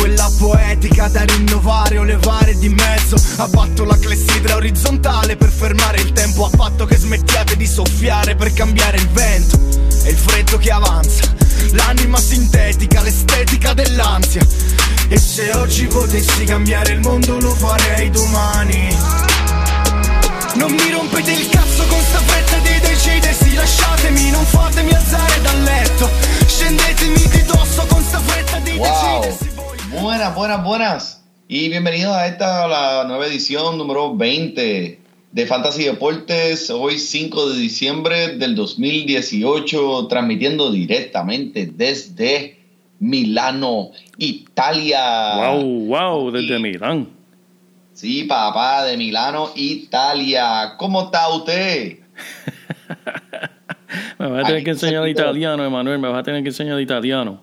Quella 0.00 0.32
poetica 0.38 1.08
da 1.08 1.24
rinnovare 1.24 1.98
o 1.98 2.04
levare 2.04 2.56
di 2.58 2.70
mezzo. 2.70 3.16
Abbatto 3.36 3.84
la 3.84 3.98
clessidra 3.98 4.56
orizzontale 4.56 5.36
per 5.36 5.50
fermare 5.50 6.00
il 6.00 6.12
tempo 6.12 6.46
A 6.46 6.50
patto 6.56 6.86
che 6.86 6.96
smettiate 6.96 7.54
di 7.54 7.66
soffiare 7.66 8.34
per 8.34 8.50
cambiare 8.54 8.96
il 8.96 9.08
vento 9.10 9.60
E 10.04 10.10
il 10.10 10.16
freddo 10.16 10.56
che 10.56 10.70
avanza. 10.70 11.34
L'anima 11.72 12.18
sintetica, 12.18 13.02
l'estetica 13.02 13.74
dell'ansia. 13.74 14.44
E 15.08 15.18
se 15.18 15.52
oggi 15.52 15.86
potessi 15.86 16.44
cambiare 16.44 16.92
il 16.92 17.00
mondo 17.00 17.38
lo 17.38 17.54
farei 17.54 18.08
domani. 18.08 18.96
Non 20.54 20.72
mi 20.72 20.90
rompete 20.90 21.30
il 21.30 21.48
cazzo 21.50 21.84
con 21.84 22.00
sta 22.08 22.20
fretta 22.20 22.56
di 22.58 22.80
decidersi. 22.80 23.54
Lasciatemi, 23.54 24.30
non 24.30 24.44
fatemi 24.46 24.92
alzare 24.92 25.40
dal 25.42 25.62
letto. 25.62 26.10
Scendetemi 26.46 27.28
di 27.28 27.44
dosso 27.44 27.84
con 27.86 28.02
sta 28.02 28.20
fretta 28.20 28.58
di 28.60 28.76
Wow. 28.76 29.20
decidersi 29.20 29.49
Buenas, 29.92 30.36
buenas, 30.36 30.64
buenas. 30.64 31.24
Y 31.48 31.68
bienvenidos 31.68 32.14
a 32.14 32.28
esta, 32.28 32.68
la 32.68 33.04
nueva 33.08 33.26
edición 33.26 33.76
número 33.76 34.14
20 34.14 35.00
de 35.32 35.46
Fantasy 35.46 35.82
Deportes. 35.82 36.70
Hoy 36.70 36.96
5 36.96 37.50
de 37.50 37.58
diciembre 37.58 38.36
del 38.36 38.54
2018, 38.54 40.06
transmitiendo 40.06 40.70
directamente 40.70 41.72
desde 41.74 42.60
Milano, 43.00 43.90
Italia. 44.16 45.54
Wow, 45.54 45.86
wow, 45.86 46.30
desde 46.30 46.60
Milán. 46.60 47.08
Sí, 47.92 48.24
papá, 48.24 48.84
de 48.84 48.96
Milano, 48.96 49.50
Italia. 49.56 50.74
¿Cómo 50.76 51.02
está 51.02 51.28
usted? 51.30 51.98
Me 54.20 54.28
vas 54.28 54.44
a 54.44 54.46
tener 54.46 54.56
Aquí 54.56 54.64
que 54.64 54.70
enseñar 54.70 55.08
italiano, 55.08 55.64
Emanuel, 55.64 55.98
me 55.98 56.08
vas 56.08 56.20
a 56.20 56.22
tener 56.22 56.42
que 56.42 56.50
enseñar 56.50 56.80
italiano. 56.80 57.40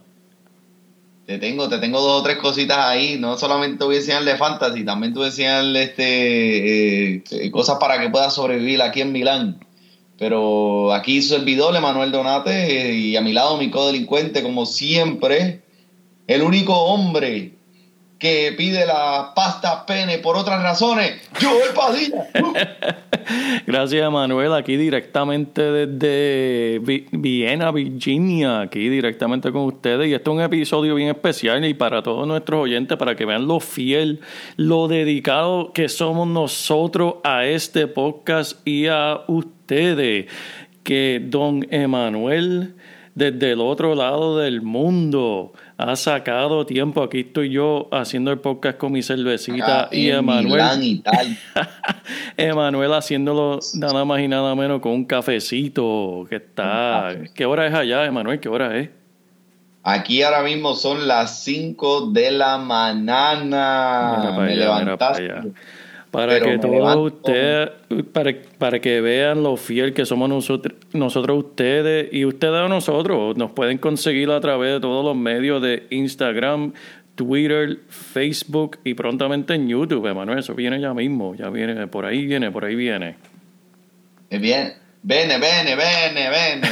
Te 1.28 1.39
tengo, 1.39 1.67
te 1.67 1.78
tengo 1.80 2.00
dos 2.00 2.22
o 2.22 2.23
tres 2.23 2.38
cositas 2.38 2.78
ahí. 2.78 3.17
No 3.20 3.38
solamente 3.38 3.80
te 3.80 3.83
voy 3.83 3.95
a 3.95 3.97
enseñar 3.97 4.23
de 4.23 4.38
fantasy, 4.38 4.86
también 4.86 5.11
te 5.11 5.20
voy 5.20 5.28
a 5.28 5.61
este, 5.81 7.16
eh, 7.16 7.23
eh, 7.31 7.52
cosas 7.52 7.80
para 7.81 8.00
que 8.00 8.09
puedas 8.09 8.34
sobrevivir 8.34 8.81
aquí 8.81 9.02
en 9.02 9.11
Milán. 9.11 9.59
Pero 10.17 10.94
aquí 10.94 11.22
su 11.22 11.36
servidor, 11.36 11.75
Emanuel 11.75 12.14
Donate, 12.14 12.92
eh, 12.92 12.94
y 12.94 13.17
a 13.17 13.22
mi 13.22 13.34
lado 13.34 13.58
mi 13.58 13.69
codelincuente, 13.69 14.42
como 14.42 14.66
siempre, 14.66 15.64
el 16.28 16.44
único 16.44 16.73
hombre 16.73 17.56
que 18.20 18.54
pide 18.58 18.86
la 18.86 19.32
pasta 19.36 19.86
pene 19.86 20.18
por 20.18 20.36
otras 20.38 20.62
razones, 20.64 21.22
Joel 21.40 21.73
Padilla. 21.76 22.28
Gracias, 23.68 24.08
Emanuel, 24.08 24.54
aquí 24.54 24.78
directamente 24.78 25.62
desde 25.62 26.80
Vi- 26.80 27.06
Viena, 27.12 27.72
Virginia, 27.72 28.62
aquí 28.62 28.90
directamente 28.90 29.52
con 29.52 29.64
ustedes. 29.64 30.08
Y 30.08 30.14
este 30.14 30.30
es 30.30 30.36
un 30.36 30.42
episodio 30.42 30.96
bien 30.96 31.09
especial 31.09 31.64
y 31.66 31.74
para 31.74 32.02
todos 32.02 32.26
nuestros 32.28 32.62
oyentes, 32.64 32.98
para 32.98 33.16
que 33.16 33.26
vean 33.26 33.48
lo 33.48 33.59
fiel, 33.59 34.22
lo 34.56 34.88
dedicado 34.88 35.72
que 35.74 35.90
somos 35.90 36.28
nosotros 36.28 37.16
a 37.24 37.46
este 37.46 37.88
podcast 37.88 38.66
y 38.68 38.88
a 38.88 39.22
ustedes. 39.28 40.26
Que 40.84 41.22
don 41.22 41.68
Emanuel, 41.70 42.75
desde 43.14 43.52
el 43.52 43.59
otro 43.59 43.94
lado 43.94 44.38
del 44.38 44.62
mundo, 44.62 45.52
ha 45.78 45.96
sacado 45.96 46.66
tiempo. 46.66 47.04
Aquí 47.04 47.22
estoy 47.22 47.52
yo 47.52 47.88
haciendo 47.92 48.32
el 48.32 48.40
podcast 48.40 48.78
con 48.78 48.92
mi 48.92 49.04
cervecita 49.04 49.84
Acá 49.84 49.96
y 49.96 50.10
Emanuel. 50.10 51.02
Emanuel 52.38 52.94
haciéndolo 52.94 53.60
nada 53.76 54.04
más 54.06 54.20
y 54.22 54.28
nada 54.28 54.56
menos 54.56 54.82
con 54.82 54.94
un 54.94 55.06
cafecito 55.06 56.26
que 56.30 56.38
está... 56.38 57.16
¿Qué 57.34 57.46
hora 57.46 57.68
es 57.68 57.74
allá, 57.74 58.06
Emanuel? 58.06 58.40
¿Qué 58.40 58.50
hora 58.50 58.78
es? 58.78 58.90
Aquí 59.84 60.22
ahora 60.22 60.44
mismo 60.44 60.74
son 60.74 61.08
las 61.08 61.44
5 61.44 62.12
de 62.12 62.32
la 62.32 62.58
mañana. 62.58 64.16
Mira 64.18 64.36
para 64.36 64.46
Me 64.46 64.52
allá, 64.52 64.56
mira 64.56 64.80
levantaste. 64.80 65.28
para 65.28 65.40
allá. 65.40 65.50
Para 66.12 66.34
Pero 66.34 66.45
que 66.45 66.57
todos 66.59 67.13
ustedes, 67.13 67.69
para, 68.13 68.34
para 68.57 68.79
que 68.79 69.01
vean 69.01 69.44
lo 69.44 69.57
fiel 69.57 69.94
que 69.94 70.06
somos 70.06 70.29
nosotros, 70.29 70.73
nosotros 70.94 71.38
ustedes 71.38 72.07
y 72.13 72.23
ustedes 72.25 72.56
a 72.56 72.68
nosotros, 72.69 73.35
nos 73.35 73.51
pueden 73.51 73.78
conseguir 73.78 74.29
a 74.31 74.40
través 74.40 74.75
de 74.75 74.79
todos 74.79 75.03
los 75.03 75.16
medios 75.16 75.62
de 75.62 75.85
Instagram, 75.90 76.73
Twitter, 77.16 77.79
Facebook 77.90 78.79
y 78.85 78.94
prontamente 78.94 79.56
en 79.56 79.67
YouTube, 79.67 80.07
Emanuel. 80.07 80.40
Eso 80.40 80.53
viene 80.56 80.79
ya 80.79 80.94
mismo, 80.94 81.35
ya 81.35 81.50
viene, 81.50 81.88
por 81.88 82.06
ahí 82.06 82.25
viene, 82.25 82.51
por 82.51 82.63
ahí 82.63 82.75
viene. 82.75 83.16
Eh, 84.29 84.38
Bien, 84.38 84.73
bene, 85.03 85.38
bene, 85.40 85.75
bene, 85.75 86.29
bene. 86.29 86.67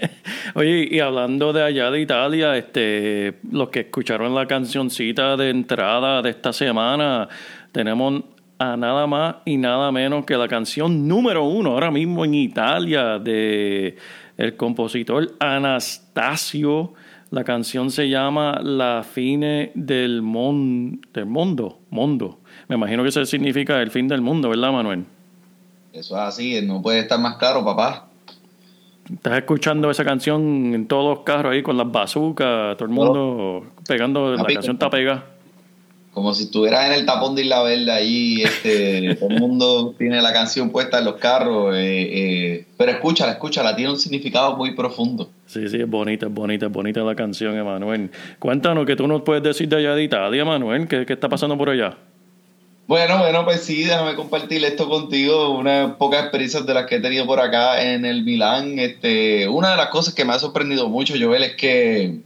Oye, 0.54 0.88
y 0.90 1.00
hablando 1.00 1.52
de 1.52 1.62
allá 1.62 1.90
de 1.90 2.00
Italia, 2.00 2.56
este, 2.56 3.34
los 3.50 3.68
que 3.68 3.80
escucharon 3.80 4.34
la 4.34 4.46
cancioncita 4.46 5.36
de 5.36 5.50
entrada 5.50 6.22
de 6.22 6.30
esta 6.30 6.52
semana, 6.52 7.28
tenemos 7.72 8.24
a 8.58 8.76
nada 8.76 9.06
más 9.06 9.36
y 9.44 9.56
nada 9.56 9.92
menos 9.92 10.24
que 10.24 10.36
la 10.36 10.48
canción 10.48 11.06
número 11.06 11.44
uno 11.44 11.72
ahora 11.72 11.90
mismo 11.90 12.24
en 12.24 12.34
Italia 12.34 13.18
de 13.18 13.96
el 14.36 14.56
compositor 14.56 15.32
Anastasio. 15.38 16.94
La 17.30 17.42
canción 17.42 17.90
se 17.90 18.08
llama 18.08 18.60
La 18.62 19.02
fine 19.02 19.72
del, 19.74 20.22
mon, 20.22 21.00
del 21.12 21.26
mundo, 21.26 21.80
mundo. 21.90 22.38
Me 22.68 22.76
imagino 22.76 23.02
que 23.02 23.08
eso 23.08 23.24
significa 23.24 23.82
el 23.82 23.90
fin 23.90 24.06
del 24.06 24.20
mundo, 24.20 24.48
¿verdad, 24.48 24.72
Manuel? 24.72 25.04
Eso 25.92 26.14
es 26.14 26.22
así, 26.22 26.60
no 26.62 26.80
puede 26.82 27.00
estar 27.00 27.18
más 27.18 27.36
claro, 27.36 27.64
papá. 27.64 28.06
Estás 29.12 29.38
escuchando 29.38 29.90
esa 29.90 30.04
canción 30.04 30.74
en 30.74 30.86
todos 30.86 31.16
los 31.16 31.24
carros 31.24 31.52
ahí 31.52 31.62
con 31.62 31.76
las 31.76 31.90
bazucas, 31.90 32.76
todo 32.76 32.88
el 32.88 32.94
mundo 32.94 33.66
pegando, 33.86 34.32
la 34.32 34.38
Papi, 34.38 34.54
canción 34.54 34.76
está 34.76 34.90
pegada. 34.90 35.24
Como 36.16 36.32
si 36.32 36.44
estuvieras 36.44 36.86
en 36.86 36.92
el 36.94 37.04
tapón 37.04 37.34
de 37.34 37.42
Isla 37.42 37.62
Verde 37.62 37.92
allí, 37.92 38.42
este, 38.42 39.14
todo 39.20 39.28
el 39.28 39.38
mundo 39.38 39.94
tiene 39.98 40.22
la 40.22 40.32
canción 40.32 40.70
puesta 40.70 41.00
en 41.00 41.04
los 41.04 41.16
carros. 41.16 41.74
eh, 41.76 42.08
eh, 42.10 42.66
pero 42.78 42.92
escúchala, 42.92 43.32
escúchala, 43.32 43.76
tiene 43.76 43.90
un 43.90 43.98
significado 43.98 44.56
muy 44.56 44.74
profundo. 44.74 45.28
Sí, 45.44 45.68
sí, 45.68 45.76
es 45.78 45.86
bonita, 45.86 46.24
es 46.24 46.32
bonita, 46.32 46.64
es 46.64 46.72
bonita 46.72 47.02
la 47.02 47.14
canción, 47.14 47.54
Emanuel. 47.54 48.10
Cuéntanos, 48.38 48.86
¿qué 48.86 48.96
tú 48.96 49.06
nos 49.06 49.20
puedes 49.24 49.42
decir 49.42 49.68
de 49.68 49.76
allá 49.76 49.94
de 49.94 50.04
Italia, 50.04 50.40
Emanuel? 50.40 50.88
¿Qué, 50.88 51.04
qué 51.04 51.12
está 51.12 51.28
pasando 51.28 51.58
por 51.58 51.68
allá? 51.68 51.98
Bueno, 52.86 53.18
bueno, 53.18 53.44
pues 53.44 53.60
sí, 53.60 53.84
déjame 53.84 54.14
compartir 54.14 54.64
esto 54.64 54.88
contigo, 54.88 55.50
unas 55.50 55.96
pocas 55.96 56.22
experiencias 56.22 56.64
de 56.64 56.72
las 56.72 56.86
que 56.86 56.94
he 56.94 57.00
tenido 57.00 57.26
por 57.26 57.40
acá 57.40 57.82
en 57.92 58.06
el 58.06 58.24
Milán. 58.24 58.78
Este, 58.78 59.46
una 59.50 59.72
de 59.72 59.76
las 59.76 59.88
cosas 59.88 60.14
que 60.14 60.24
me 60.24 60.32
ha 60.32 60.38
sorprendido 60.38 60.88
mucho, 60.88 61.12
Joel, 61.20 61.42
es 61.42 61.56
que 61.56 62.20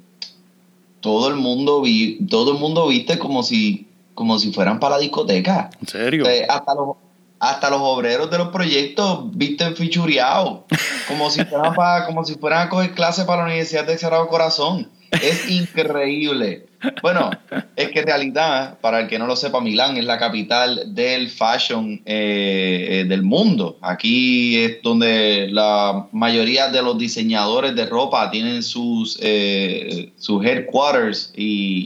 todo 1.00 1.28
el 1.28 1.36
mundo 1.36 1.82
vi, 1.82 2.18
todo 2.26 2.52
el 2.52 2.58
mundo 2.58 2.88
viste 2.88 3.18
como 3.18 3.42
si, 3.42 3.88
como 4.14 4.38
si 4.38 4.52
fueran 4.52 4.80
para 4.80 4.96
la 4.96 5.02
discoteca. 5.02 5.70
¿En 5.80 5.86
serio? 5.86 6.24
Hasta 6.48 6.74
los 6.74 6.96
hasta 7.40 7.70
los 7.70 7.80
obreros 7.82 8.30
de 8.30 8.36
los 8.36 8.48
proyectos 8.48 9.34
visten 9.34 9.74
fichureados, 9.74 10.60
como 11.08 11.30
si 11.30 11.42
fueran 11.46 11.74
para, 11.74 12.04
como 12.04 12.22
si 12.22 12.34
fueran 12.34 12.66
a 12.66 12.68
coger 12.68 12.92
clases 12.92 13.24
para 13.24 13.38
la 13.38 13.44
Universidad 13.46 13.86
de 13.86 13.96
Cerrado 13.96 14.28
Corazón. 14.28 14.90
Es 15.10 15.50
increíble. 15.50 16.66
Bueno, 17.02 17.30
es 17.76 17.90
que 17.90 18.00
en 18.00 18.06
realidad, 18.06 18.78
para 18.80 19.00
el 19.00 19.08
que 19.08 19.18
no 19.18 19.26
lo 19.26 19.36
sepa, 19.36 19.60
Milán 19.60 19.96
es 19.96 20.04
la 20.04 20.18
capital 20.18 20.94
del 20.94 21.28
fashion 21.28 22.00
eh, 22.06 22.86
eh, 22.90 23.04
del 23.04 23.22
mundo. 23.22 23.78
Aquí 23.82 24.56
es 24.56 24.82
donde 24.82 25.48
la 25.50 26.08
mayoría 26.12 26.68
de 26.68 26.82
los 26.82 26.96
diseñadores 26.96 27.74
de 27.74 27.86
ropa 27.86 28.30
tienen 28.30 28.62
sus, 28.62 29.18
eh, 29.20 30.12
sus 30.16 30.44
headquarters 30.44 31.32
y, 31.36 31.84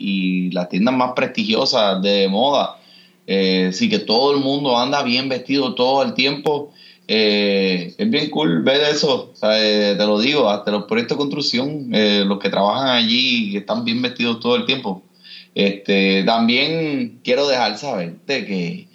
y 0.49 0.51
las 0.51 0.69
tiendas 0.69 0.95
más 0.95 1.13
prestigiosas 1.15 2.01
de 2.03 2.29
moda. 2.29 2.79
Eh, 3.27 3.71
sí 3.73 3.89
que 3.89 4.01
todo 4.01 4.33
el 4.33 4.41
mundo 4.43 4.79
anda 4.79 5.03
bien 5.03 5.29
vestido 5.29 5.75
todo 5.75 6.03
el 6.03 6.15
tiempo. 6.15 6.73
Eh, 7.07 7.95
es 7.99 8.11
bien 8.11 8.31
cool 8.31 8.63
ver 8.63 8.81
eso, 8.83 9.31
o 9.33 9.37
sea, 9.37 9.63
eh, 9.63 9.95
te 9.95 10.07
lo 10.07 10.19
digo, 10.19 10.49
hasta 10.49 10.71
los 10.71 10.85
proyectos 10.85 11.19
de 11.19 11.21
construcción, 11.21 11.89
eh, 11.93 12.25
los 12.27 12.39
que 12.39 12.49
trabajan 12.49 12.89
allí 12.89 13.57
están 13.57 13.85
bien 13.85 14.01
vestidos 14.01 14.41
todo 14.41 14.57
el 14.57 14.65
tiempo. 14.65 15.03
Este, 15.55 16.23
también 16.25 17.21
quiero 17.23 17.47
dejar 17.47 17.77
saber 17.79 18.15
de 18.27 18.47
que 18.47 18.89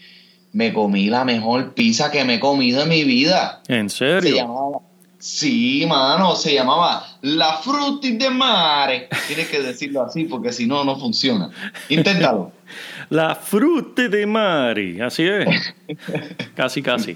me 0.52 0.74
comí 0.74 1.08
la 1.08 1.24
mejor 1.24 1.74
pizza 1.74 2.10
que 2.12 2.24
me 2.26 2.36
he 2.36 2.40
comido 2.40 2.82
en 2.82 2.90
mi 2.90 3.04
vida. 3.04 3.62
¿En 3.68 3.90
Se 3.90 3.98
serio? 3.98 4.36
llamaba, 4.36 4.80
sí, 5.20 5.86
mano, 5.88 6.36
se 6.36 6.56
llamaba 6.56 7.06
La 7.22 7.58
Frutti 7.58 8.18
de 8.18 8.32
Mare. 8.32 9.08
Tienes 9.28 9.48
que 9.50 9.62
decirlo 9.62 10.02
así 10.02 10.24
porque 10.24 10.52
si 10.52 10.66
no, 10.66 10.84
no 10.84 11.00
funciona. 11.00 11.52
Inténtalo. 11.90 12.52
La 13.10 13.34
fruta 13.34 14.08
de 14.08 14.28
mari, 14.28 15.02
así 15.02 15.24
es. 15.24 15.74
casi, 16.56 16.84
casi. 16.84 17.16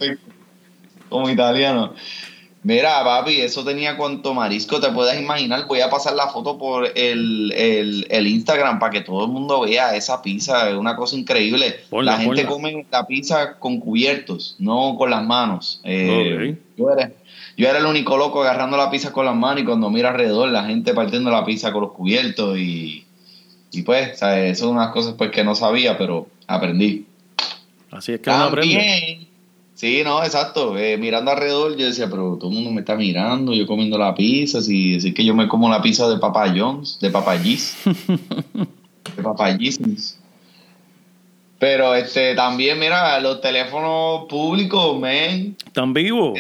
Como 1.09 1.29
italiano. 1.29 1.93
Mira, 2.63 3.03
papi, 3.03 3.41
eso 3.41 3.65
tenía 3.65 3.97
cuanto 3.97 4.33
marisco 4.33 4.79
te 4.79 4.89
puedas 4.89 5.19
imaginar. 5.19 5.67
Voy 5.67 5.81
a 5.81 5.89
pasar 5.89 6.13
la 6.13 6.29
foto 6.29 6.57
por 6.57 6.85
el, 6.95 7.51
el, 7.51 8.07
el 8.09 8.27
Instagram 8.27 8.79
para 8.79 8.91
que 8.91 9.01
todo 9.01 9.25
el 9.25 9.31
mundo 9.31 9.61
vea 9.61 9.93
esa 9.95 10.21
pizza. 10.21 10.69
Es 10.69 10.75
una 10.75 10.95
cosa 10.95 11.17
increíble. 11.17 11.81
Ponla, 11.89 12.13
la 12.13 12.19
gente 12.19 12.45
ponla. 12.45 12.71
come 12.71 12.85
la 12.89 13.05
pizza 13.05 13.59
con 13.59 13.81
cubiertos, 13.81 14.55
no 14.59 14.95
con 14.97 15.09
las 15.09 15.25
manos. 15.25 15.81
Eh, 15.83 16.55
yo, 16.77 16.89
era, 16.89 17.11
yo 17.57 17.67
era 17.67 17.79
el 17.79 17.85
único 17.85 18.15
loco 18.15 18.41
agarrando 18.41 18.77
la 18.77 18.89
pizza 18.89 19.11
con 19.11 19.25
las 19.25 19.35
manos 19.35 19.63
y 19.63 19.65
cuando 19.65 19.89
miro 19.89 20.07
alrededor 20.07 20.47
la 20.47 20.63
gente 20.63 20.93
partiendo 20.93 21.31
la 21.31 21.43
pizza 21.43 21.73
con 21.73 21.81
los 21.81 21.91
cubiertos 21.91 22.57
y, 22.57 23.05
y 23.73 23.81
pues, 23.81 24.19
¿sabes? 24.19 24.53
Eso 24.53 24.67
son 24.67 24.77
unas 24.77 24.93
cosas 24.93 25.15
pues 25.17 25.31
que 25.31 25.43
no 25.43 25.53
sabía, 25.53 25.97
pero 25.97 26.27
aprendí. 26.47 27.07
Así 27.91 28.13
es 28.13 28.21
que 28.21 28.29
uno 28.29 28.43
aprende. 28.45 29.27
Sí, 29.83 30.01
no, 30.01 30.23
exacto. 30.23 30.77
Eh, 30.77 30.97
mirando 30.97 31.31
alrededor, 31.31 31.75
yo 31.75 31.85
decía, 31.85 32.09
pero 32.09 32.37
todo 32.39 32.49
el 32.51 32.55
mundo 32.55 32.71
me 32.71 32.79
está 32.79 32.95
mirando, 32.95 33.53
yo 33.53 33.67
comiendo 33.67 33.97
la 33.97 34.15
pizza, 34.15 34.61
si 34.61 34.93
decir 34.93 35.13
que 35.13 35.25
yo 35.25 35.35
me 35.35 35.49
como 35.49 35.69
la 35.69 35.81
pizza 35.81 36.07
de 36.07 36.19
Papa 36.19 36.53
John's, 36.55 36.97
de 37.01 37.09
Papa 37.09 37.35
G's, 37.35 37.75
de 39.17 39.21
Papa 39.21 39.51
G's. 39.51 40.17
Pero 41.59 41.93
este 41.95 42.33
también, 42.33 42.79
mira, 42.79 43.19
los 43.19 43.41
teléfonos 43.41 44.23
públicos, 44.29 44.97
men. 45.01 45.57
¿Están 45.65 45.91
vivos? 45.91 46.39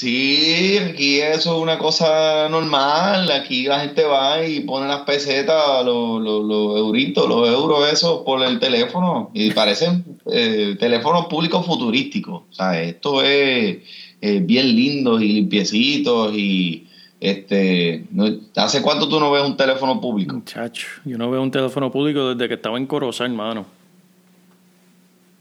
Sí, 0.00 0.78
aquí 0.78 1.20
eso 1.20 1.54
es 1.56 1.62
una 1.62 1.76
cosa 1.76 2.48
normal. 2.48 3.30
Aquí 3.30 3.64
la 3.64 3.80
gente 3.80 4.02
va 4.04 4.42
y 4.46 4.60
pone 4.60 4.88
las 4.88 5.02
pesetas, 5.02 5.84
los, 5.84 6.22
los, 6.22 6.42
los 6.42 6.78
euritos, 6.78 7.28
los 7.28 7.46
euros 7.46 7.92
esos 7.92 8.22
por 8.22 8.42
el 8.42 8.58
teléfono. 8.58 9.30
Y 9.34 9.50
parecen 9.50 10.02
eh, 10.32 10.74
teléfonos 10.80 11.26
públicos 11.26 11.66
futurísticos. 11.66 12.44
O 12.50 12.52
sea, 12.54 12.80
esto 12.82 13.20
es 13.22 13.78
eh, 14.22 14.40
bien 14.42 14.74
lindos 14.74 15.20
y 15.20 15.28
limpiecitos 15.34 16.32
y 16.34 16.86
este 17.20 18.04
no- 18.10 18.30
¿hace 18.56 18.80
cuánto 18.80 19.06
tú 19.06 19.20
no 19.20 19.30
ves 19.30 19.44
un 19.44 19.58
teléfono 19.58 20.00
público? 20.00 20.34
Muchacho, 20.36 20.86
yo 21.04 21.18
no 21.18 21.30
veo 21.30 21.42
un 21.42 21.50
teléfono 21.50 21.90
público 21.92 22.34
desde 22.34 22.48
que 22.48 22.54
estaba 22.54 22.78
en 22.78 22.86
Corozal, 22.86 23.26
hermano. 23.32 23.66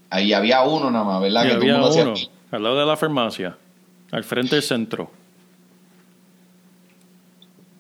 Ahí 0.10 0.34
había 0.34 0.64
uno 0.64 0.92
nada 0.92 1.06
más, 1.06 1.22
¿verdad? 1.22 1.46
Y 1.46 1.48
que 1.48 1.54
había 1.54 1.78
uno 1.78 2.14
al 2.52 2.64
lado 2.64 2.78
de 2.78 2.86
la 2.86 2.98
farmacia, 2.98 3.56
al 4.12 4.24
frente 4.24 4.56
del 4.56 4.64
centro. 4.64 5.12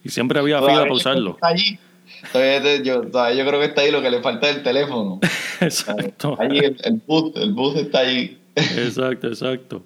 Y 0.04 0.10
siempre 0.10 0.40
había 0.40 0.60
fila 0.60 0.82
para 0.82 0.94
usarlo. 0.94 1.38
allí. 1.42 1.78
Todavía, 2.32 2.82
yo, 2.82 3.02
todavía 3.02 3.44
yo 3.44 3.50
creo 3.50 3.60
que 3.60 3.68
está 3.68 3.82
ahí 3.82 3.92
lo 3.92 4.02
que 4.02 4.10
le 4.10 4.22
falta 4.22 4.50
es 4.50 4.58
el 4.58 4.64
teléfono. 4.64 5.20
Exacto. 5.62 6.36
Allí 6.40 6.60
el, 6.60 6.78
el 6.84 7.02
bus, 7.06 7.32
el 7.36 7.54
bus 7.54 7.76
está 7.76 8.00
allí. 8.00 8.38
Exacto, 8.56 9.28
exacto. 9.28 9.84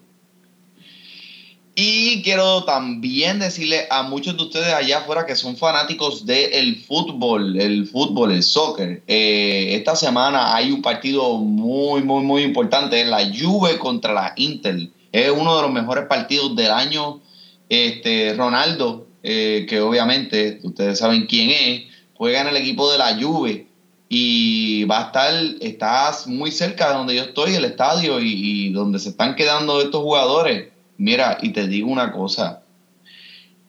Y 1.75 2.21
quiero 2.21 2.65
también 2.65 3.39
decirle 3.39 3.87
a 3.89 4.03
muchos 4.03 4.37
de 4.37 4.43
ustedes 4.43 4.71
allá 4.73 4.99
afuera 4.99 5.25
que 5.25 5.35
son 5.35 5.57
fanáticos 5.57 6.23
del 6.25 6.75
fútbol, 6.75 7.59
el 7.59 7.87
fútbol, 7.87 8.31
el 8.31 8.43
soccer. 8.43 9.01
eh, 9.07 9.73
esta 9.75 9.95
semana 9.95 10.55
hay 10.55 10.71
un 10.71 10.83
partido 10.83 11.37
muy, 11.37 12.03
muy, 12.03 12.23
muy 12.23 12.43
importante, 12.43 13.01
es 13.01 13.07
la 13.07 13.25
Juve 13.25 13.79
contra 13.79 14.13
la 14.13 14.33
Inter. 14.35 14.87
Es 15.13 15.31
uno 15.31 15.55
de 15.55 15.61
los 15.61 15.71
mejores 15.71 16.05
partidos 16.07 16.55
del 16.55 16.71
año. 16.71 17.21
Este 17.69 18.33
Ronaldo, 18.35 19.07
eh, 19.23 19.65
que 19.69 19.79
obviamente 19.79 20.59
ustedes 20.63 20.99
saben 20.99 21.27
quién 21.27 21.51
es, 21.51 21.83
juega 22.15 22.41
en 22.41 22.47
el 22.47 22.57
equipo 22.57 22.91
de 22.91 22.97
la 22.97 23.15
Juve 23.17 23.67
y 24.09 24.83
va 24.83 24.99
a 24.99 25.05
estar, 25.05 25.33
estás 25.61 26.27
muy 26.27 26.51
cerca 26.51 26.89
de 26.89 26.95
donde 26.95 27.15
yo 27.15 27.23
estoy, 27.23 27.55
el 27.55 27.65
estadio 27.65 28.19
y, 28.19 28.33
y 28.33 28.73
donde 28.73 28.99
se 28.99 29.09
están 29.09 29.35
quedando 29.35 29.81
estos 29.81 30.01
jugadores. 30.01 30.69
Mira, 30.97 31.37
y 31.41 31.49
te 31.49 31.67
digo 31.67 31.89
una 31.89 32.11
cosa, 32.11 32.63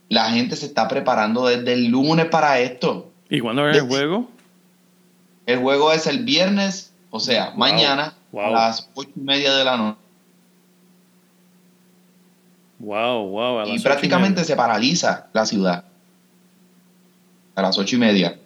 la 0.08 0.31
gente 0.31 0.56
se 0.56 0.67
está 0.67 0.88
preparando 0.88 1.46
desde 1.46 1.73
el 1.73 1.87
lunes 1.87 2.26
para 2.26 2.58
esto. 2.61 3.11
¿Y 3.31 3.41
cuándo 3.41 3.69
es 3.69 3.76
el 3.76 3.87
juego? 3.87 4.29
El 5.46 5.58
juego 5.58 5.93
es 5.93 6.06
el 6.06 6.25
viernes, 6.25 6.93
o 7.11 7.20
sea, 7.20 7.50
Wow, 7.50 7.58
mañana 7.58 8.14
wow. 8.32 8.46
a 8.46 8.50
las 8.50 8.91
ocho 8.94 9.11
y 9.17 9.20
media 9.20 9.55
de 9.55 9.64
la 9.64 9.76
noche. 9.76 9.99
Wow, 12.84 13.28
wow. 13.28 13.58
a 13.60 13.66
las 13.66 13.76
Y 13.76 13.81
prácticamente 13.82 14.44
se 14.44 14.56
paraliza 14.56 15.26
la 15.32 15.46
ciudad 15.46 15.84
a 17.54 17.62
las 17.62 17.78
ocho 17.78 17.96
y 17.96 17.98
media. 17.98 18.38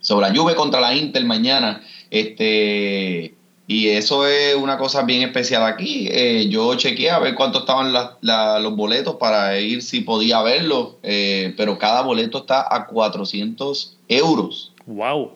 Sobre 0.00 0.28
la 0.28 0.34
Juve 0.34 0.54
contra 0.54 0.80
la 0.80 0.94
Inter 0.94 1.24
mañana. 1.24 1.82
Este, 2.10 3.34
y 3.66 3.88
eso 3.88 4.26
es 4.26 4.54
una 4.54 4.78
cosa 4.78 5.02
bien 5.02 5.22
especial 5.22 5.64
aquí. 5.64 6.08
Eh, 6.10 6.48
yo 6.48 6.74
chequeé 6.76 7.10
a 7.10 7.18
ver 7.18 7.34
cuánto 7.34 7.60
estaban 7.60 7.92
la- 7.92 8.16
la- 8.20 8.58
los 8.58 8.76
boletos 8.76 9.16
para 9.16 9.58
ir 9.58 9.82
si 9.82 10.00
podía 10.00 10.42
verlos, 10.42 10.94
eh, 11.02 11.54
pero 11.56 11.78
cada 11.78 12.02
boleto 12.02 12.38
está 12.38 12.66
a 12.74 12.86
400 12.86 13.96
euros, 14.08 14.72
Wow. 14.86 15.32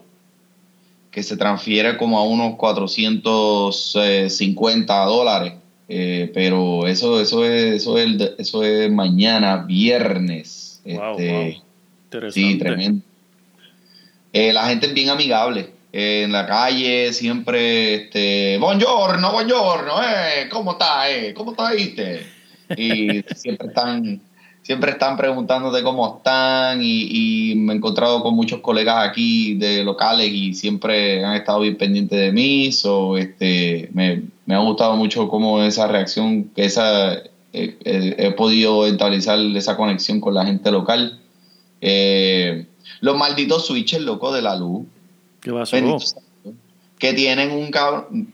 que 1.10 1.22
se 1.22 1.36
transfiere 1.36 1.96
como 1.96 2.18
a 2.18 2.24
unos 2.24 2.56
450 2.56 5.04
dólares. 5.04 5.54
Eh, 5.88 6.30
pero 6.32 6.86
eso, 6.86 7.20
eso 7.20 7.44
es, 7.44 7.74
eso 7.74 7.98
es, 7.98 8.16
eso 8.38 8.64
es 8.64 8.90
mañana, 8.90 9.58
viernes. 9.58 10.80
Wow, 10.84 11.12
Este, 11.12 11.32
wow. 11.32 11.62
Interesante. 12.04 12.32
Sí, 12.32 12.58
tremendo. 12.58 13.04
Eh, 14.32 14.52
la 14.52 14.66
gente 14.68 14.86
es 14.86 14.94
bien 14.94 15.10
amigable. 15.10 15.70
Eh, 15.92 16.22
en 16.24 16.32
la 16.32 16.44
calle 16.44 17.12
siempre, 17.12 17.94
este, 17.94 18.58
buongiorno, 18.58 19.30
buongiorno, 19.30 20.02
eh, 20.02 20.48
¿cómo 20.50 20.72
está, 20.72 21.08
eh? 21.08 21.32
¿Cómo 21.32 21.52
está, 21.52 21.70
viste? 21.70 22.26
Y 22.76 23.22
siempre 23.36 23.68
están, 23.68 24.20
siempre 24.64 24.92
están 24.92 25.18
preguntándote 25.18 25.82
cómo 25.82 26.16
están 26.16 26.80
y, 26.82 27.52
y 27.52 27.54
me 27.54 27.74
he 27.74 27.76
encontrado 27.76 28.22
con 28.22 28.34
muchos 28.34 28.60
colegas 28.60 29.06
aquí 29.06 29.54
de 29.56 29.84
locales 29.84 30.32
y 30.32 30.54
siempre 30.54 31.22
han 31.22 31.34
estado 31.34 31.60
bien 31.60 31.76
pendientes 31.76 32.18
de 32.18 32.32
mí. 32.32 32.72
So, 32.72 33.18
este, 33.18 33.90
me, 33.92 34.22
me 34.46 34.54
ha 34.54 34.58
gustado 34.58 34.96
mucho 34.96 35.28
cómo 35.28 35.62
esa 35.62 35.86
reacción, 35.86 36.44
que 36.56 36.64
esa, 36.64 37.12
eh, 37.12 37.28
eh, 37.52 38.16
he 38.18 38.30
podido 38.32 38.86
establecer 38.86 39.38
esa 39.54 39.76
conexión 39.76 40.18
con 40.20 40.32
la 40.32 40.46
gente 40.46 40.70
local. 40.70 41.20
Eh, 41.82 42.64
los 43.02 43.18
malditos 43.18 43.66
switches, 43.66 44.00
loco, 44.00 44.32
de 44.32 44.40
la 44.40 44.56
luz. 44.56 44.86
¿Qué 45.40 45.52
pasó? 45.52 45.76
Que 46.98 47.12
tienen 47.12 47.50
un 47.50 47.70
cabrón. 47.70 48.32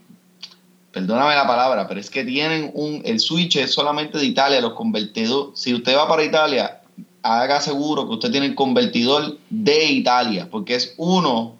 Perdóname 0.93 1.37
la 1.37 1.47
palabra, 1.47 1.87
pero 1.87 2.01
es 2.01 2.11
que 2.11 2.25
tienen 2.25 2.70
un. 2.75 3.03
El 3.05 3.20
switch 3.20 3.56
es 3.56 3.73
solamente 3.73 4.19
de 4.19 4.25
Italia, 4.25 4.61
los 4.61 4.73
convertidores. 4.73 5.61
Si 5.61 5.73
usted 5.73 5.97
va 5.97 6.09
para 6.09 6.25
Italia, 6.25 6.81
haga 7.23 7.61
seguro 7.61 8.09
que 8.09 8.15
usted 8.15 8.31
tiene 8.31 8.47
el 8.47 8.55
convertidor 8.55 9.39
de 9.51 9.85
Italia, 9.85 10.49
porque 10.51 10.75
es 10.75 10.94
uno 10.97 11.56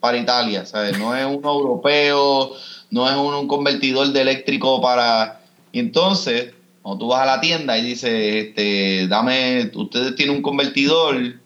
para 0.00 0.18
Italia. 0.18 0.64
No 0.98 1.14
es 1.14 1.24
uno 1.24 1.52
europeo, 1.52 2.50
no 2.90 3.08
es 3.08 3.16
uno 3.16 3.40
un 3.40 3.48
convertidor 3.48 4.08
de 4.08 4.20
eléctrico 4.22 4.80
para. 4.80 5.40
Y 5.70 5.78
entonces, 5.78 6.52
cuando 6.82 6.98
tú 6.98 7.08
vas 7.08 7.22
a 7.22 7.26
la 7.26 7.40
tienda 7.40 7.78
y 7.78 7.82
dices, 7.82 8.10
este, 8.46 9.06
dame, 9.08 9.70
ustedes 9.74 10.16
tienen 10.16 10.36
un 10.36 10.42
convertidor, 10.42 11.36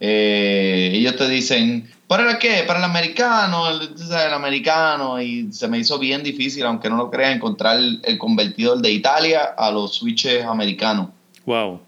eh, 0.00 0.90
ellos 0.94 1.16
te 1.16 1.28
dicen, 1.28 1.90
¿para 2.16 2.30
el 2.30 2.38
qué? 2.38 2.62
Para 2.64 2.78
el 2.78 2.84
americano, 2.84 3.68
el, 3.68 4.32
americano, 4.32 5.20
y 5.20 5.52
se 5.52 5.66
me 5.66 5.78
hizo 5.78 5.98
bien 5.98 6.22
difícil, 6.22 6.64
aunque 6.64 6.88
no 6.88 6.96
lo 6.96 7.10
creas, 7.10 7.34
encontrar 7.34 7.76
el, 7.76 8.00
el 8.04 8.18
convertidor 8.18 8.78
de 8.80 8.92
Italia 8.92 9.54
a 9.56 9.72
los 9.72 9.96
switches 9.96 10.44
americanos. 10.44 11.08
Wow. 11.44 11.80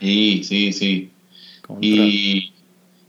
Sí, 0.00 0.42
sí, 0.44 0.72
sí. 0.72 1.10
Contra. 1.60 1.86
Y, 1.86 2.54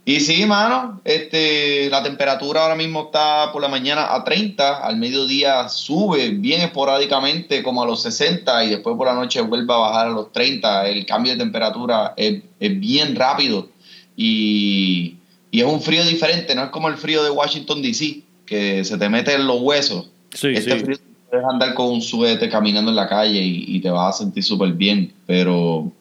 y 0.04 0.20
sí, 0.20 0.46
mano, 0.46 1.00
este, 1.06 1.90
la 1.90 2.04
temperatura 2.04 2.64
ahora 2.64 2.76
mismo 2.76 3.06
está 3.06 3.54
por 3.54 3.62
la 3.62 3.70
mañana 3.70 4.14
a 4.14 4.26
30, 4.26 4.86
al 4.86 4.98
mediodía 4.98 5.70
sube 5.70 6.32
bien 6.32 6.62
esporádicamente 6.62 7.64
como 7.64 7.82
a 7.82 7.86
los 7.86 8.02
60 8.02 8.66
y 8.66 8.70
después 8.72 8.98
por 8.98 9.08
la 9.08 9.14
noche 9.14 9.40
vuelve 9.40 9.74
a 9.74 9.78
bajar 9.78 10.08
a 10.08 10.12
los 10.12 10.34
30. 10.34 10.90
El 10.90 11.06
cambio 11.06 11.32
de 11.32 11.38
temperatura 11.38 12.14
es, 12.18 12.44
es 12.60 12.80
bien 12.80 13.16
rápido 13.16 13.70
y, 14.18 15.16
y 15.56 15.62
es 15.62 15.66
un 15.68 15.82
frío 15.82 16.04
diferente, 16.06 16.54
no 16.56 16.64
es 16.66 16.70
como 16.70 16.88
el 16.90 16.96
frío 16.98 17.24
de 17.24 17.30
Washington 17.30 17.82
DC, 17.82 18.22
que 18.46 18.84
se 18.84 18.98
te 18.98 19.10
mete 19.10 19.34
en 19.34 19.48
los 19.48 19.60
huesos. 19.62 20.10
Sí, 20.34 20.50
este 20.54 20.78
sí. 20.80 20.86
frío 20.86 20.98
puedes 21.30 21.46
andar 21.48 21.74
con 21.74 21.88
un 21.92 22.02
suéter 22.02 22.50
caminando 22.50 22.92
en 22.92 22.96
la 22.96 23.08
calle 23.10 23.40
y, 23.42 23.66
y 23.68 23.80
te 23.82 23.90
vas 23.90 24.16
a 24.16 24.18
sentir 24.24 24.44
súper 24.44 24.74
bien, 24.74 25.12
pero 25.26 25.92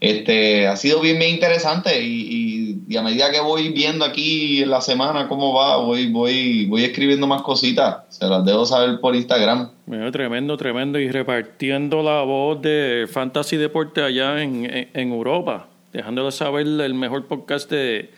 este 0.00 0.66
ha 0.66 0.76
sido 0.76 1.00
bien 1.00 1.18
bien 1.18 1.30
interesante 1.34 2.02
y, 2.02 2.20
y- 2.30 2.54
y 2.86 2.96
a 2.98 3.02
medida 3.02 3.30
que 3.30 3.40
voy 3.40 3.70
viendo 3.70 4.04
aquí 4.04 4.62
en 4.62 4.68
la 4.70 4.82
semana 4.82 5.26
cómo 5.26 5.54
va, 5.54 5.78
voy 5.78 6.10
voy 6.10 6.66
voy 6.66 6.84
escribiendo 6.84 7.26
más 7.26 7.40
cositas, 7.42 7.98
se 8.10 8.26
las 8.26 8.44
debo 8.44 8.66
saber 8.66 9.00
por 9.00 9.16
Instagram. 9.16 9.70
Mira, 9.86 10.10
tremendo, 10.12 10.56
tremendo. 10.58 10.98
Y 10.98 11.10
repartiendo 11.10 12.02
la 12.02 12.20
voz 12.22 12.60
de 12.60 13.06
Fantasy 13.10 13.56
Deporte 13.56 14.02
allá 14.02 14.42
en, 14.42 14.64
en, 14.66 14.88
en 14.92 15.12
Europa. 15.12 15.66
Dejándole 15.94 16.30
saber 16.32 16.66
el 16.66 16.92
mejor 16.94 17.26
podcast 17.26 17.70
de 17.70 18.10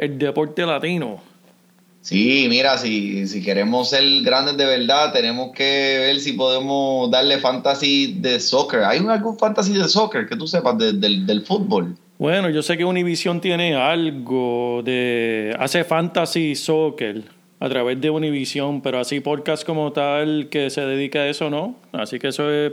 el 0.00 0.18
deporte 0.18 0.64
latino. 0.64 1.20
Sí, 2.00 2.46
mira, 2.48 2.78
si, 2.78 3.28
si 3.28 3.42
queremos 3.42 3.90
ser 3.90 4.02
grandes 4.22 4.56
de 4.56 4.64
verdad, 4.64 5.12
tenemos 5.12 5.52
que 5.52 5.98
ver 5.98 6.18
si 6.18 6.32
podemos 6.32 7.10
darle 7.10 7.38
fantasy 7.38 8.14
de 8.18 8.40
soccer. 8.40 8.84
¿Hay 8.84 8.98
algún 9.06 9.38
fantasy 9.38 9.74
de 9.74 9.86
soccer 9.86 10.26
que 10.26 10.36
tú 10.36 10.46
sepas 10.46 10.78
del 10.78 11.44
fútbol? 11.46 11.94
Bueno, 12.18 12.48
yo 12.48 12.62
sé 12.62 12.78
que 12.78 12.84
Univision 12.86 13.42
tiene 13.42 13.74
algo 13.74 14.80
de... 14.82 15.54
hace 15.58 15.84
fantasy 15.84 16.54
soccer 16.54 17.22
a 17.58 17.68
través 17.68 18.00
de 18.00 18.08
Univision, 18.08 18.80
pero 18.80 18.98
así 18.98 19.20
podcast 19.20 19.66
como 19.66 19.92
tal 19.92 20.48
que 20.50 20.70
se 20.70 20.80
dedica 20.80 21.18
a 21.20 21.28
eso, 21.28 21.50
¿no? 21.50 21.76
Así 21.92 22.18
que 22.18 22.28
eso 22.28 22.50
es 22.50 22.72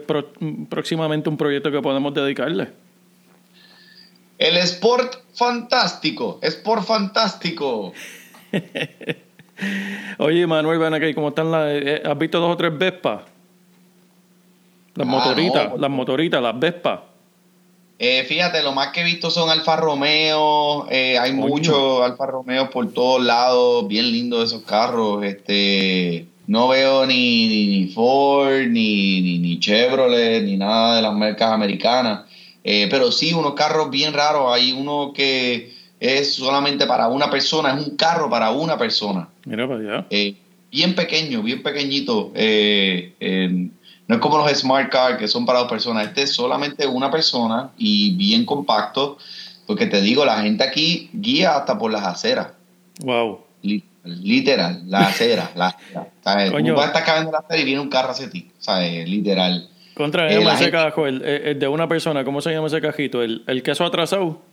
próximamente 0.69 1.27
un 1.27 1.35
proyecto 1.35 1.69
que 1.69 1.81
podemos 1.81 2.13
dedicarle. 2.13 2.69
El 4.37 4.57
Sport 4.57 5.15
Fantástico, 5.33 6.39
Sport 6.41 6.83
Fantástico. 6.83 7.93
Oye, 10.19 10.45
Manuel, 10.45 10.79
ven 10.79 10.93
aquí, 10.93 11.13
¿cómo 11.13 11.29
están 11.29 11.51
las... 11.51 11.69
Eh, 11.71 12.01
¿Has 12.05 12.17
visto 12.17 12.39
dos 12.39 12.53
o 12.53 12.57
tres 12.57 12.77
Vespas? 12.77 13.21
Las 14.95 15.07
ah, 15.07 15.11
motoritas, 15.11 15.79
las 15.79 15.89
motoritas, 15.89 16.41
las 16.41 16.59
Vespas. 16.59 16.99
Eh, 17.99 18.25
fíjate, 18.25 18.61
lo 18.61 18.73
más 18.73 18.89
que 18.89 19.01
he 19.01 19.03
visto 19.03 19.31
son 19.31 19.49
Alfa 19.49 19.75
Romeo, 19.75 20.87
eh, 20.91 21.17
hay 21.17 21.33
muchos 21.33 22.03
Alfa 22.03 22.27
Romeo 22.27 22.69
por 22.69 22.93
todos 22.93 23.23
lados, 23.23 23.87
bien 23.87 24.11
lindos 24.11 24.51
esos 24.51 24.61
carros. 24.63 25.23
Este, 25.23 26.27
no 26.45 26.67
veo 26.67 27.07
ni, 27.07 27.47
ni, 27.47 27.87
Ford, 27.87 28.67
ni, 28.67 29.39
ni, 29.39 29.59
Chevrolet, 29.59 30.43
ni 30.43 30.57
nada 30.57 30.97
de 30.97 31.01
las 31.01 31.13
marcas 31.13 31.51
americanas. 31.51 32.26
Pero 32.89 33.11
sí, 33.11 33.33
unos 33.33 33.53
carros 33.53 33.89
bien 33.89 34.13
raros. 34.13 34.51
Hay 34.53 34.71
uno 34.71 35.13
que 35.13 35.73
es 35.99 36.35
solamente 36.35 36.85
para 36.85 37.07
una 37.07 37.29
persona, 37.29 37.73
es 37.73 37.87
un 37.87 37.95
carro 37.95 38.29
para 38.29 38.51
una 38.51 38.77
persona. 38.77 39.29
Mira 39.45 39.67
para 39.67 39.79
allá. 39.79 40.05
Eh, 40.09 40.35
bien 40.71 40.95
pequeño, 40.95 41.41
bien 41.41 41.63
pequeñito. 41.63 42.31
Eh, 42.35 43.13
no 44.07 44.15
es 44.15 44.21
como 44.21 44.37
los 44.37 44.49
smart 44.51 44.89
cars 44.89 45.17
que 45.17 45.27
son 45.27 45.45
para 45.45 45.59
dos 45.59 45.69
personas. 45.69 46.07
Este 46.07 46.23
es 46.23 46.33
solamente 46.33 46.87
una 46.87 47.11
persona 47.11 47.71
y 47.77 48.15
bien 48.15 48.45
compacto. 48.45 49.17
Porque 49.65 49.85
te 49.85 50.01
digo, 50.01 50.23
la 50.23 50.41
gente 50.41 50.63
aquí 50.63 51.09
guía 51.11 51.57
hasta 51.57 51.77
por 51.77 51.91
las 51.91 52.03
aceras. 52.03 52.47
Wow. 53.01 53.41
Literal, 54.03 54.83
la 54.87 54.99
acera. 54.99 55.51
la 55.55 55.67
acera. 55.67 56.07
¿sabes? 56.23 56.51
Coño. 56.51 56.73
Tú 56.73 56.81
estar 56.81 57.03
cayendo 57.03 57.31
la 57.31 57.39
acera 57.39 57.59
y 57.59 57.65
viene 57.65 57.81
un 57.81 57.89
carro 57.89 58.11
hacia 58.11 58.29
ti. 58.29 58.49
¿Sabes? 58.59 59.07
Literal. 59.09 59.67
Contra 59.97 60.31
eh, 60.31 60.39
ese 60.53 60.69
cajo, 60.69 61.07
el, 61.07 61.23
el, 61.23 61.57
de 61.57 61.67
una 61.67 61.87
persona, 61.87 62.23
¿cómo 62.23 62.39
se 62.39 62.51
llama 62.51 62.67
ese 62.67 62.79
cajito? 62.79 63.23
¿El, 63.23 63.43
el 63.47 63.63
queso 63.63 63.83
atrasado? 63.83 64.43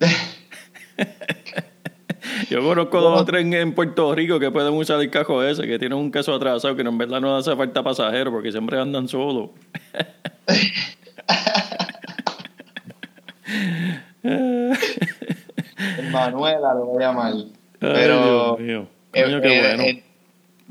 Yo 2.48 2.62
conozco 2.62 3.02
dos 3.02 3.20
o 3.20 3.24
tres 3.26 3.44
en 3.44 3.74
Puerto 3.74 4.14
Rico 4.14 4.40
que 4.40 4.50
pueden 4.50 4.72
usar 4.72 4.98
el 4.98 5.10
cajo 5.10 5.42
ese, 5.42 5.66
que 5.66 5.78
tienen 5.78 5.98
un 5.98 6.10
queso 6.10 6.34
atrasado, 6.34 6.74
que 6.74 6.80
en 6.80 6.96
verdad 6.96 7.20
no 7.20 7.36
hace 7.36 7.54
falta 7.54 7.82
pasajero 7.82 8.32
porque 8.32 8.50
siempre 8.50 8.80
andan 8.80 9.08
solos. 9.08 9.50
Manuela 16.10 16.72
lo 16.72 16.86
voy 16.86 17.04
a 17.04 17.08
llamar. 17.08 17.34
Pero. 17.78 18.56
Dios 18.58 18.60
mío. 18.60 18.86
qué 19.12 19.26
bueno 19.26 19.42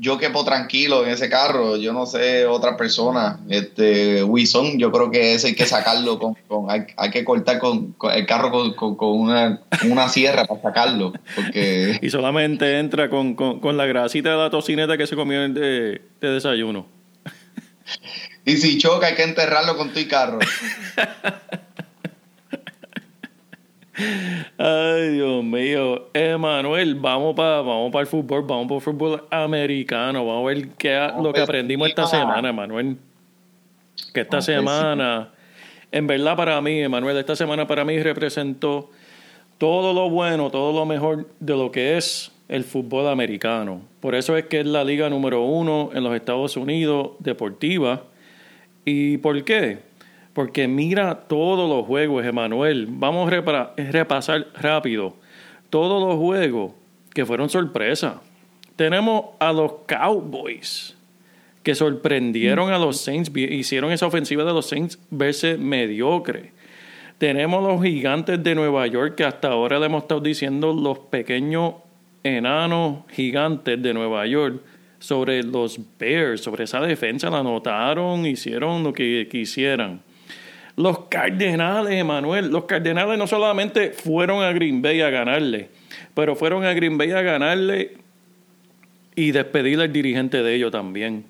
yo 0.00 0.16
quepo 0.16 0.44
tranquilo 0.44 1.04
en 1.04 1.12
ese 1.12 1.28
carro, 1.28 1.76
yo 1.76 1.92
no 1.92 2.06
sé 2.06 2.46
otra 2.46 2.76
persona, 2.76 3.38
este 3.50 4.24
Wison, 4.24 4.78
yo 4.78 4.90
creo 4.90 5.10
que 5.10 5.34
ese 5.34 5.48
hay 5.48 5.54
que 5.54 5.66
sacarlo 5.66 6.18
con, 6.18 6.34
hay, 6.68 7.10
que 7.10 7.22
cortar 7.22 7.58
con, 7.58 7.94
el 8.14 8.26
carro 8.26 8.50
con, 8.74 8.96
una, 8.98 9.60
una, 9.84 10.08
sierra 10.08 10.46
para 10.46 10.62
sacarlo, 10.62 11.12
porque 11.36 11.98
y 12.02 12.08
solamente 12.08 12.78
entra 12.78 13.10
con, 13.10 13.36
la 13.76 13.84
grasita 13.84 14.30
de 14.30 14.36
la 14.38 14.48
tocineta 14.48 14.96
que 14.96 15.06
se 15.06 15.16
comió 15.16 15.46
de, 15.48 16.00
de 16.20 16.28
desayuno. 16.28 16.86
Y 18.46 18.56
si 18.56 18.78
choca 18.78 19.08
hay 19.08 19.14
que 19.14 19.22
enterrarlo 19.22 19.76
con 19.76 19.92
tu 19.92 20.00
carro. 20.08 20.38
Ay, 24.58 25.08
Dios 25.10 25.44
mío. 25.44 26.08
Emanuel, 26.12 26.94
vamos 26.94 27.34
para 27.34 27.60
vamos 27.60 27.94
el 27.94 28.06
fútbol, 28.06 28.42
vamos 28.42 28.66
para 28.66 28.76
el 28.76 28.82
fútbol 28.82 29.24
americano. 29.30 30.26
Vamos 30.26 30.44
a 30.44 30.54
ver 30.54 30.68
qué 30.70 31.10
lo 31.22 31.32
que 31.32 31.40
aprendimos 31.40 31.88
esta 31.88 32.06
semana, 32.06 32.50
Emanuel. 32.50 32.96
Que 34.14 34.20
esta 34.20 34.40
semana, 34.40 35.30
en 35.92 36.06
verdad 36.06 36.36
para 36.36 36.60
mí, 36.60 36.80
Emanuel, 36.80 37.16
esta 37.16 37.36
semana 37.36 37.66
para 37.66 37.84
mí 37.84 37.98
representó 38.02 38.90
todo 39.58 39.92
lo 39.92 40.08
bueno, 40.08 40.50
todo 40.50 40.72
lo 40.72 40.86
mejor 40.86 41.28
de 41.38 41.56
lo 41.56 41.70
que 41.70 41.96
es 41.96 42.32
el 42.48 42.64
fútbol 42.64 43.08
americano. 43.08 43.82
Por 44.00 44.14
eso 44.14 44.36
es 44.36 44.46
que 44.46 44.60
es 44.60 44.66
la 44.66 44.82
liga 44.82 45.08
número 45.10 45.42
uno 45.42 45.90
en 45.94 46.02
los 46.02 46.14
Estados 46.14 46.56
Unidos 46.56 47.10
deportiva. 47.18 48.04
¿Y 48.84 49.18
por 49.18 49.44
qué? 49.44 49.89
Porque 50.32 50.68
mira 50.68 51.26
todos 51.26 51.68
los 51.68 51.86
juegos, 51.86 52.24
Emanuel. 52.24 52.86
Vamos 52.88 53.30
a 53.32 53.74
repasar 53.76 54.46
rápido. 54.54 55.16
Todos 55.70 56.02
los 56.02 56.18
juegos 56.18 56.72
que 57.12 57.26
fueron 57.26 57.48
sorpresa. 57.48 58.20
Tenemos 58.76 59.26
a 59.38 59.52
los 59.52 59.72
Cowboys 59.86 60.96
que 61.62 61.74
sorprendieron 61.74 62.72
a 62.72 62.78
los 62.78 63.00
Saints, 63.00 63.30
hicieron 63.34 63.92
esa 63.92 64.06
ofensiva 64.06 64.44
de 64.44 64.52
los 64.52 64.66
Saints 64.66 64.98
verse 65.10 65.58
mediocre. 65.58 66.52
Tenemos 67.18 67.62
los 67.62 67.82
gigantes 67.82 68.42
de 68.42 68.54
Nueva 68.54 68.86
York 68.86 69.16
que 69.16 69.24
hasta 69.24 69.48
ahora 69.48 69.78
le 69.78 69.86
hemos 69.86 70.04
estado 70.04 70.22
diciendo 70.22 70.72
los 70.72 70.98
pequeños 70.98 71.74
enanos 72.22 73.04
gigantes 73.10 73.82
de 73.82 73.92
Nueva 73.92 74.26
York 74.26 74.62
sobre 74.98 75.42
los 75.42 75.78
Bears, 75.98 76.42
sobre 76.42 76.64
esa 76.64 76.80
defensa, 76.80 77.28
la 77.28 77.40
anotaron, 77.40 78.24
hicieron 78.24 78.82
lo 78.82 78.92
que 78.92 79.28
quisieran. 79.30 80.00
Los 80.80 81.00
Cardenales, 81.10 81.92
Emanuel, 81.92 82.48
los 82.48 82.64
Cardenales 82.64 83.18
no 83.18 83.26
solamente 83.26 83.90
fueron 83.90 84.42
a 84.42 84.50
Green 84.52 84.80
Bay 84.80 85.02
a 85.02 85.10
ganarle, 85.10 85.68
pero 86.14 86.34
fueron 86.34 86.64
a 86.64 86.72
Green 86.72 86.96
Bay 86.96 87.10
a 87.10 87.20
ganarle 87.20 87.98
y 89.14 89.32
despedir 89.32 89.78
al 89.78 89.92
dirigente 89.92 90.42
de 90.42 90.54
ellos 90.54 90.72
también. 90.72 91.26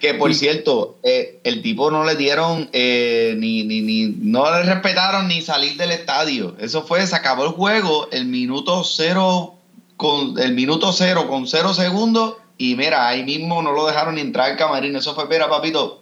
Que 0.00 0.14
por 0.14 0.32
cierto, 0.32 0.98
eh, 1.02 1.40
el 1.42 1.60
tipo 1.60 1.90
no 1.90 2.04
le 2.04 2.14
dieron 2.14 2.68
eh, 2.72 3.34
ni, 3.36 3.64
ni, 3.64 3.80
ni, 3.80 4.14
no 4.20 4.44
le 4.52 4.62
respetaron 4.62 5.26
ni 5.26 5.42
salir 5.42 5.76
del 5.76 5.90
estadio. 5.90 6.54
Eso 6.60 6.82
fue, 6.82 7.04
se 7.04 7.16
acabó 7.16 7.46
el 7.46 7.50
juego, 7.50 8.08
el 8.12 8.26
minuto 8.26 8.84
cero 8.84 9.54
con 9.96 10.38
el 10.38 10.54
minuto 10.54 10.92
cero 10.92 11.26
con 11.28 11.48
cero 11.48 11.74
segundos 11.74 12.36
y 12.58 12.76
mira, 12.76 13.08
ahí 13.08 13.24
mismo 13.24 13.60
no 13.60 13.72
lo 13.72 13.86
dejaron 13.86 14.14
ni 14.14 14.20
entrar 14.20 14.52
al 14.52 14.56
camarín. 14.56 14.94
Eso 14.94 15.16
fue, 15.16 15.26
mira, 15.26 15.48
papito, 15.48 16.00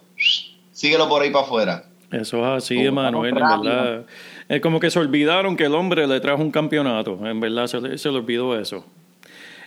síguelo 0.71 1.09
por 1.09 1.23
ahí 1.23 1.31
para 1.31 1.45
afuera. 1.45 1.85
Eso 2.13 2.37
es 2.39 2.63
así, 2.63 2.77
Emanuel, 2.77 3.29
en 3.29 3.35
verdad. 3.35 4.05
Es 4.47 4.61
como 4.61 4.79
que 4.79 4.91
se 4.91 4.99
olvidaron 4.99 5.57
que 5.57 5.65
el 5.65 5.73
hombre 5.73 6.05
le 6.05 6.19
trajo 6.19 6.43
un 6.43 6.51
campeonato. 6.51 7.19
En 7.25 7.39
verdad, 7.39 7.65
se, 7.65 7.81
le, 7.81 8.17
olvidó 8.17 8.59
eso. 8.59 8.85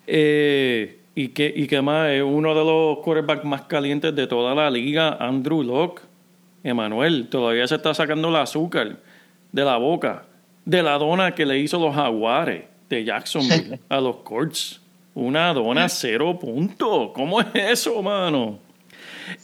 Eh, 0.06 1.00
y 1.16 1.28
que, 1.28 1.52
y 1.54 1.66
que 1.66 1.82
más, 1.82 2.10
es 2.10 2.22
uno 2.22 2.54
de 2.54 2.64
los 2.64 2.98
quarterbacks 2.98 3.44
más 3.44 3.62
calientes 3.62 4.14
de 4.14 4.28
toda 4.28 4.54
la 4.54 4.70
liga, 4.70 5.16
Andrew 5.18 5.64
Locke. 5.64 6.02
Emanuel, 6.62 7.28
todavía 7.28 7.66
se 7.66 7.76
está 7.76 7.94
sacando 7.94 8.28
el 8.28 8.36
azúcar 8.36 8.96
de 9.50 9.64
la 9.64 9.76
boca, 9.76 10.24
de 10.64 10.82
la 10.82 10.98
dona 10.98 11.32
que 11.32 11.46
le 11.46 11.58
hizo 11.58 11.78
los 11.78 11.94
jaguares 11.94 12.64
de 12.88 13.04
Jacksonville 13.04 13.80
a 13.88 14.00
los 14.00 14.16
Colts. 14.18 14.80
Una 15.14 15.52
dona 15.52 15.88
cero 15.88 16.38
puntos. 16.38 17.10
¿Cómo 17.12 17.40
es 17.40 17.46
eso, 17.54 18.02
mano? 18.02 18.65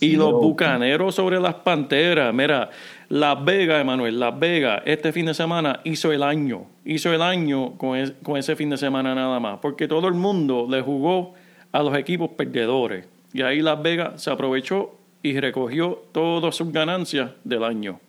Y 0.00 0.16
los 0.16 0.32
bucaneros 0.32 1.14
sobre 1.14 1.40
las 1.40 1.54
panteras. 1.54 2.32
Mira, 2.34 2.70
Las 3.08 3.44
Vegas, 3.44 3.80
Emanuel, 3.80 4.18
Las 4.18 4.38
Vegas, 4.38 4.82
este 4.84 5.12
fin 5.12 5.26
de 5.26 5.34
semana 5.34 5.80
hizo 5.84 6.12
el 6.12 6.22
año. 6.22 6.66
Hizo 6.84 7.12
el 7.12 7.22
año 7.22 7.76
con, 7.76 7.98
con 8.22 8.36
ese 8.36 8.56
fin 8.56 8.70
de 8.70 8.76
semana 8.76 9.14
nada 9.14 9.38
más. 9.40 9.58
Porque 9.60 9.88
todo 9.88 10.08
el 10.08 10.14
mundo 10.14 10.66
le 10.68 10.80
jugó 10.80 11.34
a 11.72 11.82
los 11.82 11.96
equipos 11.96 12.30
perdedores. 12.30 13.06
Y 13.32 13.42
ahí 13.42 13.60
Las 13.60 13.82
Vegas 13.82 14.22
se 14.22 14.30
aprovechó 14.30 14.96
y 15.22 15.38
recogió 15.38 16.02
todas 16.12 16.54
sus 16.54 16.72
ganancias 16.72 17.30
del 17.44 17.64
año. 17.64 18.00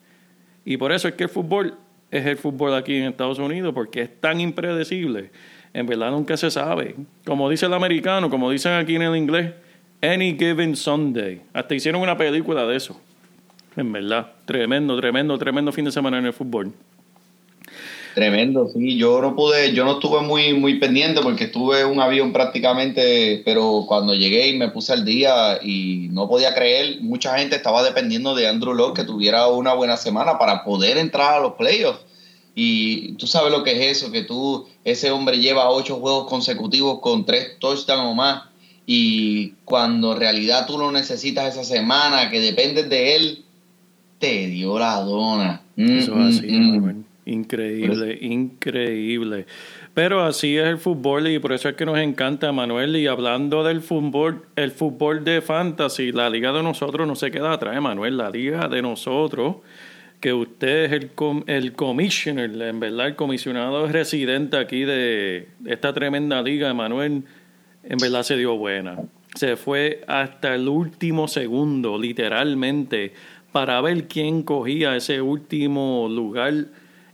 Y 0.66 0.78
por 0.78 0.92
eso 0.92 1.08
es 1.08 1.14
que 1.16 1.24
el 1.24 1.30
fútbol 1.30 1.76
es 2.12 2.26
el 2.26 2.38
fútbol 2.38 2.76
aquí 2.76 2.96
en 2.96 3.06
Estados 3.06 3.40
Unidos, 3.40 3.74
porque 3.74 4.02
es 4.02 4.22
tan 4.22 4.40
impredecible. 4.40 5.32
En 5.74 5.88
verdad 5.88 6.12
nunca 6.12 6.38
se 6.38 6.52
sabe. 6.52 6.96
Como 7.26 7.50
dice 7.50 7.66
el 7.66 7.74
americano, 7.74 8.30
como 8.30 8.52
dicen 8.52 8.74
aquí 8.74 8.96
en 8.96 9.02
el 9.02 9.16
inglés, 9.16 9.54
Any 10.04 10.36
Given 10.38 10.76
Sunday. 10.76 11.42
Hasta 11.54 11.76
hicieron 11.76 12.02
una 12.02 12.18
película 12.18 12.66
de 12.66 12.76
eso. 12.76 13.00
En 13.78 13.90
verdad. 13.94 14.34
Tremendo, 14.44 15.00
tremendo, 15.00 15.38
tremendo 15.38 15.72
fin 15.72 15.86
de 15.86 15.94
semana 15.94 16.20
en 16.20 16.26
el 16.26 16.34
fútbol. 16.34 16.74
Tremendo, 18.14 18.68
sí. 18.68 18.98
Yo 18.98 19.22
no 19.22 19.34
pude, 19.34 19.74
yo 19.74 19.86
no 19.86 19.94
estuve 19.94 20.20
muy, 20.20 20.56
muy 20.56 20.78
pendiente 20.78 21.22
porque 21.22 21.46
estuve 21.46 21.80
en 21.80 21.88
un 21.88 22.02
avión 22.02 22.34
prácticamente, 22.34 23.42
pero 23.46 23.86
cuando 23.88 24.14
llegué 24.14 24.50
y 24.50 24.58
me 24.58 24.68
puse 24.68 24.92
al 24.92 25.06
día 25.06 25.60
y 25.64 26.10
no 26.12 26.28
podía 26.28 26.54
creer, 26.54 26.98
mucha 27.00 27.40
gente 27.40 27.56
estaba 27.56 27.82
dependiendo 27.82 28.36
de 28.36 28.50
Andrew 28.50 28.74
Locke 28.74 29.02
que 29.02 29.08
tuviera 29.08 29.48
una 29.48 29.74
buena 29.74 29.96
semana 29.96 30.38
para 30.38 30.66
poder 30.66 30.98
entrar 30.98 31.36
a 31.36 31.40
los 31.40 31.54
playoffs. 31.54 32.02
Y 32.56 33.14
tú 33.14 33.26
sabes 33.26 33.54
lo 33.54 33.64
que 33.64 33.72
es 33.72 33.98
eso, 33.98 34.12
que 34.12 34.24
tú, 34.24 34.68
ese 34.84 35.12
hombre 35.12 35.40
lleva 35.40 35.70
ocho 35.70 35.96
juegos 35.96 36.28
consecutivos 36.30 37.00
con 37.00 37.26
tres 37.26 37.58
touchdowns 37.58 38.12
o 38.12 38.14
más. 38.14 38.53
Y 38.86 39.54
cuando 39.66 40.14
en 40.14 40.20
realidad 40.20 40.66
tú 40.68 40.78
lo 40.78 40.92
necesitas 40.92 41.54
esa 41.54 41.64
semana, 41.64 42.30
que 42.30 42.40
dependes 42.42 42.90
de 42.90 43.16
él, 43.16 43.40
te 44.20 44.48
dio 44.48 44.78
la 44.80 44.96
dona. 45.02 45.62
Mm, 45.76 45.98
Eso 45.98 46.16
mm, 46.16 46.28
es 46.30 46.38
así, 46.40 46.48
mm. 46.52 46.70
Manuel. 46.76 46.96
Increíble, 47.26 48.18
increíble. 48.22 49.46
Pero 49.94 50.24
así 50.24 50.58
es 50.58 50.66
el 50.68 50.78
fútbol 50.78 51.28
y 51.28 51.40
por 51.40 51.54
eso 51.54 51.70
es 51.70 51.76
que 51.76 51.86
nos 51.86 51.98
encanta, 51.98 52.52
Manuel. 52.52 52.96
Y 52.98 53.08
hablando 53.08 53.64
del 53.64 53.82
fútbol, 53.82 54.44
el 54.56 54.72
fútbol 54.72 55.24
de 55.24 55.42
fantasy, 55.42 56.12
la 56.12 56.30
liga 56.30 56.52
de 56.52 56.64
nosotros 56.64 57.08
no 57.08 57.16
se 57.16 57.32
queda 57.32 57.54
atrás, 57.54 57.80
Manuel. 57.82 58.18
La 58.18 58.30
liga 58.30 58.68
de 58.68 58.82
nosotros, 58.82 59.58
que 60.20 60.34
usted 60.34 60.86
es 60.86 60.92
el, 60.94 61.10
com- 61.12 61.44
el 61.48 61.74
commissioner, 61.74 62.50
en 62.62 62.80
verdad, 62.80 63.08
el 63.08 63.16
comisionado 63.16 63.88
residente 63.88 64.58
aquí 64.58 64.82
de 64.84 65.48
esta 65.66 65.94
tremenda 65.94 66.42
liga, 66.42 66.74
Manuel, 66.74 67.24
en 67.84 67.98
verdad 67.98 68.24
se 68.24 68.38
dio 68.38 68.58
buena. 68.58 68.98
Se 69.36 69.56
fue 69.56 70.04
hasta 70.08 70.56
el 70.56 70.68
último 70.68 71.28
segundo, 71.28 71.98
literalmente, 71.98 73.14
para 73.52 73.82
ver 73.82 74.08
quién 74.08 74.44
cogía 74.44 74.96
ese 74.96 75.22
último 75.22 76.08
lugar 76.10 76.54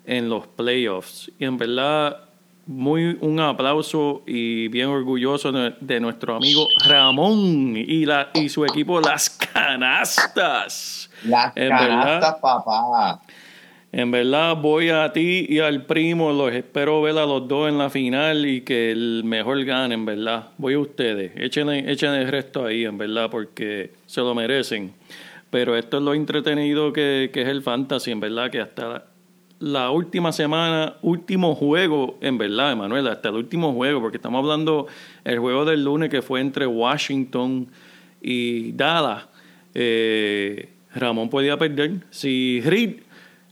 en 0.05 0.29
los 0.29 0.47
playoffs. 0.47 1.31
Y 1.39 1.45
en 1.45 1.57
verdad, 1.57 2.17
muy 2.65 3.17
un 3.21 3.39
aplauso 3.39 4.21
y 4.27 4.67
bien 4.67 4.89
orgulloso 4.89 5.51
de, 5.51 5.99
nuestro 5.99 6.35
amigo 6.35 6.67
Ramón 6.85 7.75
y, 7.75 8.05
la, 8.05 8.29
y 8.33 8.49
su 8.49 8.63
equipo 8.65 9.01
Las 9.01 9.29
Canastas. 9.29 11.09
Las 11.23 11.57
En 11.57 11.69
canastas, 11.69 12.35
verdad. 12.35 12.41
papá. 12.41 13.21
En 13.91 14.11
verdad 14.11 14.55
voy 14.55 14.89
a 14.89 15.11
ti 15.11 15.47
y 15.49 15.59
al 15.59 15.85
primo, 15.85 16.31
los 16.31 16.53
espero 16.53 17.01
ver 17.01 17.17
a 17.17 17.25
los 17.25 17.47
dos 17.47 17.69
en 17.69 17.79
la 17.79 17.89
final 17.89 18.45
y 18.45 18.61
que 18.61 18.91
el 18.91 19.23
mejor 19.23 19.63
gane, 19.65 19.95
en 19.95 20.05
verdad. 20.05 20.49
Voy 20.59 20.75
a 20.75 20.79
ustedes, 20.79 21.31
échenle, 21.35 21.91
échenle 21.91 22.21
el 22.21 22.27
resto 22.27 22.65
ahí, 22.65 22.85
en 22.85 22.99
verdad, 22.99 23.31
porque 23.31 23.91
se 24.05 24.21
lo 24.21 24.35
merecen. 24.35 24.93
Pero 25.49 25.75
esto 25.75 25.97
es 25.97 26.03
lo 26.03 26.13
entretenido 26.13 26.93
que, 26.93 27.31
que 27.33 27.41
es 27.41 27.47
el 27.47 27.63
fantasy, 27.63 28.11
en 28.11 28.19
verdad, 28.19 28.51
que 28.51 28.59
hasta 28.59 29.05
la 29.59 29.89
última 29.89 30.31
semana, 30.31 30.95
último 31.01 31.55
juego, 31.55 32.17
en 32.21 32.37
verdad, 32.37 32.71
Emanuel, 32.71 33.07
hasta 33.07 33.29
el 33.29 33.35
último 33.35 33.73
juego, 33.73 34.01
porque 34.01 34.17
estamos 34.17 34.39
hablando 34.39 34.85
el 35.23 35.39
juego 35.39 35.65
del 35.65 35.83
lunes 35.83 36.09
que 36.09 36.21
fue 36.21 36.41
entre 36.41 36.65
Washington 36.65 37.67
y 38.21 38.71
Dallas. 38.73 39.25
Eh, 39.73 40.69
Ramón 40.95 41.29
podía 41.29 41.57
perder. 41.57 41.91
Si 42.09 42.61
Reed 42.61 43.01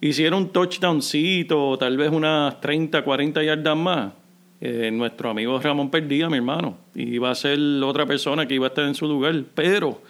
hiciera 0.02 0.36
un 0.36 0.50
touchdowncito, 0.50 1.78
tal 1.78 1.98
vez 1.98 2.12
unas 2.12 2.60
30, 2.62 3.04
40 3.04 3.44
yardas 3.44 3.78
más, 3.78 4.14
eh, 4.60 4.90
nuestro 4.92 5.30
amigo 5.30 5.60
Ramón 5.60 5.90
perdía, 5.90 6.30
mi 6.30 6.38
hermano. 6.38 6.78
Y 6.96 7.16
iba 7.16 7.30
a 7.30 7.36
ser 7.36 7.60
otra 7.84 8.06
persona 8.06 8.48
que 8.48 8.56
iba 8.56 8.68
a 8.68 8.70
estar 8.70 8.86
en 8.86 8.96
su 8.96 9.08
lugar. 9.08 9.36
Pero, 9.54 10.02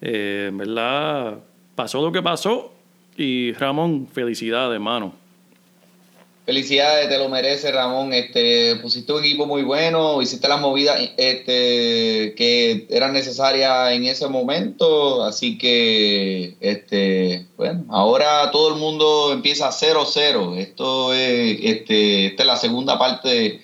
eh, 0.00 0.50
verdad, 0.52 1.38
pasó 1.74 2.02
lo 2.02 2.10
que 2.10 2.22
pasó. 2.22 2.72
Y 3.16 3.52
Ramón, 3.52 4.06
felicidades, 4.06 4.74
hermano. 4.74 5.14
Felicidades, 6.44 7.08
te 7.08 7.16
lo 7.16 7.30
merece 7.30 7.72
Ramón. 7.72 8.12
Este, 8.12 8.76
pusiste 8.76 9.14
un 9.14 9.24
equipo 9.24 9.46
muy 9.46 9.62
bueno, 9.62 10.20
hiciste 10.20 10.46
las 10.46 10.60
movidas 10.60 11.00
este, 11.16 12.34
que 12.36 12.86
eran 12.90 13.14
necesarias 13.14 13.92
en 13.92 14.04
ese 14.04 14.28
momento, 14.28 15.24
así 15.24 15.56
que 15.56 16.56
este, 16.60 17.46
bueno, 17.56 17.86
ahora 17.88 18.50
todo 18.50 18.74
el 18.74 18.78
mundo 18.78 19.32
empieza 19.32 19.70
0-0. 19.70 20.58
Esto 20.58 21.14
es, 21.14 21.58
este, 21.62 22.26
esta 22.26 22.42
es 22.42 22.46
la 22.46 22.56
segunda 22.56 22.98
parte 22.98 23.28
de, 23.28 23.60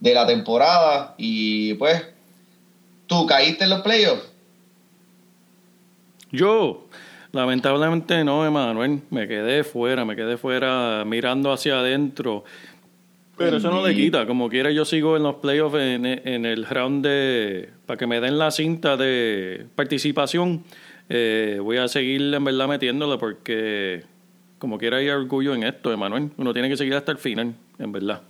de 0.00 0.14
la 0.14 0.26
temporada 0.26 1.14
y 1.16 1.74
pues, 1.74 2.02
tú 3.06 3.26
caíste 3.26 3.62
en 3.62 3.70
los 3.70 3.82
playoffs. 3.82 4.24
Yo, 6.32 6.84
lamentablemente 7.34 8.24
no, 8.24 8.46
Emanuel. 8.46 9.00
Me 9.10 9.28
quedé 9.28 9.64
fuera, 9.64 10.04
me 10.04 10.16
quedé 10.16 10.36
fuera 10.36 11.04
mirando 11.06 11.52
hacia 11.52 11.80
adentro. 11.80 12.44
Pero 13.36 13.56
eso 13.56 13.70
no 13.70 13.84
le 13.86 13.94
quita. 13.94 14.26
Como 14.26 14.48
quiera, 14.48 14.70
yo 14.70 14.84
sigo 14.84 15.16
en 15.16 15.24
los 15.24 15.36
playoffs 15.36 15.76
en, 15.76 16.06
en 16.06 16.46
el 16.46 16.64
round 16.64 17.04
de. 17.04 17.70
Para 17.86 17.98
que 17.98 18.06
me 18.06 18.20
den 18.20 18.38
la 18.38 18.50
cinta 18.50 18.96
de 18.96 19.66
participación. 19.74 20.64
Eh, 21.08 21.58
voy 21.62 21.76
a 21.76 21.88
seguir 21.88 22.32
en 22.32 22.44
verdad 22.44 22.68
metiéndole 22.68 23.18
porque, 23.18 24.04
como 24.58 24.78
quiera, 24.78 24.98
hay 24.98 25.08
orgullo 25.08 25.54
en 25.54 25.64
esto, 25.64 25.92
Emanuel. 25.92 26.30
Uno 26.36 26.52
tiene 26.52 26.68
que 26.68 26.76
seguir 26.76 26.94
hasta 26.94 27.12
el 27.12 27.18
final, 27.18 27.54
en 27.78 27.92
verdad. 27.92 28.22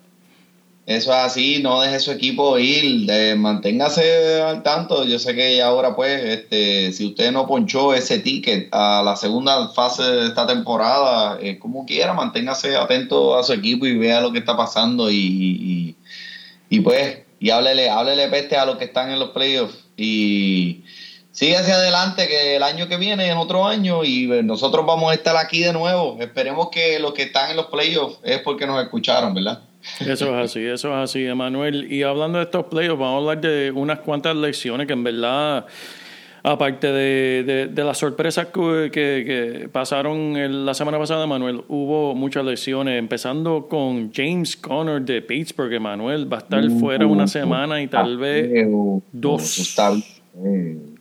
Eso 0.87 1.13
es 1.13 1.17
así, 1.17 1.63
no 1.63 1.81
deje 1.81 1.99
su 1.99 2.11
equipo 2.13 2.59
ir, 2.59 3.07
de- 3.07 3.35
manténgase 3.37 4.43
al 4.43 4.63
tanto. 4.63 5.05
Yo 5.07 5.19
sé 5.19 5.35
que 5.35 5.63
ahora, 5.63 5.97
pues, 5.97 6.23
este, 6.23 6.93
si 6.93 7.07
usted 7.07 7.33
no 7.33 7.47
ponchó 7.47 7.95
ese 7.95 8.19
ticket 8.19 8.69
a 8.71 9.03
la 9.03 9.17
segunda 9.17 9.69
fase 9.69 10.03
de 10.03 10.27
esta 10.27 10.47
temporada, 10.47 11.39
eh, 11.41 11.59
como 11.59 11.87
quiera, 11.87 12.13
manténgase 12.13 12.77
atento 12.77 13.35
a 13.35 13.43
su 13.43 13.55
equipo 13.55 13.87
y 13.87 13.97
vea 13.97 14.21
lo 14.21 14.31
que 14.31 14.41
está 14.41 14.57
pasando 14.59 15.11
y, 15.11 15.17
y, 15.17 15.97
y, 16.69 16.81
pues, 16.81 17.19
y 17.41 17.49
háblele, 17.49 17.89
háblele 17.89 18.29
peste 18.29 18.57
a 18.57 18.67
los 18.67 18.77
que 18.77 18.85
están 18.85 19.11
en 19.11 19.19
los 19.19 19.31
playoffs 19.31 19.75
y 19.97 20.83
sigue 21.33 21.57
hacia 21.57 21.77
adelante 21.77 22.29
que 22.29 22.57
el 22.57 22.63
año 22.63 22.89
que 22.89 22.99
viene 22.99 23.29
es 23.31 23.37
otro 23.37 23.67
año 23.67 24.05
y 24.05 24.31
eh, 24.31 24.43
nosotros 24.43 24.85
vamos 24.85 25.11
a 25.11 25.15
estar 25.15 25.37
aquí 25.39 25.61
de 25.61 25.73
nuevo. 25.73 26.19
Esperemos 26.21 26.69
que 26.71 26.99
los 26.99 27.15
que 27.15 27.23
están 27.23 27.51
en 27.51 27.57
los 27.57 27.67
playoffs 27.67 28.19
es 28.23 28.41
porque 28.41 28.67
nos 28.67 28.83
escucharon, 28.83 29.33
¿verdad? 29.33 29.63
Eso 30.01 30.27
es 30.39 30.45
así, 30.51 30.61
eso 30.61 30.89
es 30.89 30.95
así, 31.11 31.25
Emanuel. 31.27 31.93
Y 31.93 32.03
hablando 32.03 32.39
de 32.39 32.45
estos 32.45 32.67
playoffs, 32.67 32.99
vamos 33.01 33.15
a 33.15 33.19
hablar 33.31 33.41
de 33.41 33.71
unas 33.71 34.01
cuantas 34.01 34.35
lecciones 34.37 34.87
que 34.87 34.93
en 34.95 35.05
verdad, 35.05 35.67
aparte 36.43 36.87
de, 36.89 37.43
de, 37.45 37.67
de 37.69 37.85
las 37.85 37.99
sorpresas 37.99 38.47
que, 38.47 38.91
que- 38.93 39.25
que 39.61 39.69
pasaron 39.69 40.37
el- 40.37 40.65
la 40.67 40.75
semana 40.75 40.99
pasada, 40.99 41.25
Emanuel, 41.25 41.63
hubo 41.69 42.15
muchas 42.15 42.45
lecciones, 42.45 42.99
empezando 42.99 43.67
con 43.69 44.13
James 44.13 44.57
Conner 44.57 45.03
de 45.03 45.21
Pittsburgh, 45.23 45.73
Emanuel. 45.73 46.31
Va 46.33 46.39
a 46.39 46.41
estar 46.41 46.71
fuera 46.81 47.07
una 47.07 47.27
semana 47.27 47.83
y 47.83 47.87
tal 47.89 48.17
vez 48.19 48.51
dos. 49.13 49.59
Está 49.59 49.91
bien. 49.93 50.95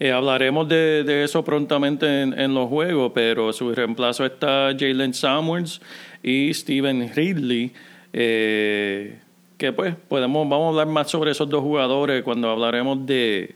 Eh, 0.00 0.10
hablaremos 0.10 0.68
de, 0.68 1.04
de 1.04 1.22
eso 1.22 1.44
prontamente 1.44 2.22
en, 2.22 2.36
en 2.38 2.52
los 2.54 2.68
juegos, 2.68 3.12
pero 3.14 3.52
su 3.52 3.72
reemplazo 3.72 4.24
está 4.26 4.74
Jalen 4.76 5.14
Samuels 5.14 5.80
y 6.24 6.52
Steven 6.52 7.12
Ridley. 7.14 7.72
Eh, 8.12 9.18
que 9.56 9.72
pues 9.72 9.94
podemos, 10.08 10.48
vamos 10.48 10.66
a 10.66 10.68
hablar 10.70 10.86
más 10.86 11.10
sobre 11.10 11.30
esos 11.30 11.48
dos 11.48 11.62
jugadores 11.62 12.22
cuando 12.22 12.50
hablaremos 12.50 13.06
de, 13.06 13.54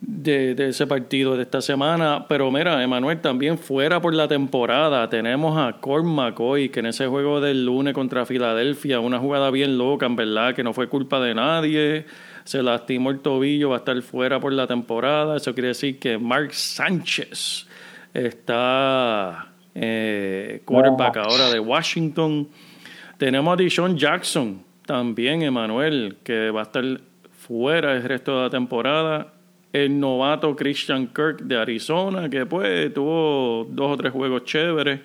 de, 0.00 0.54
de 0.54 0.68
ese 0.70 0.86
partido 0.86 1.36
de 1.36 1.42
esta 1.42 1.62
semana. 1.62 2.26
Pero 2.28 2.50
mira, 2.50 2.82
Emanuel, 2.82 3.20
también 3.20 3.56
fuera 3.56 4.00
por 4.00 4.14
la 4.14 4.26
temporada 4.26 5.08
tenemos 5.08 5.56
a 5.56 5.80
Colt 5.80 6.04
McCoy, 6.04 6.70
que 6.70 6.80
en 6.80 6.86
ese 6.86 7.06
juego 7.06 7.40
del 7.40 7.64
lunes 7.64 7.94
contra 7.94 8.26
Filadelfia, 8.26 9.00
una 9.00 9.18
jugada 9.18 9.50
bien 9.50 9.78
loca, 9.78 10.06
en 10.06 10.16
verdad, 10.16 10.54
que 10.54 10.64
no 10.64 10.72
fue 10.72 10.88
culpa 10.88 11.20
de 11.20 11.34
nadie. 11.34 12.06
Se 12.44 12.60
lastimó 12.60 13.10
el 13.10 13.20
tobillo, 13.20 13.70
va 13.70 13.76
a 13.76 13.78
estar 13.78 14.02
fuera 14.02 14.40
por 14.40 14.52
la 14.52 14.66
temporada. 14.66 15.36
Eso 15.36 15.54
quiere 15.54 15.68
decir 15.68 16.00
que 16.00 16.18
Mark 16.18 16.52
Sánchez 16.52 17.68
está 18.12 19.52
eh, 19.76 20.60
quarterback 20.64 21.18
ahora 21.18 21.50
de 21.50 21.60
Washington. 21.60 22.48
Tenemos 23.18 23.52
a 23.52 23.56
Dishon 23.56 23.96
Jackson 23.96 24.62
también, 24.86 25.42
Emanuel, 25.42 26.16
que 26.24 26.50
va 26.50 26.60
a 26.60 26.64
estar 26.64 26.84
fuera 27.30 27.94
el 27.94 28.02
resto 28.02 28.36
de 28.36 28.42
la 28.44 28.50
temporada. 28.50 29.32
El 29.72 29.98
novato 29.98 30.54
Christian 30.54 31.06
Kirk 31.06 31.42
de 31.42 31.56
Arizona, 31.56 32.28
que 32.28 32.44
pues 32.44 32.92
tuvo 32.92 33.66
dos 33.70 33.92
o 33.92 33.96
tres 33.96 34.12
juegos 34.12 34.44
chéveres. 34.44 35.00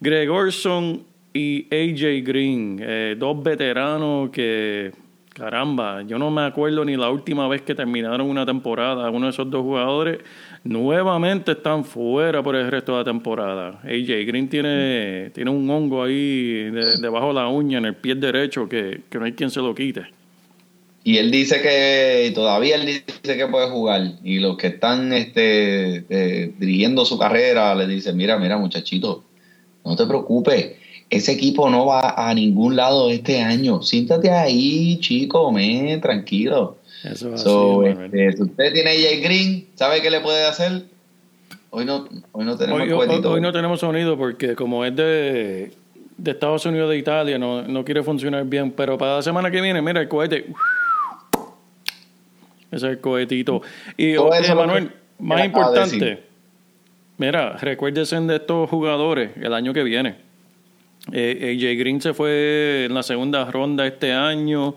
Greg 0.00 0.28
Orson 0.28 1.04
y 1.32 1.66
AJ 1.70 2.24
Green, 2.24 2.78
eh, 2.82 3.14
dos 3.16 3.40
veteranos 3.42 4.30
que, 4.30 4.90
caramba, 5.32 6.02
yo 6.02 6.18
no 6.18 6.30
me 6.30 6.42
acuerdo 6.42 6.84
ni 6.84 6.96
la 6.96 7.10
última 7.10 7.46
vez 7.46 7.62
que 7.62 7.74
terminaron 7.74 8.28
una 8.28 8.44
temporada. 8.44 9.08
Uno 9.10 9.26
de 9.26 9.30
esos 9.30 9.48
dos 9.48 9.62
jugadores 9.62 10.18
nuevamente 10.64 11.52
están 11.52 11.84
fuera 11.84 12.42
por 12.42 12.54
el 12.56 12.70
resto 12.70 12.92
de 12.92 12.98
la 12.98 13.04
temporada. 13.04 13.80
AJ 13.82 14.26
Green 14.26 14.48
tiene, 14.48 15.30
tiene 15.34 15.50
un 15.50 15.68
hongo 15.68 16.04
ahí 16.04 16.70
de- 16.70 16.98
debajo 17.00 17.28
de 17.28 17.34
la 17.34 17.48
uña 17.48 17.78
en 17.78 17.86
el 17.86 17.94
pie 17.96 18.14
derecho 18.14 18.68
que, 18.68 19.00
no 19.12 19.24
hay 19.24 19.32
quien 19.32 19.50
se 19.50 19.60
lo 19.60 19.74
quite. 19.74 20.02
Y 21.04 21.16
él 21.16 21.32
dice 21.32 21.60
que 21.60 22.30
todavía 22.32 22.76
él 22.76 22.86
dice 22.86 23.36
que 23.36 23.46
puede 23.48 23.68
jugar. 23.68 24.02
Y 24.22 24.38
los 24.38 24.56
que 24.56 24.68
están 24.68 25.12
este, 25.12 26.04
eh, 26.08 26.52
dirigiendo 26.58 27.04
su 27.04 27.18
carrera 27.18 27.74
le 27.74 27.88
dicen, 27.88 28.16
mira, 28.16 28.38
mira 28.38 28.56
muchachito, 28.56 29.24
no 29.84 29.96
te 29.96 30.06
preocupes. 30.06 30.76
Ese 31.10 31.32
equipo 31.32 31.68
no 31.68 31.86
va 31.86 32.14
a 32.16 32.32
ningún 32.34 32.76
lado 32.76 33.10
este 33.10 33.40
año. 33.40 33.82
Siéntate 33.82 34.30
ahí, 34.30 34.98
chico, 35.00 35.50
men, 35.50 36.00
tranquilo. 36.00 36.78
Eso 37.04 37.34
es 37.34 37.40
So, 37.40 37.82
así, 37.82 37.90
este, 38.04 38.32
si 38.32 38.42
usted 38.42 38.72
tiene 38.72 38.90
Jay 39.00 39.20
Green, 39.20 39.68
¿sabe 39.74 40.00
qué 40.00 40.10
le 40.10 40.20
puede 40.20 40.44
hacer? 40.46 40.84
Hoy 41.70 41.84
no, 41.84 42.08
hoy 42.32 42.44
no 42.44 42.56
tenemos 42.56 42.82
Hoy, 42.82 42.90
hoy- 42.92 43.40
no 43.40 43.52
tenemos 43.52 43.80
sonido 43.80 44.16
porque 44.16 44.54
como 44.54 44.84
es 44.84 44.94
de, 44.94 45.72
de 46.16 46.30
Estados 46.30 46.64
Unidos 46.66 46.90
de 46.90 46.98
Italia 46.98 47.38
no, 47.38 47.62
no 47.62 47.84
quiere 47.84 48.02
funcionar 48.02 48.44
bien, 48.44 48.70
pero 48.72 48.98
para 48.98 49.16
la 49.16 49.22
semana 49.22 49.50
que 49.50 49.60
viene, 49.60 49.80
mira 49.80 50.00
el 50.00 50.08
cohete. 50.08 50.46
Ese 52.70 52.86
es 52.86 52.92
el 52.92 53.00
cohetito. 53.00 53.62
Y 53.96 54.14
Todo 54.14 54.32
eso 54.34 54.54
Manuel, 54.54 54.92
más 55.18 55.44
importante, 55.44 56.22
mira, 57.18 57.56
recuérdese 57.58 58.18
de 58.20 58.36
estos 58.36 58.70
jugadores 58.70 59.30
el 59.40 59.52
año 59.52 59.72
que 59.74 59.82
viene. 59.82 60.16
Eh, 61.12 61.56
AJ 61.58 61.78
Green 61.80 62.00
se 62.00 62.14
fue 62.14 62.84
en 62.86 62.94
la 62.94 63.02
segunda 63.02 63.50
ronda 63.50 63.86
este 63.86 64.12
año. 64.12 64.76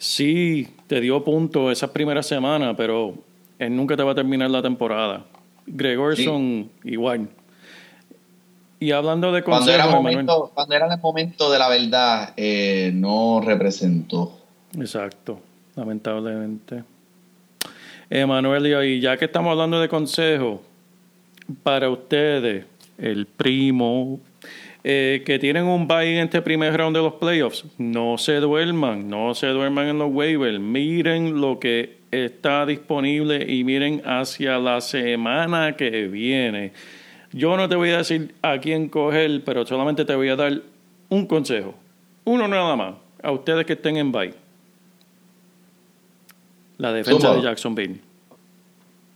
Sí, 0.00 0.66
te 0.86 0.98
dio 0.98 1.22
puntos 1.22 1.70
esas 1.70 1.90
primeras 1.90 2.26
semanas, 2.26 2.74
pero 2.74 3.12
él 3.58 3.76
nunca 3.76 3.98
te 3.98 4.02
va 4.02 4.12
a 4.12 4.14
terminar 4.14 4.50
la 4.50 4.62
temporada. 4.62 5.26
Gregorson, 5.66 6.70
igual. 6.84 7.28
Y 8.78 8.92
hablando 8.92 9.30
de 9.30 9.42
Cuando 9.42 9.66
consejos, 9.66 9.84
era, 9.84 9.92
Emanuel. 9.92 10.14
momento, 10.14 10.50
cuando 10.54 10.74
era 10.74 10.94
el 10.94 10.98
momento 10.98 11.50
de 11.50 11.58
la 11.58 11.68
verdad, 11.68 12.32
eh, 12.38 12.90
no 12.94 13.42
representó. 13.44 14.38
Exacto, 14.74 15.38
lamentablemente. 15.76 16.82
Emanuel, 18.08 18.86
y 18.86 19.00
ya 19.00 19.18
que 19.18 19.26
estamos 19.26 19.50
hablando 19.50 19.82
de 19.82 19.88
consejos, 19.90 20.60
para 21.62 21.90
ustedes, 21.90 22.64
el 22.96 23.26
primo, 23.26 24.18
eh, 24.82 25.22
que 25.26 25.38
tienen 25.38 25.64
un 25.64 25.86
bye 25.86 26.16
en 26.16 26.24
este 26.24 26.40
primer 26.40 26.76
round 26.76 26.96
de 26.96 27.02
los 27.02 27.14
playoffs, 27.14 27.64
no 27.76 28.16
se 28.16 28.36
duerman, 28.36 29.08
no 29.08 29.34
se 29.34 29.48
duerman 29.48 29.88
en 29.88 29.98
los 29.98 30.10
waivers, 30.12 30.58
miren 30.58 31.40
lo 31.40 31.58
que 31.58 31.98
está 32.10 32.64
disponible 32.64 33.44
y 33.46 33.62
miren 33.62 34.02
hacia 34.04 34.58
la 34.58 34.80
semana 34.80 35.76
que 35.76 36.08
viene. 36.08 36.72
Yo 37.32 37.56
no 37.56 37.68
te 37.68 37.76
voy 37.76 37.90
a 37.90 37.98
decir 37.98 38.34
a 38.42 38.58
quién 38.58 38.88
coger, 38.88 39.42
pero 39.44 39.66
solamente 39.66 40.04
te 40.04 40.14
voy 40.14 40.30
a 40.30 40.36
dar 40.36 40.62
un 41.10 41.26
consejo, 41.26 41.74
uno 42.24 42.48
nada 42.48 42.74
más, 42.74 42.94
a 43.22 43.32
ustedes 43.32 43.66
que 43.66 43.74
estén 43.74 43.96
en 43.96 44.12
bye. 44.12 44.34
La 46.78 46.92
defensa 46.92 47.34
de 47.34 47.42
Jacksonville. 47.42 48.00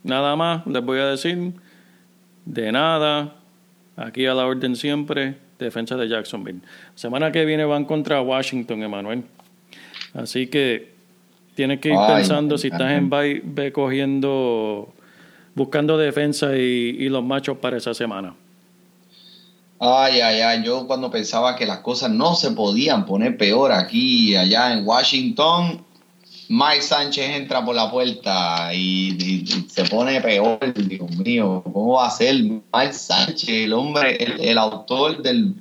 Nada 0.03 0.37
más 0.37 0.66
les 0.66 0.85
voy 0.85 0.98
a 0.98 1.07
decir, 1.07 1.55
de 2.44 2.70
nada, 2.70 3.37
aquí 3.96 4.27
a 4.27 4.35
la 4.35 4.46
orden 4.46 4.77
siempre, 4.77 5.37
defensa 5.58 5.96
de 5.96 6.08
Jacksonville. 6.08 6.60
Semana 6.94 7.32
que 7.32 7.44
viene 7.44 7.64
van 7.64 7.84
contra 7.84 8.20
Washington, 8.20 8.82
Emanuel. 8.82 9.24
Así 10.14 10.46
que 10.46 10.92
tienes 11.54 11.80
que 11.80 11.90
ir 11.90 11.96
Ay, 11.98 12.16
pensando, 12.16 12.58
si 12.58 12.68
estás 12.68 12.92
en 12.92 13.10
bye, 13.10 13.42
ve 13.44 13.72
cogiendo, 13.72 14.92
buscando 15.54 15.98
defensa 15.98 16.56
y, 16.56 16.96
y 16.98 17.08
los 17.08 17.24
machos 17.24 17.58
para 17.58 17.76
esa 17.76 17.94
semana. 17.94 18.34
Ay, 19.80 20.20
ay, 20.20 20.40
ay, 20.40 20.62
yo 20.64 20.86
cuando 20.86 21.10
pensaba 21.10 21.56
que 21.56 21.66
las 21.66 21.78
cosas 21.80 22.10
no 22.10 22.34
se 22.34 22.52
podían 22.52 23.04
poner 23.04 23.36
peor 23.36 23.72
aquí 23.72 24.30
y 24.30 24.36
allá 24.36 24.72
en 24.72 24.86
Washington, 24.86 25.84
Mike 26.48 26.83
Sánchez 26.83 27.30
entra 27.37 27.64
por 27.64 27.74
la 27.74 27.90
puerta 27.90 28.72
y, 28.74 29.16
y- 29.18 29.44
y 29.46 29.66
se 29.70 29.85
pone 29.85 30.20
peor, 30.20 30.59
Dios 30.74 31.11
mío, 31.16 31.62
¿cómo 31.72 31.94
va 31.94 32.07
a 32.09 32.11
ser 32.11 32.35
Mike 32.42 32.92
Sánchez, 32.92 33.48
el 33.48 33.72
hombre, 33.72 34.16
el, 34.22 34.40
el 34.40 34.59
autor 34.59 35.22
del, 35.22 35.54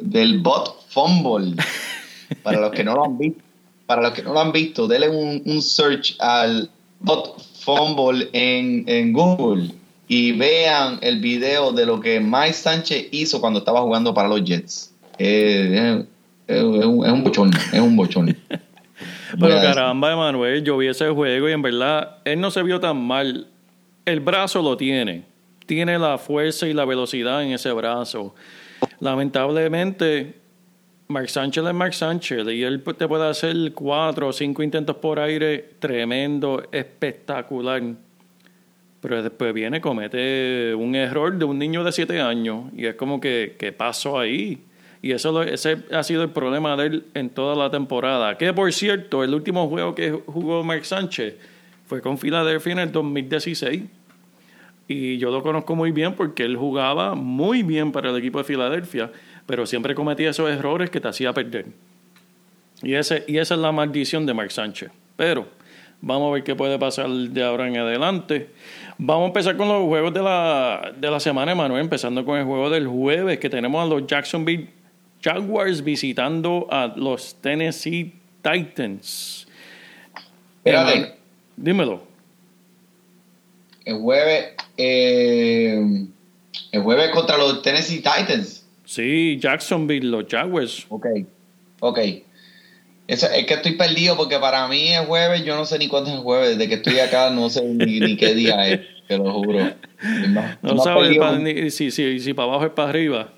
del 0.00 0.38
bot 0.38 0.80
fumble? 0.88 1.54
Para 2.42 2.60
los 2.60 2.70
que 2.72 2.84
no 2.84 2.94
lo 2.94 3.04
han 3.04 3.16
visto, 3.18 3.40
para 3.86 4.02
los 4.02 4.12
que 4.12 4.22
no 4.22 4.34
lo 4.34 4.40
han 4.40 4.52
visto, 4.52 4.86
denle 4.86 5.08
un, 5.08 5.42
un 5.46 5.62
search 5.62 6.14
al 6.20 6.70
bot 7.00 7.40
fumble 7.60 8.28
en, 8.34 8.84
en 8.86 9.12
Google 9.14 9.70
y 10.08 10.32
vean 10.32 10.98
el 11.00 11.20
video 11.20 11.72
de 11.72 11.86
lo 11.86 11.98
que 12.00 12.20
Mike 12.20 12.52
Sánchez 12.52 13.06
hizo 13.12 13.40
cuando 13.40 13.60
estaba 13.60 13.80
jugando 13.80 14.12
para 14.12 14.28
los 14.28 14.44
Jets. 14.44 14.92
Eh, 15.18 16.04
es 16.46 16.62
un 16.62 17.24
bochón, 17.24 17.50
es 17.72 17.80
un 17.80 17.96
bochón. 17.96 18.36
Pero 19.38 19.58
a 19.58 19.60
caramba, 19.60 20.12
Emanuel, 20.12 20.62
yo 20.62 20.76
vi 20.76 20.88
ese 20.88 21.08
juego 21.08 21.48
y 21.48 21.52
en 21.52 21.62
verdad 21.62 22.18
él 22.24 22.40
no 22.40 22.50
se 22.50 22.62
vio 22.62 22.80
tan 22.80 22.96
mal. 23.04 23.48
El 24.04 24.20
brazo 24.20 24.62
lo 24.62 24.76
tiene. 24.76 25.24
Tiene 25.66 25.98
la 25.98 26.16
fuerza 26.18 26.66
y 26.66 26.72
la 26.72 26.84
velocidad 26.84 27.42
en 27.42 27.52
ese 27.52 27.72
brazo. 27.72 28.34
Lamentablemente, 29.00 30.36
Mark 31.08 31.28
Sánchez 31.28 31.64
es 31.64 31.74
Mark 31.74 31.94
Sánchez 31.94 32.46
y 32.48 32.62
él 32.62 32.82
te 32.82 33.08
puede 33.08 33.28
hacer 33.28 33.56
cuatro 33.74 34.28
o 34.28 34.32
cinco 34.32 34.62
intentos 34.62 34.96
por 34.96 35.18
aire 35.18 35.70
tremendo, 35.78 36.62
espectacular. 36.72 37.82
Pero 39.00 39.22
después 39.22 39.54
viene, 39.54 39.80
comete 39.80 40.74
un 40.74 40.94
error 40.94 41.36
de 41.36 41.44
un 41.44 41.58
niño 41.58 41.84
de 41.84 41.92
siete 41.92 42.20
años 42.20 42.64
y 42.76 42.86
es 42.86 42.94
como 42.94 43.20
que, 43.20 43.56
¿qué 43.58 43.72
pasó 43.72 44.18
ahí? 44.18 44.64
Y 45.00 45.12
eso 45.12 45.30
lo- 45.32 45.42
ese 45.42 45.78
ha 45.92 46.02
sido 46.02 46.22
el 46.24 46.30
problema 46.30 46.76
de 46.76 46.86
él 46.86 47.04
en 47.14 47.30
toda 47.30 47.54
la 47.54 47.70
temporada. 47.70 48.36
Que 48.36 48.52
por 48.52 48.72
cierto, 48.72 49.22
el 49.22 49.32
último 49.34 49.68
juego 49.68 49.94
que 49.94 50.10
jugó 50.10 50.62
Mark 50.64 50.84
Sánchez 50.84 51.36
fue 51.86 52.00
con 52.00 52.18
Filadelfia 52.18 52.72
en 52.72 52.78
el 52.80 52.92
2016. 52.92 53.82
Y 54.88 55.18
yo 55.18 55.30
lo 55.30 55.42
conozco 55.42 55.76
muy 55.76 55.92
bien 55.92 56.14
porque 56.14 56.44
él 56.44 56.56
jugaba 56.56 57.14
muy 57.14 57.62
bien 57.62 57.92
para 57.92 58.10
el 58.10 58.16
equipo 58.16 58.38
de 58.38 58.44
Filadelfia, 58.44 59.10
pero 59.46 59.66
siempre 59.66 59.94
cometía 59.94 60.30
esos 60.30 60.48
errores 60.50 60.88
que 60.90 61.00
te 61.00 61.08
hacía 61.08 61.32
perder. 61.32 61.66
Y, 62.82 62.94
ese, 62.94 63.24
y 63.26 63.38
esa 63.38 63.54
es 63.54 63.60
la 63.60 63.70
maldición 63.72 64.24
de 64.24 64.32
Mark 64.34 64.50
Sánchez. 64.50 64.90
Pero 65.16 65.46
vamos 66.00 66.30
a 66.30 66.34
ver 66.34 66.42
qué 66.44 66.54
puede 66.54 66.78
pasar 66.78 67.08
de 67.10 67.44
ahora 67.44 67.68
en 67.68 67.76
adelante. 67.76 68.48
Vamos 68.96 69.24
a 69.24 69.26
empezar 69.28 69.56
con 69.56 69.68
los 69.68 69.82
juegos 69.84 70.14
de 70.14 70.22
la, 70.22 70.92
de 70.96 71.10
la 71.10 71.20
semana, 71.20 71.52
Emanuel, 71.52 71.82
empezando 71.82 72.24
con 72.24 72.38
el 72.38 72.44
juego 72.44 72.70
del 72.70 72.86
jueves, 72.86 73.38
que 73.38 73.50
tenemos 73.50 73.84
a 73.84 73.86
los 73.94 74.06
Jacksonville 74.06 74.68
Jaguars 75.22 75.82
visitando 75.82 76.66
a 76.70 76.92
los 76.96 77.34
Tennessee 77.40 78.14
Titans. 78.42 79.46
Espérate, 80.64 81.14
dímelo. 81.56 82.02
el 83.84 83.96
jueves, 83.98 84.50
eh, 84.76 86.06
el 86.72 86.82
jueves 86.82 87.10
contra 87.10 87.38
los 87.38 87.62
Tennessee 87.62 88.02
Titans. 88.02 88.66
Sí, 88.84 89.38
Jacksonville, 89.40 90.08
los 90.08 90.26
Jaguars. 90.28 90.86
Ok, 90.88 91.06
ok. 91.80 91.98
Eso, 93.06 93.26
es 93.30 93.46
que 93.46 93.54
estoy 93.54 93.72
perdido 93.72 94.16
porque 94.16 94.38
para 94.38 94.68
mí 94.68 94.88
es 94.88 95.00
jueves, 95.06 95.42
yo 95.42 95.56
no 95.56 95.64
sé 95.64 95.78
ni 95.78 95.88
cuándo 95.88 96.10
es 96.10 96.18
jueves. 96.18 96.58
Desde 96.58 96.68
que 96.68 96.74
estoy 96.74 96.98
acá 96.98 97.30
no 97.30 97.48
sé 97.48 97.62
ni, 97.64 98.00
ni 98.00 98.16
qué 98.16 98.34
día 98.34 98.68
es, 98.68 98.80
te 99.08 99.16
lo 99.16 99.32
juro. 99.32 99.58
No 100.62 100.74
más 100.74 100.84
sabes 100.84 101.74
si, 101.74 101.90
si, 101.90 102.20
si 102.20 102.32
para 102.32 102.48
abajo 102.48 102.66
es 102.66 102.70
para 102.70 102.90
arriba. 102.90 103.32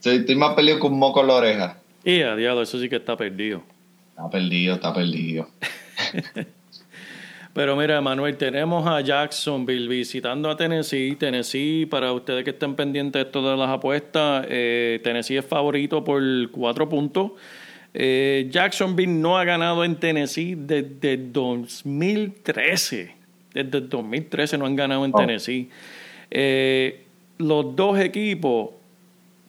Estoy, 0.00 0.16
estoy 0.16 0.34
más 0.36 0.54
perdido 0.54 0.78
con 0.80 0.92
un 0.94 0.98
moco 0.98 1.20
en 1.20 1.26
la 1.28 1.34
oreja. 1.34 1.76
Y 2.04 2.22
a 2.22 2.34
diablo, 2.34 2.62
eso 2.62 2.78
sí 2.80 2.88
que 2.88 2.96
está 2.96 3.16
perdido. 3.16 3.62
Está 4.10 4.28
perdido, 4.30 4.74
está 4.74 4.92
perdido. 4.94 5.48
Pero 7.52 7.74
mira, 7.76 8.00
Manuel, 8.00 8.36
tenemos 8.36 8.86
a 8.86 9.00
Jacksonville 9.00 9.88
visitando 9.88 10.48
a 10.50 10.56
Tennessee. 10.56 11.16
Tennessee, 11.16 11.84
para 11.84 12.12
ustedes 12.12 12.44
que 12.44 12.50
estén 12.50 12.76
pendientes 12.76 13.14
de 13.14 13.26
esto 13.26 13.42
de 13.50 13.56
las 13.56 13.68
apuestas, 13.68 14.46
eh, 14.48 15.00
Tennessee 15.02 15.36
es 15.36 15.44
favorito 15.44 16.04
por 16.04 16.22
cuatro 16.52 16.88
puntos. 16.88 17.32
Eh, 17.92 18.46
Jacksonville 18.50 19.12
no 19.12 19.36
ha 19.36 19.44
ganado 19.44 19.84
en 19.84 19.96
Tennessee 19.96 20.54
desde 20.56 21.14
el 21.14 21.32
2013. 21.32 23.16
Desde 23.52 23.78
el 23.78 23.88
2013 23.88 24.56
no 24.56 24.66
han 24.66 24.76
ganado 24.76 25.04
en 25.04 25.10
Oh. 25.12 25.18
Tennessee. 25.18 25.68
Eh, 26.30 27.04
los 27.38 27.74
dos 27.74 27.98
equipos 27.98 28.70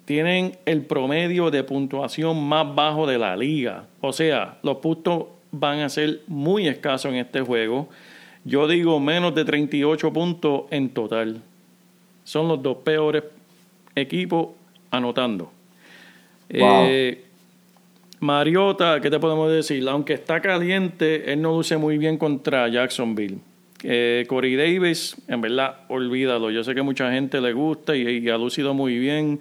tienen 0.05 0.57
el 0.65 0.85
promedio 0.85 1.51
de 1.51 1.63
puntuación 1.63 2.43
más 2.43 2.75
bajo 2.75 3.07
de 3.07 3.17
la 3.17 3.35
liga. 3.35 3.85
O 4.01 4.11
sea, 4.13 4.57
los 4.63 4.77
puntos 4.77 5.25
van 5.51 5.79
a 5.79 5.89
ser 5.89 6.21
muy 6.27 6.67
escasos 6.67 7.11
en 7.11 7.17
este 7.19 7.41
juego. 7.41 7.89
Yo 8.43 8.67
digo 8.67 8.99
menos 8.99 9.35
de 9.35 9.45
38 9.45 10.11
puntos 10.11 10.63
en 10.71 10.89
total. 10.89 11.41
Son 12.23 12.47
los 12.47 12.61
dos 12.61 12.77
peores 12.77 13.23
equipos 13.95 14.49
anotando. 14.89 15.51
Wow. 16.53 16.85
Eh, 16.87 17.23
Mariota, 18.19 18.99
¿qué 19.01 19.09
te 19.09 19.19
podemos 19.19 19.51
decir? 19.51 19.87
Aunque 19.87 20.13
está 20.13 20.41
caliente, 20.41 21.31
él 21.31 21.41
no 21.41 21.55
luce 21.55 21.77
muy 21.77 21.97
bien 21.97 22.17
contra 22.17 22.67
Jacksonville. 22.67 23.37
Eh, 23.83 24.25
Corey 24.27 24.55
Davis, 24.55 25.15
en 25.27 25.41
verdad, 25.41 25.77
olvídalo. 25.87 26.51
Yo 26.51 26.63
sé 26.63 26.75
que 26.75 26.83
mucha 26.83 27.11
gente 27.11 27.41
le 27.41 27.53
gusta 27.53 27.95
y, 27.95 28.07
y 28.07 28.29
ha 28.29 28.37
lucido 28.37 28.73
muy 28.73 28.99
bien. 28.99 29.39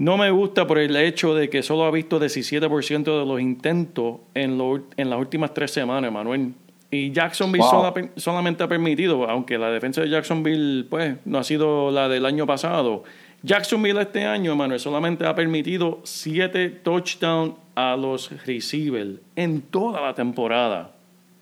No 0.00 0.16
me 0.16 0.30
gusta 0.30 0.66
por 0.66 0.78
el 0.78 0.96
hecho 0.96 1.34
de 1.34 1.50
que 1.50 1.62
solo 1.62 1.84
ha 1.84 1.90
visto 1.90 2.18
17% 2.18 3.04
de 3.20 3.26
los 3.26 3.38
intentos 3.38 4.16
en, 4.32 4.56
lo- 4.56 4.84
en 4.96 5.10
las 5.10 5.18
últimas 5.18 5.52
tres 5.52 5.72
semanas, 5.72 6.10
Manuel. 6.10 6.54
Y 6.90 7.12
Jacksonville 7.12 7.62
Wow. 7.62 7.70
sola- 7.70 8.08
solamente 8.16 8.62
ha 8.64 8.68
permitido, 8.68 9.28
aunque 9.28 9.58
la 9.58 9.70
defensa 9.70 10.00
de 10.00 10.08
Jacksonville 10.08 10.84
pues, 10.88 11.16
no 11.26 11.36
ha 11.38 11.44
sido 11.44 11.90
la 11.90 12.08
del 12.08 12.24
año 12.24 12.46
pasado, 12.46 13.04
Jacksonville 13.42 14.00
este 14.00 14.24
año, 14.24 14.56
Manuel, 14.56 14.80
solamente 14.80 15.26
ha 15.26 15.34
permitido 15.34 16.00
siete 16.04 16.70
touchdowns 16.70 17.54
a 17.74 17.94
los 17.96 18.30
receivers 18.46 19.18
en 19.36 19.60
toda 19.60 20.00
la 20.00 20.14
temporada. 20.14 20.92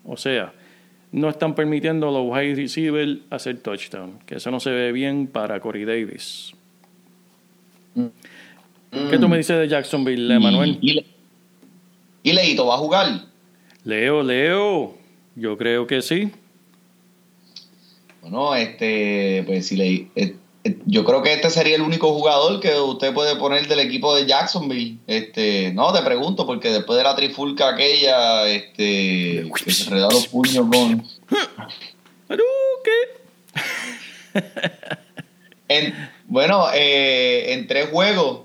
O 0.05 0.17
sea, 0.17 0.51
no 1.13 1.29
están 1.29 1.55
permitiendo 1.55 2.09
a 2.09 2.11
los 2.11 2.23
wide 2.25 2.55
receivers 2.55 3.19
hacer 3.29 3.59
touchdown, 3.61 4.19
que 4.25 4.35
eso 4.35 4.51
no 4.51 4.59
se 4.59 4.69
ve 4.71 4.91
bien 4.91 5.27
para 5.27 5.59
Corey 5.61 5.85
Davis. 5.85 6.53
¿Qué 8.91 9.17
tú 9.17 9.27
me 9.27 9.37
dices 9.37 9.59
de 9.59 9.67
Jacksonville, 9.67 10.33
Emanuel? 10.33 10.77
Y, 10.81 11.05
y 12.23 12.33
Leito 12.33 12.65
va 12.65 12.75
a 12.75 12.79
jugar. 12.79 13.25
Leo, 13.83 14.23
Leo, 14.23 14.97
yo 15.35 15.57
creo 15.57 15.87
que 15.87 16.01
sí. 16.01 16.31
Bueno, 18.21 18.55
este, 18.55 19.43
pues 19.45 19.67
si 19.67 19.75
le, 19.75 20.07
eh, 20.15 20.35
eh, 20.63 20.77
yo 20.85 21.05
creo 21.05 21.23
que 21.23 21.33
este 21.33 21.49
sería 21.49 21.75
el 21.75 21.81
único 21.81 22.13
jugador 22.13 22.59
que 22.59 22.75
usted 22.75 23.13
puede 23.13 23.35
poner 23.37 23.67
del 23.67 23.79
equipo 23.79 24.15
de 24.15 24.25
Jacksonville. 24.25 24.97
Este, 25.07 25.71
no, 25.73 25.93
te 25.93 26.01
pregunto, 26.01 26.45
porque 26.45 26.69
después 26.69 26.97
de 26.97 27.03
la 27.03 27.15
trifulca 27.15 27.69
aquella, 27.69 28.47
este, 28.47 29.49
que 29.63 29.71
se 29.71 29.95
los 29.95 30.27
puños 30.27 30.67
con. 30.69 31.03
en, 35.69 35.93
bueno, 36.27 36.67
eh, 36.73 37.53
en 37.53 37.67
tres 37.67 37.89
juegos, 37.89 38.41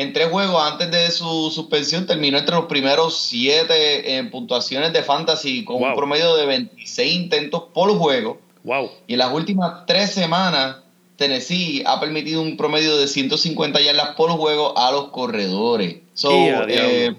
en 0.00 0.14
tres 0.14 0.30
juegos 0.30 0.62
antes 0.62 0.90
de 0.90 1.10
su 1.10 1.50
suspensión 1.50 2.06
terminó 2.06 2.38
entre 2.38 2.54
los 2.54 2.64
primeros 2.64 3.20
siete 3.20 4.16
en 4.16 4.30
puntuaciones 4.30 4.94
de 4.94 5.02
fantasy 5.02 5.62
con 5.62 5.82
un 5.82 5.94
promedio 5.94 6.36
de 6.36 6.46
26 6.46 7.14
intentos 7.14 7.64
por 7.74 7.90
juego. 7.98 8.40
Wow. 8.64 8.90
Y 9.06 9.12
en 9.12 9.18
las 9.18 9.32
últimas 9.32 9.84
tres 9.86 10.12
semanas 10.12 10.76
Tennessee 11.16 11.82
ha 11.84 12.00
permitido 12.00 12.40
un 12.40 12.56
promedio 12.56 12.96
de 12.96 13.08
150 13.08 13.78
yardas 13.82 14.14
por 14.16 14.30
juego 14.30 14.76
a 14.78 14.90
los 14.90 15.08
corredores. 15.08 15.98
So, 16.14 16.30
eh, 16.32 17.14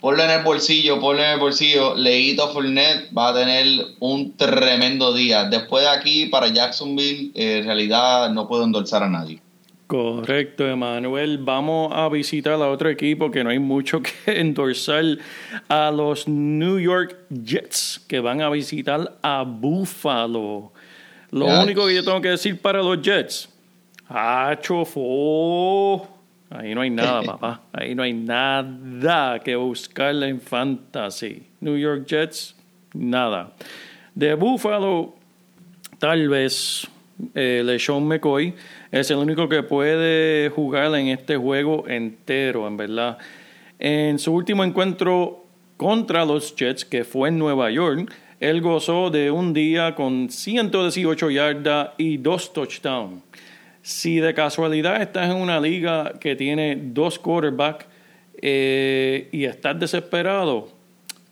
ponlo 0.00 0.24
en 0.24 0.30
el 0.30 0.42
bolsillo, 0.42 0.98
ponlo 0.98 1.22
en 1.22 1.30
el 1.30 1.38
bolsillo. 1.38 1.94
Leito 1.94 2.48
Fournette 2.48 3.16
va 3.16 3.28
a 3.28 3.34
tener 3.34 3.64
un 4.00 4.36
tremendo 4.36 5.14
día. 5.14 5.44
Después 5.44 5.84
de 5.84 5.90
aquí, 5.90 6.26
para 6.26 6.48
Jacksonville, 6.48 7.30
eh, 7.36 7.58
en 7.58 7.66
realidad 7.66 8.28
no 8.30 8.48
puedo 8.48 8.64
endulzar 8.64 9.04
a 9.04 9.08
nadie. 9.08 9.40
Correcto, 9.92 10.66
Emanuel. 10.66 11.36
Vamos 11.36 11.92
a 11.94 12.08
visitar 12.08 12.54
a 12.54 12.70
otro 12.70 12.88
equipo 12.88 13.30
que 13.30 13.44
no 13.44 13.50
hay 13.50 13.58
mucho 13.58 14.00
que 14.02 14.40
endorsar 14.40 15.04
a 15.68 15.90
los 15.90 16.26
New 16.26 16.78
York 16.78 17.14
Jets, 17.28 18.02
que 18.08 18.18
van 18.18 18.40
a 18.40 18.48
visitar 18.48 19.18
a 19.20 19.42
Buffalo. 19.42 20.72
Lo 21.30 21.60
único 21.60 21.86
que 21.86 21.96
yo 21.96 22.02
tengo 22.02 22.22
que 22.22 22.30
decir 22.30 22.58
para 22.58 22.82
los 22.82 23.02
Jets, 23.02 23.50
achofo. 24.08 26.08
Ahí 26.48 26.74
no 26.74 26.80
hay 26.80 26.88
nada, 26.88 27.20
papá. 27.26 27.60
Ahí 27.74 27.94
no 27.94 28.02
hay 28.02 28.14
nada 28.14 29.40
que 29.40 29.54
buscarle 29.56 30.28
en 30.28 30.40
fantasy. 30.40 31.42
New 31.60 31.76
York 31.76 32.06
Jets, 32.06 32.56
nada. 32.94 33.52
De 34.14 34.32
Buffalo, 34.36 35.14
tal 35.98 36.30
vez 36.30 36.88
eh, 37.34 37.60
LeSean 37.62 38.06
McCoy 38.06 38.54
es 38.92 39.10
el 39.10 39.16
único 39.16 39.48
que 39.48 39.62
puede 39.62 40.50
jugar 40.50 40.94
en 40.94 41.08
este 41.08 41.36
juego 41.36 41.88
entero, 41.88 42.68
en 42.68 42.76
verdad. 42.76 43.16
En 43.78 44.18
su 44.18 44.32
último 44.32 44.62
encuentro 44.62 45.46
contra 45.78 46.26
los 46.26 46.54
Jets, 46.54 46.84
que 46.84 47.02
fue 47.02 47.30
en 47.30 47.38
Nueva 47.38 47.70
York, 47.70 48.14
él 48.38 48.60
gozó 48.60 49.08
de 49.08 49.30
un 49.30 49.54
día 49.54 49.94
con 49.94 50.28
118 50.28 51.30
yardas 51.30 51.90
y 51.96 52.18
dos 52.18 52.52
touchdowns. 52.52 53.22
Si 53.80 54.20
de 54.20 54.34
casualidad 54.34 55.00
estás 55.00 55.30
en 55.30 55.36
una 55.36 55.58
liga 55.58 56.12
que 56.20 56.36
tiene 56.36 56.76
dos 56.76 57.18
quarterbacks 57.18 57.86
eh, 58.42 59.28
y 59.32 59.44
estás 59.44 59.80
desesperado, 59.80 60.68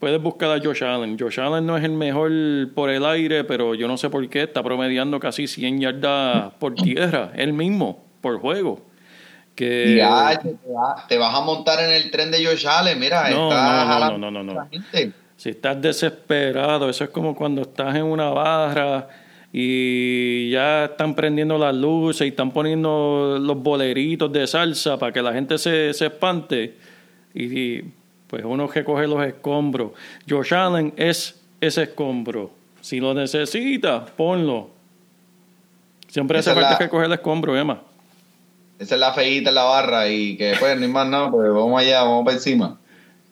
puedes 0.01 0.19
buscar 0.19 0.49
a 0.49 0.59
Josh 0.59 0.83
Allen. 0.83 1.15
Josh 1.17 1.39
Allen 1.39 1.63
no 1.65 1.77
es 1.77 1.83
el 1.83 1.91
mejor 1.91 2.31
por 2.73 2.89
el 2.89 3.05
aire, 3.05 3.43
pero 3.43 3.75
yo 3.75 3.87
no 3.87 3.97
sé 3.97 4.09
por 4.09 4.27
qué 4.29 4.43
está 4.43 4.63
promediando 4.63 5.19
casi 5.19 5.47
100 5.47 5.79
yardas 5.79 6.53
por 6.55 6.73
tierra, 6.73 7.31
él 7.35 7.53
mismo, 7.53 8.03
por 8.19 8.39
juego. 8.39 8.81
Que... 9.53 9.95
Ya, 9.97 10.41
te, 11.07 11.17
vas 11.19 11.35
a 11.35 11.41
montar 11.41 11.79
en 11.81 11.91
el 11.91 12.09
tren 12.09 12.31
de 12.31 12.43
Josh 12.43 12.67
Allen, 12.67 12.99
mira, 12.99 13.29
no, 13.29 13.51
no, 13.51 14.17
no, 14.17 14.31
no, 14.31 14.43
no, 14.43 14.53
no. 14.53 14.69
Si 15.37 15.49
estás 15.49 15.79
desesperado, 15.79 16.89
eso 16.89 17.03
es 17.03 17.11
como 17.11 17.35
cuando 17.35 17.61
estás 17.61 17.95
en 17.95 18.03
una 18.03 18.29
barra 18.29 19.07
y 19.53 20.49
ya 20.49 20.85
están 20.85 21.13
prendiendo 21.13 21.59
las 21.59 21.75
luces 21.75 22.25
y 22.25 22.29
están 22.29 22.51
poniendo 22.51 23.37
los 23.39 23.61
boleritos 23.61 24.31
de 24.31 24.47
salsa 24.47 24.97
para 24.97 25.11
que 25.11 25.21
la 25.21 25.31
gente 25.31 25.59
se, 25.59 25.93
se 25.93 26.07
espante. 26.07 26.75
Y, 27.35 27.81
pues 28.31 28.45
uno 28.45 28.69
que 28.69 28.85
coge 28.85 29.07
los 29.07 29.21
escombros. 29.25 29.91
Josh 30.27 30.53
Allen 30.53 30.93
es 30.95 31.35
ese 31.59 31.83
escombro. 31.83 32.49
Si 32.79 33.01
lo 33.01 33.13
necesitas, 33.13 34.09
ponlo. 34.11 34.69
Siempre 36.07 36.39
hace 36.39 36.53
falta 36.53 36.77
que 36.77 36.87
coger 36.87 37.07
el 37.07 37.13
escombro, 37.13 37.57
Emma. 37.57 37.81
Esa 38.79 38.95
es 38.95 39.01
la 39.01 39.11
feita 39.11 39.49
en 39.49 39.55
la 39.55 39.63
barra 39.63 40.07
y 40.07 40.37
que 40.37 40.45
después 40.45 40.79
ni 40.79 40.87
más 40.87 41.09
nada, 41.09 41.29
pues 41.29 41.49
vamos 41.49 41.81
allá, 41.81 42.03
vamos 42.03 42.23
para 42.23 42.37
encima. 42.37 42.79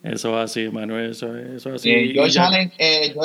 Eso 0.04 0.38
es 0.38 0.52
así, 0.52 0.68
Manuel, 0.70 1.12
eso, 1.12 1.34
eso 1.34 1.70
es 1.70 1.76
así. 1.76 1.92
Eh, 1.92 2.14
Josh, 2.14 2.38
Allen, 2.38 2.70
eh, 2.78 3.16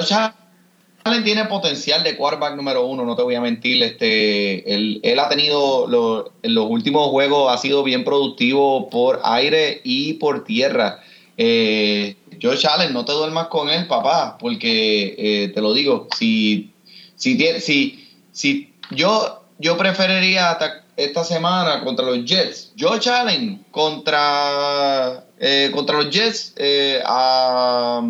Allen, 1.03 1.25
tiene 1.25 1.45
potencial 1.47 2.05
de 2.05 2.17
quarterback 2.17 2.55
número 2.55 2.87
uno, 2.87 3.05
no 3.05 3.17
te 3.17 3.23
voy 3.25 3.35
a 3.35 3.41
mentir. 3.41 3.83
Este, 3.83 4.73
él, 4.73 5.01
él 5.03 5.19
ha 5.19 5.29
tenido, 5.29 6.31
en 6.41 6.55
los 6.55 6.71
últimos 6.71 7.09
juegos, 7.09 7.53
ha 7.53 7.59
sido 7.59 7.83
bien 7.83 8.05
productivo 8.05 8.89
por 8.91 9.21
aire 9.25 9.81
y 9.83 10.15
por 10.15 10.45
tierra. 10.45 11.01
Eh, 11.37 12.17
Josh 12.41 12.67
Allen, 12.67 12.93
no 12.93 13.05
te 13.05 13.13
duermas 13.13 13.49
con 13.49 13.69
él, 13.71 13.87
papá, 13.87 14.37
porque 14.39 15.15
eh, 15.19 15.49
te 15.49 15.61
lo 15.61 15.73
digo, 15.73 16.09
si, 16.17 16.73
si, 17.17 17.39
si, 17.61 18.09
si 18.33 18.73
yo, 18.91 19.43
yo 19.59 19.77
preferiría 19.77 20.59
esta 20.97 21.25
semana 21.25 21.83
contra 21.83 22.05
los 22.07 22.25
Jets, 22.25 22.73
Josh 22.79 23.09
Allen 23.09 23.65
contra 23.71 25.25
eh, 25.39 25.71
contra 25.73 25.97
los 25.97 26.11
Jets 26.11 26.55
eh, 26.57 27.03
a, 27.05 28.03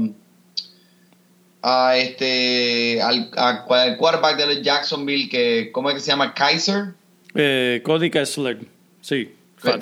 a, 1.62 1.96
este 1.96 3.00
al, 3.00 3.30
quarterback 3.30 4.37
de 4.37 4.46
los 4.46 4.62
Jacksonville 4.62 5.28
que 5.28 5.70
cómo 5.72 5.88
es 5.88 5.96
que 5.96 6.00
se 6.00 6.08
llama 6.08 6.34
Kaiser. 6.34 6.94
Eh, 7.34 7.80
Cody 7.84 8.10
Kessler 8.10 8.58
sí. 9.00 9.34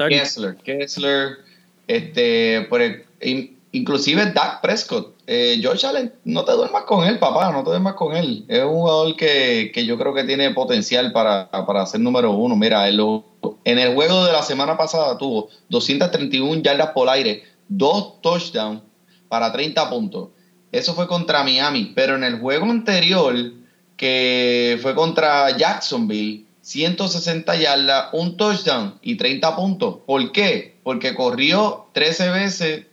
Kessler 0.08 0.56
Kessler 0.58 1.38
este 1.88 2.62
por 2.70 2.80
inclusive 3.72 4.32
Dak 4.32 4.60
Prescott 4.60 5.14
eh, 5.26 5.58
George 5.60 5.86
Allen 5.86 6.12
no 6.24 6.44
te 6.44 6.52
duermas 6.52 6.82
con 6.82 7.04
él 7.04 7.18
papá 7.18 7.50
no 7.52 7.62
te 7.62 7.70
duermas 7.70 7.94
con 7.94 8.16
él 8.16 8.44
es 8.48 8.62
un 8.62 8.72
jugador 8.72 9.16
que, 9.16 9.70
que 9.72 9.86
yo 9.86 9.98
creo 9.98 10.12
que 10.14 10.24
tiene 10.24 10.50
potencial 10.50 11.12
para, 11.12 11.50
para 11.50 11.86
ser 11.86 12.00
número 12.00 12.32
uno 12.32 12.56
mira 12.56 12.88
él 12.88 12.96
lo 12.96 13.32
en 13.64 13.78
el 13.78 13.94
juego 13.94 14.24
de 14.24 14.32
la 14.32 14.42
semana 14.42 14.76
pasada 14.76 15.18
tuvo 15.18 15.48
231 15.68 16.62
yardas 16.62 16.90
por 16.90 17.08
aire, 17.08 17.44
dos 17.68 18.20
touchdowns 18.20 18.82
para 19.28 19.52
30 19.52 19.88
puntos. 19.90 20.28
Eso 20.70 20.94
fue 20.94 21.06
contra 21.06 21.44
Miami, 21.44 21.92
pero 21.94 22.16
en 22.16 22.24
el 22.24 22.40
juego 22.40 22.66
anterior, 22.66 23.34
que 23.96 24.78
fue 24.80 24.94
contra 24.94 25.56
Jacksonville, 25.56 26.46
160 26.62 27.56
yardas, 27.56 28.06
un 28.12 28.36
touchdown 28.36 28.98
y 29.02 29.16
30 29.16 29.56
puntos. 29.56 29.96
¿Por 30.06 30.32
qué? 30.32 30.78
Porque 30.82 31.14
corrió 31.14 31.86
13 31.92 32.30
veces 32.30 32.86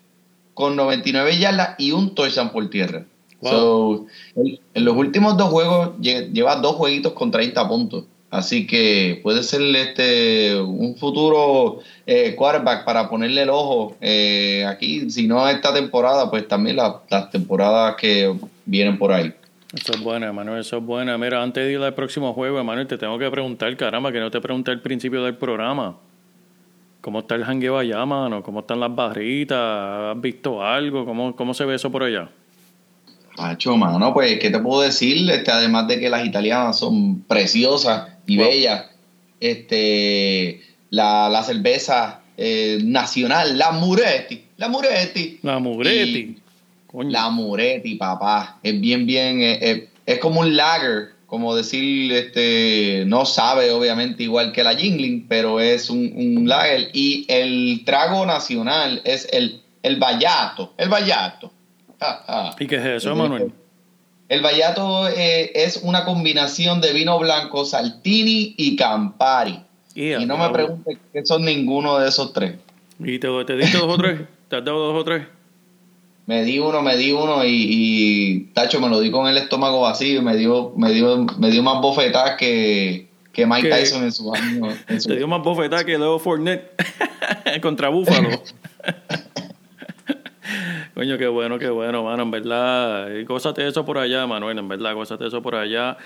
con 0.59 0.75
99 0.75 1.37
yardas 1.37 1.75
y 1.77 1.93
un 1.93 2.13
touchdown 2.13 2.49
por 2.49 2.69
tierra. 2.69 3.05
en 3.41 4.83
los 4.83 4.97
últimos 4.97 5.37
dos 5.37 5.47
juegos 5.47 5.91
lleva 6.01 6.57
dos 6.57 6.75
jueguitos 6.75 7.13
con 7.13 7.31
30 7.31 7.65
puntos. 7.69 8.03
Así 8.29 8.67
que 8.67 9.21
puede 9.23 9.41
ser 9.43 9.61
este 9.73 10.59
un 10.59 10.97
futuro 10.97 11.79
eh, 12.05 12.35
quarterback 12.35 12.83
para 12.83 13.09
ponerle 13.09 13.43
el 13.43 13.49
ojo 13.49 13.95
eh, 14.01 14.65
aquí, 14.67 15.09
si 15.09 15.27
no 15.27 15.47
esta 15.47 15.73
temporada, 15.73 16.29
pues 16.29 16.45
también 16.45 16.75
las 16.75 17.31
temporadas 17.31 17.95
que 17.95 18.35
vienen 18.65 18.97
por 18.97 19.13
ahí. 19.13 19.33
Eso 19.73 19.93
es 19.93 20.03
bueno, 20.03 20.27
Emanuel, 20.27 20.59
eso 20.59 20.79
es 20.79 20.83
bueno. 20.83 21.17
Mira, 21.17 21.41
antes 21.41 21.65
de 21.65 21.71
ir 21.71 21.79
al 21.79 21.93
próximo 21.93 22.33
juego, 22.33 22.59
Emanuel, 22.59 22.85
te 22.85 22.97
tengo 22.97 23.17
que 23.17 23.31
preguntar, 23.31 23.77
caramba, 23.77 24.11
que 24.11 24.19
no 24.19 24.29
te 24.29 24.41
pregunté 24.41 24.71
al 24.71 24.81
principio 24.81 25.23
del 25.23 25.37
programa. 25.37 25.95
¿Cómo 27.01 27.19
está 27.19 27.35
el 27.35 27.45
jangueo 27.45 27.77
allá, 27.77 28.05
mano? 28.05 28.43
¿Cómo 28.43 28.59
están 28.59 28.79
las 28.79 28.93
barritas? 28.93 29.57
¿Has 30.15 30.21
visto 30.21 30.63
algo? 30.63 31.05
¿Cómo, 31.05 31.35
cómo 31.35 31.53
se 31.53 31.65
ve 31.65 31.75
eso 31.75 31.91
por 31.91 32.03
allá? 32.03 32.29
Macho, 33.37 33.77
mano, 33.77 34.13
pues, 34.13 34.37
¿qué 34.39 34.49
te 34.49 34.59
puedo 34.59 34.81
decir? 34.81 35.29
Este, 35.31 35.49
además 35.49 35.87
de 35.87 35.99
que 35.99 36.09
las 36.09 36.25
italianas 36.25 36.77
son 36.77 37.21
preciosas 37.21 38.09
y 38.27 38.35
bellas, 38.35 38.87
este, 39.39 40.61
la, 40.89 41.29
la 41.29 41.41
cerveza 41.43 42.19
eh, 42.35 42.79
nacional, 42.83 43.57
la 43.57 43.71
Muretti, 43.71 44.43
la 44.57 44.67
Muretti. 44.67 45.39
La 45.41 45.59
Muretti. 45.59 46.37
La 46.93 47.29
Muretti, 47.29 47.95
papá. 47.95 48.59
Es 48.61 48.79
bien, 48.79 49.05
bien, 49.05 49.41
eh, 49.41 49.59
eh, 49.61 49.89
es 50.05 50.19
como 50.19 50.41
un 50.41 50.55
lager, 50.55 51.13
como 51.29 51.55
decir, 51.55 52.11
este, 52.11 53.03
no 53.05 53.25
sabe 53.25 53.71
obviamente 53.71 54.23
igual 54.23 54.51
que 54.51 54.63
la 54.63 54.75
Jingling, 54.75 55.27
pero 55.27 55.59
es 55.59 55.89
un, 55.89 56.11
un 56.15 56.49
lager. 56.49 56.89
Y 56.93 57.25
el 57.27 57.83
trago 57.85 58.25
nacional 58.25 59.01
es 59.05 59.27
el, 59.31 59.61
el 59.83 59.97
Vallato, 59.99 60.73
el 60.77 60.89
Vallato. 60.89 61.51
¿Y 62.59 62.65
qué 62.67 62.75
es 62.77 63.03
eso, 63.03 63.15
Manuel? 63.15 63.51
El 64.27 64.41
Vallato 64.41 65.07
eh, 65.07 65.51
es 65.53 65.81
una 65.83 66.05
combinación 66.05 66.81
de 66.81 66.93
vino 66.93 67.19
blanco, 67.19 67.65
Saltini 67.65 68.55
y 68.57 68.75
Campari. 68.75 69.61
y 69.95 70.25
no 70.25 70.37
me 70.37 70.49
preguntes 70.49 70.97
qué 71.13 71.25
son 71.25 71.45
ninguno 71.45 71.99
de 71.99 72.09
esos 72.09 72.33
tres. 72.33 72.55
¿Y 72.99 73.19
te, 73.19 73.27
te 73.45 73.55
diste 73.55 73.77
dos 73.77 73.93
o 73.93 73.97
tres? 73.97 74.21
¿Te 74.47 74.55
has 74.55 74.65
dado 74.65 74.93
dos 74.93 75.01
o 75.01 75.03
tres? 75.03 75.27
Me 76.29 76.43
di 76.43 76.59
uno, 76.59 76.83
me 76.83 76.95
di 76.95 77.11
uno 77.11 77.43
y, 77.43 77.49
y 77.51 78.39
Tacho 78.53 78.79
me 78.79 78.87
lo 78.87 78.99
di 78.99 79.09
con 79.09 79.27
el 79.27 79.35
estómago 79.35 79.81
vacío 79.81 80.19
y 80.19 80.21
me 80.21 80.37
dio, 80.37 80.73
me 80.77 80.91
dio, 80.93 81.25
me 81.39 81.49
dio 81.49 81.63
más 81.63 81.81
bofetadas 81.81 82.35
que, 82.37 83.07
que 83.33 83.47
Mike 83.47 83.67
¿Qué? 83.67 83.75
Tyson 83.75 84.03
en 84.03 84.11
su 84.11 84.31
año. 84.31 84.69
en 84.87 85.01
su- 85.01 85.09
Te 85.09 85.15
dio 85.15 85.27
más 85.27 85.41
bofetada 85.41 85.83
que 85.83 85.97
Leo 85.97 86.19
Fournette 86.19 86.69
contra 87.63 87.89
Búfalo. 87.89 88.29
Coño, 90.93 91.17
qué 91.17 91.27
bueno, 91.27 91.57
qué 91.57 91.69
bueno, 91.69 92.03
mano, 92.03 92.21
en 92.21 92.29
verdad. 92.31 93.07
Gózate 93.25 93.67
eso 93.67 93.83
por 93.83 93.97
allá, 93.97 94.27
Manuel, 94.27 94.59
en 94.59 94.67
verdad, 94.67 94.93
gózate 94.93 95.25
eso 95.25 95.41
por 95.41 95.55
allá. 95.55 95.97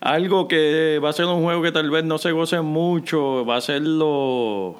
Algo 0.00 0.46
que 0.46 1.00
va 1.02 1.10
a 1.10 1.12
ser 1.12 1.24
un 1.24 1.42
juego 1.42 1.62
que 1.62 1.72
tal 1.72 1.90
vez 1.90 2.04
no 2.04 2.18
se 2.18 2.30
goce 2.30 2.60
mucho, 2.60 3.44
va 3.44 3.56
a 3.56 3.60
ser 3.60 3.82
lo... 3.82 4.78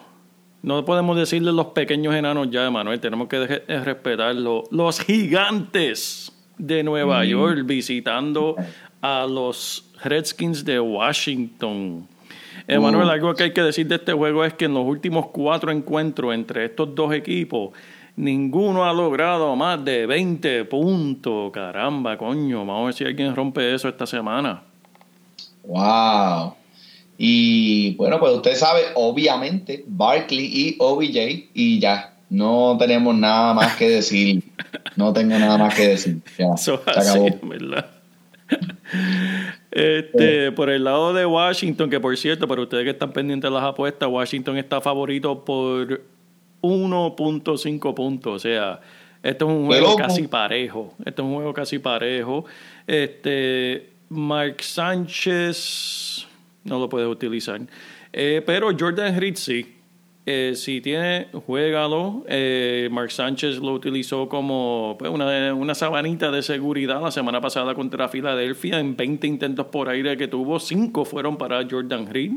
No 0.65 0.83
podemos 0.83 1.15
decirle 1.15 1.53
los 1.53 1.67
pequeños 1.67 2.15
enanos 2.15 2.51
ya, 2.51 2.71
Manuel, 2.71 2.99
tenemos 2.99 3.29
que 3.29 3.63
eh, 3.69 3.81
respetarlo. 3.85 4.65
Los 4.71 4.99
gigantes 4.99 6.33
de 6.57 6.83
Nueva 6.83 7.23
York 7.27 7.67
visitando 7.67 8.57
a 9.03 9.27
los 9.29 9.93
Redskins 10.03 10.65
de 10.65 10.81
Washington. 10.81 12.09
Emanuel, 12.67 13.11
algo 13.11 13.35
que 13.35 13.43
hay 13.43 13.53
que 13.53 13.61
decir 13.61 13.87
de 13.89 13.97
este 13.97 14.15
juego 14.15 14.43
es 14.43 14.55
que 14.55 14.65
en 14.65 14.73
los 14.73 14.87
últimos 14.87 15.27
cuatro 15.27 15.71
encuentros 15.71 16.33
entre 16.33 16.65
estos 16.65 16.95
dos 16.95 17.13
equipos, 17.13 17.73
ninguno 18.17 18.87
ha 18.87 18.93
logrado 18.95 19.55
más 19.57 19.85
de 19.85 20.07
20 20.07 20.65
puntos. 20.65 21.53
Caramba, 21.53 22.17
coño, 22.17 22.61
vamos 22.61 22.81
a 22.81 22.85
ver 22.87 22.95
si 22.95 23.05
alguien 23.05 23.37
rompe 23.37 23.75
eso 23.75 23.87
esta 23.87 24.07
semana. 24.07 24.63
Wow. 25.63 26.55
Y 27.17 27.95
bueno, 27.95 28.19
pues 28.19 28.33
usted 28.33 28.57
sabe, 28.57 28.83
obviamente, 28.95 29.85
Barkley 29.87 30.47
y 30.47 30.77
OBJ 30.79 31.51
y 31.55 31.79
ya. 31.79 32.15
No 32.31 32.77
tenemos 32.79 33.15
nada 33.15 33.55
más 33.55 33.77
que 33.77 33.89
decir. 33.89 34.43
No 34.97 35.13
tengo 35.13 35.37
nada 35.37 35.59
más 35.59 35.75
que 35.75 35.89
decir. 35.89 36.19
Ya, 36.39 36.57
se 36.57 36.73
así, 36.73 37.11
acabó. 37.11 37.49
verdad. 37.49 37.91
Este, 39.73 40.53
por 40.53 40.71
el 40.71 40.85
lado 40.85 41.13
de 41.13 41.27
Washington, 41.27 41.91
que 41.91 41.99
por 41.99 42.17
cierto, 42.17 42.47
para 42.47 42.63
ustedes 42.63 42.85
que 42.85 42.91
están 42.91 43.13
pendientes 43.13 43.51
de 43.51 43.55
las 43.55 43.65
apuestas, 43.65 44.09
Washington 44.09 44.57
está 44.57 44.81
favorito 44.81 45.45
por 45.45 46.01
1.5 46.63 47.95
puntos. 47.95 48.35
O 48.37 48.39
sea, 48.39 48.81
esto 49.23 49.47
es 49.47 49.57
un 49.57 49.69
¡Qué 49.69 49.81
juego 49.81 49.97
casi 49.97 50.29
parejo. 50.29 50.95
Esto 51.05 51.23
es 51.23 51.27
un 51.27 51.35
juego 51.35 51.53
casi 51.53 51.81
parejo. 51.81 52.45
Este, 52.87 53.91
Mark 54.09 54.63
Sánchez 54.63 56.27
no 56.65 56.79
lo 56.79 56.89
puedes 56.89 57.09
utilizar. 57.09 57.61
Eh, 58.13 58.43
pero 58.45 58.71
Jordan 58.79 59.15
sí. 59.37 59.75
Eh, 60.27 60.53
si 60.57 60.81
tiene, 60.81 61.29
juégalo. 61.47 62.25
Eh, 62.29 62.89
Mark 62.91 63.11
Sánchez 63.11 63.59
lo 63.59 63.73
utilizó 63.75 64.27
como 64.29 64.97
pues, 64.99 65.11
una, 65.11 65.53
una 65.53 65.75
sabanita 65.75 66.31
de 66.31 66.43
seguridad 66.43 67.03
la 67.03 67.11
semana 67.11 67.43
pasada 67.43 67.75
contra 67.75 68.09
Filadelfia. 68.09 68.81
En 68.81 68.97
20 68.97 69.27
intentos 69.27 69.67
por 69.67 69.91
aire 69.91 70.17
que 70.17 70.27
tuvo, 70.27 70.59
5 70.59 71.05
fueron 71.05 71.37
para 71.37 71.67
Jordan 71.69 72.07
Reed. 72.07 72.33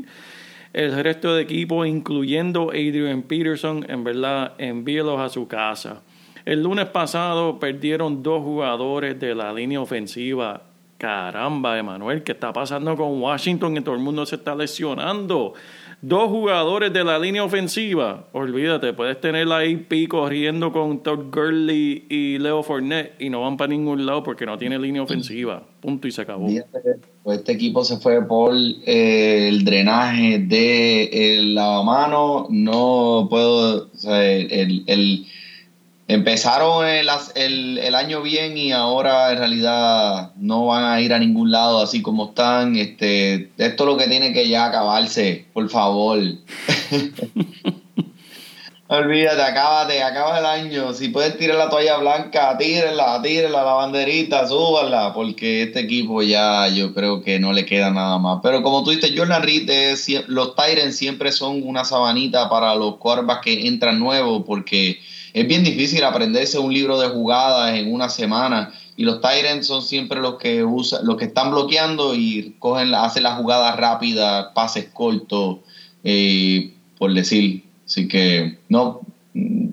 El 0.74 1.02
resto 1.02 1.34
de 1.34 1.42
equipo, 1.42 1.86
incluyendo 1.86 2.70
Adrian 2.70 3.22
Peterson, 3.22 3.86
en 3.88 4.04
verdad, 4.04 4.52
envíelos 4.58 5.18
a 5.18 5.30
su 5.30 5.48
casa. 5.48 6.02
El 6.44 6.62
lunes 6.62 6.86
pasado 6.86 7.58
perdieron 7.58 8.22
dos 8.22 8.42
jugadores 8.42 9.18
de 9.18 9.34
la 9.34 9.52
línea 9.52 9.80
ofensiva. 9.80 10.67
Caramba, 10.98 11.78
Emanuel, 11.78 12.24
¿qué 12.24 12.32
está 12.32 12.52
pasando 12.52 12.96
con 12.96 13.20
Washington? 13.22 13.72
Que 13.74 13.80
todo 13.82 13.94
el 13.94 14.00
mundo 14.00 14.26
se 14.26 14.34
está 14.34 14.56
lesionando. 14.56 15.54
Dos 16.02 16.28
jugadores 16.28 16.92
de 16.92 17.04
la 17.04 17.18
línea 17.20 17.44
ofensiva. 17.44 18.26
Olvídate, 18.32 18.92
puedes 18.92 19.20
tener 19.20 19.50
ahí 19.52 19.76
Pi 19.76 20.08
corriendo 20.08 20.72
con 20.72 21.02
Todd 21.04 21.32
Gurley 21.32 22.04
y 22.08 22.38
Leo 22.38 22.64
Fournette 22.64 23.14
y 23.20 23.30
no 23.30 23.42
van 23.42 23.56
para 23.56 23.68
ningún 23.70 24.06
lado 24.06 24.24
porque 24.24 24.44
no 24.44 24.58
tiene 24.58 24.76
línea 24.78 25.02
ofensiva. 25.02 25.62
Punto 25.80 26.08
y 26.08 26.12
se 26.12 26.22
acabó. 26.22 26.48
Pues, 27.22 27.38
este 27.38 27.52
equipo 27.52 27.84
se 27.84 27.98
fue 27.98 28.26
por 28.26 28.52
eh, 28.54 29.48
el 29.48 29.64
drenaje 29.64 30.38
de 30.40 31.36
el 31.36 31.54
lavamano. 31.54 32.46
No 32.50 33.28
puedo. 33.30 33.84
o 33.86 33.96
sea, 33.96 34.24
el, 34.24 34.82
el- 34.86 35.26
empezaron 36.08 36.86
el, 36.86 37.08
el, 37.34 37.78
el 37.78 37.94
año 37.94 38.22
bien 38.22 38.56
y 38.56 38.72
ahora 38.72 39.30
en 39.30 39.38
realidad 39.38 40.32
no 40.36 40.66
van 40.66 40.84
a 40.84 41.00
ir 41.02 41.12
a 41.12 41.18
ningún 41.18 41.50
lado 41.50 41.82
así 41.82 42.00
como 42.00 42.30
están. 42.30 42.76
Este, 42.76 43.50
esto 43.58 43.84
es 43.84 43.86
lo 43.86 43.98
que 43.98 44.08
tiene 44.08 44.32
que 44.32 44.48
ya 44.48 44.64
acabarse, 44.64 45.46
por 45.52 45.68
favor. 45.68 46.18
Olvídate, 48.90 49.42
acábate, 49.42 50.02
acaba 50.02 50.38
el 50.38 50.46
año. 50.46 50.94
Si 50.94 51.10
puedes 51.10 51.36
tirar 51.36 51.58
la 51.58 51.68
toalla 51.68 51.98
blanca, 51.98 52.56
tírenla, 52.56 53.20
tírenla, 53.20 53.62
la 53.62 53.74
banderita, 53.74 54.48
súbanla, 54.48 55.12
porque 55.12 55.64
este 55.64 55.80
equipo 55.80 56.22
ya 56.22 56.68
yo 56.68 56.94
creo 56.94 57.22
que 57.22 57.38
no 57.38 57.52
le 57.52 57.66
queda 57.66 57.90
nada 57.90 58.16
más. 58.16 58.40
Pero 58.42 58.62
como 58.62 58.82
tú 58.82 58.92
dices, 58.92 59.12
Jordan 59.14 59.42
Reed, 59.42 59.68
es 59.68 60.08
los 60.26 60.54
Tyrants 60.54 60.96
siempre 60.96 61.32
son 61.32 61.62
una 61.64 61.84
sabanita 61.84 62.48
para 62.48 62.74
los 62.76 62.96
quarterbacks 62.96 63.42
que 63.42 63.66
entran 63.66 64.00
nuevos, 64.00 64.44
porque 64.46 64.98
es 65.32 65.46
bien 65.46 65.64
difícil 65.64 66.02
aprenderse 66.04 66.58
un 66.58 66.72
libro 66.72 66.98
de 67.00 67.08
jugadas 67.08 67.74
en 67.76 67.92
una 67.92 68.08
semana. 68.08 68.72
Y 68.96 69.04
los 69.04 69.20
Tyrants 69.20 69.66
son 69.66 69.82
siempre 69.82 70.20
los 70.20 70.36
que 70.38 70.64
usan, 70.64 71.06
los 71.06 71.16
que 71.16 71.26
están 71.26 71.50
bloqueando 71.50 72.14
y 72.14 72.56
cogen, 72.58 72.90
la- 72.90 73.04
hacen 73.04 73.22
las 73.22 73.38
jugadas 73.38 73.76
rápidas, 73.76 74.48
pases 74.54 74.86
cortos, 74.92 75.58
eh, 76.04 76.72
por 76.98 77.12
decir. 77.14 77.64
Así 77.86 78.08
que, 78.08 78.58
no. 78.68 79.00
mm, 79.34 79.68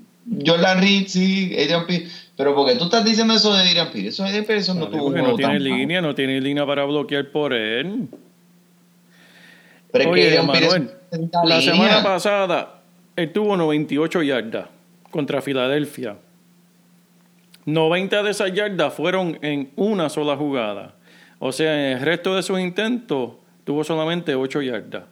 Jordan 0.45 0.79
Reed, 0.81 1.07
sí, 1.07 1.53
Adrian 1.57 1.85
Peterson. 1.87 2.19
Pero 2.37 2.53
porque 2.53 2.75
tú 2.75 2.83
estás 2.85 3.05
diciendo 3.05 3.33
eso 3.33 3.53
de 3.53 3.61
Adrian 3.61 3.89
Peterson, 3.91 4.25
Adrian 4.27 4.43
Peterson 4.45 4.77
no 4.77 4.85
No, 4.85 4.91
tuvo 4.91 5.05
un 5.07 5.13
que 5.13 5.19
no 5.19 5.23
juego 5.25 5.37
tiene 5.37 5.53
tan 5.53 5.63
línea, 5.63 6.01
no 6.01 6.13
tiene 6.13 6.41
línea 6.41 6.65
para 6.65 6.83
bloquear 6.83 7.31
por 7.31 7.53
él. 7.53 8.07
Pero 9.91 10.03
es 10.03 10.05
que 10.07 10.11
Oye, 10.11 10.27
Adrian 10.27 10.45
Manuel, 10.47 10.91
la 11.45 11.57
línea. 11.59 11.61
semana 11.61 12.03
pasada 12.03 12.81
él 13.15 13.31
tuvo 13.31 13.55
98 13.55 14.21
yardas 14.23 14.67
contra 15.11 15.41
Filadelfia. 15.41 16.17
90 17.65 18.23
de 18.23 18.31
esas 18.31 18.53
yardas 18.53 18.93
fueron 18.93 19.39
en 19.41 19.71
una 19.75 20.09
sola 20.09 20.37
jugada. 20.37 20.95
O 21.39 21.51
sea, 21.51 21.73
en 21.73 21.97
el 21.97 22.03
resto 22.03 22.35
de 22.35 22.43
sus 22.43 22.59
intentos 22.59 23.33
tuvo 23.63 23.83
solamente 23.83 24.35
8 24.35 24.61
yardas. 24.61 25.03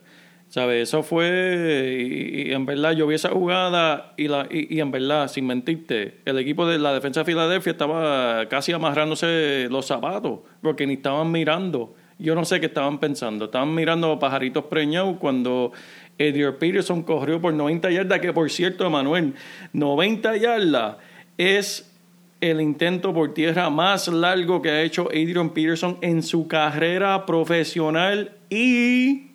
¿Sabes? 0.48 0.88
Eso 0.88 1.02
fue. 1.02 1.98
Y, 2.08 2.52
en 2.52 2.64
verdad, 2.64 2.92
yo 2.92 3.08
vi 3.08 3.16
esa 3.16 3.30
jugada 3.30 4.14
y, 4.16 4.28
la, 4.28 4.46
y, 4.48 4.76
y 4.76 4.80
en 4.80 4.92
verdad, 4.92 5.26
sin 5.26 5.46
mentirte, 5.48 6.20
el 6.24 6.38
equipo 6.38 6.64
de 6.64 6.78
la 6.78 6.94
defensa 6.94 7.20
de 7.20 7.24
Filadelfia 7.24 7.72
estaba 7.72 8.46
casi 8.48 8.70
amarrándose 8.70 9.66
los 9.68 9.86
zapatos 9.86 10.40
porque 10.62 10.86
ni 10.86 10.94
estaban 10.94 11.32
mirando. 11.32 11.96
Yo 12.18 12.36
no 12.36 12.44
sé 12.44 12.60
qué 12.60 12.66
estaban 12.66 13.00
pensando. 13.00 13.46
Estaban 13.46 13.74
mirando 13.74 14.16
pajaritos 14.20 14.66
preñados 14.66 15.16
cuando 15.18 15.72
Adrian 16.18 16.54
Peterson 16.58 17.02
corrió 17.02 17.40
por 17.40 17.52
90 17.52 17.90
yardas, 17.90 18.20
que 18.20 18.32
por 18.32 18.50
cierto, 18.50 18.88
Manuel, 18.90 19.34
90 19.72 20.36
yardas 20.36 20.96
es 21.38 21.90
el 22.40 22.60
intento 22.60 23.12
por 23.14 23.32
tierra 23.34 23.70
más 23.70 24.06
largo 24.08 24.60
que 24.60 24.70
ha 24.70 24.82
hecho 24.82 25.08
Adrian 25.08 25.50
Peterson 25.50 25.98
en 26.02 26.22
su 26.22 26.46
carrera 26.46 27.24
profesional 27.26 28.32
y 28.50 29.28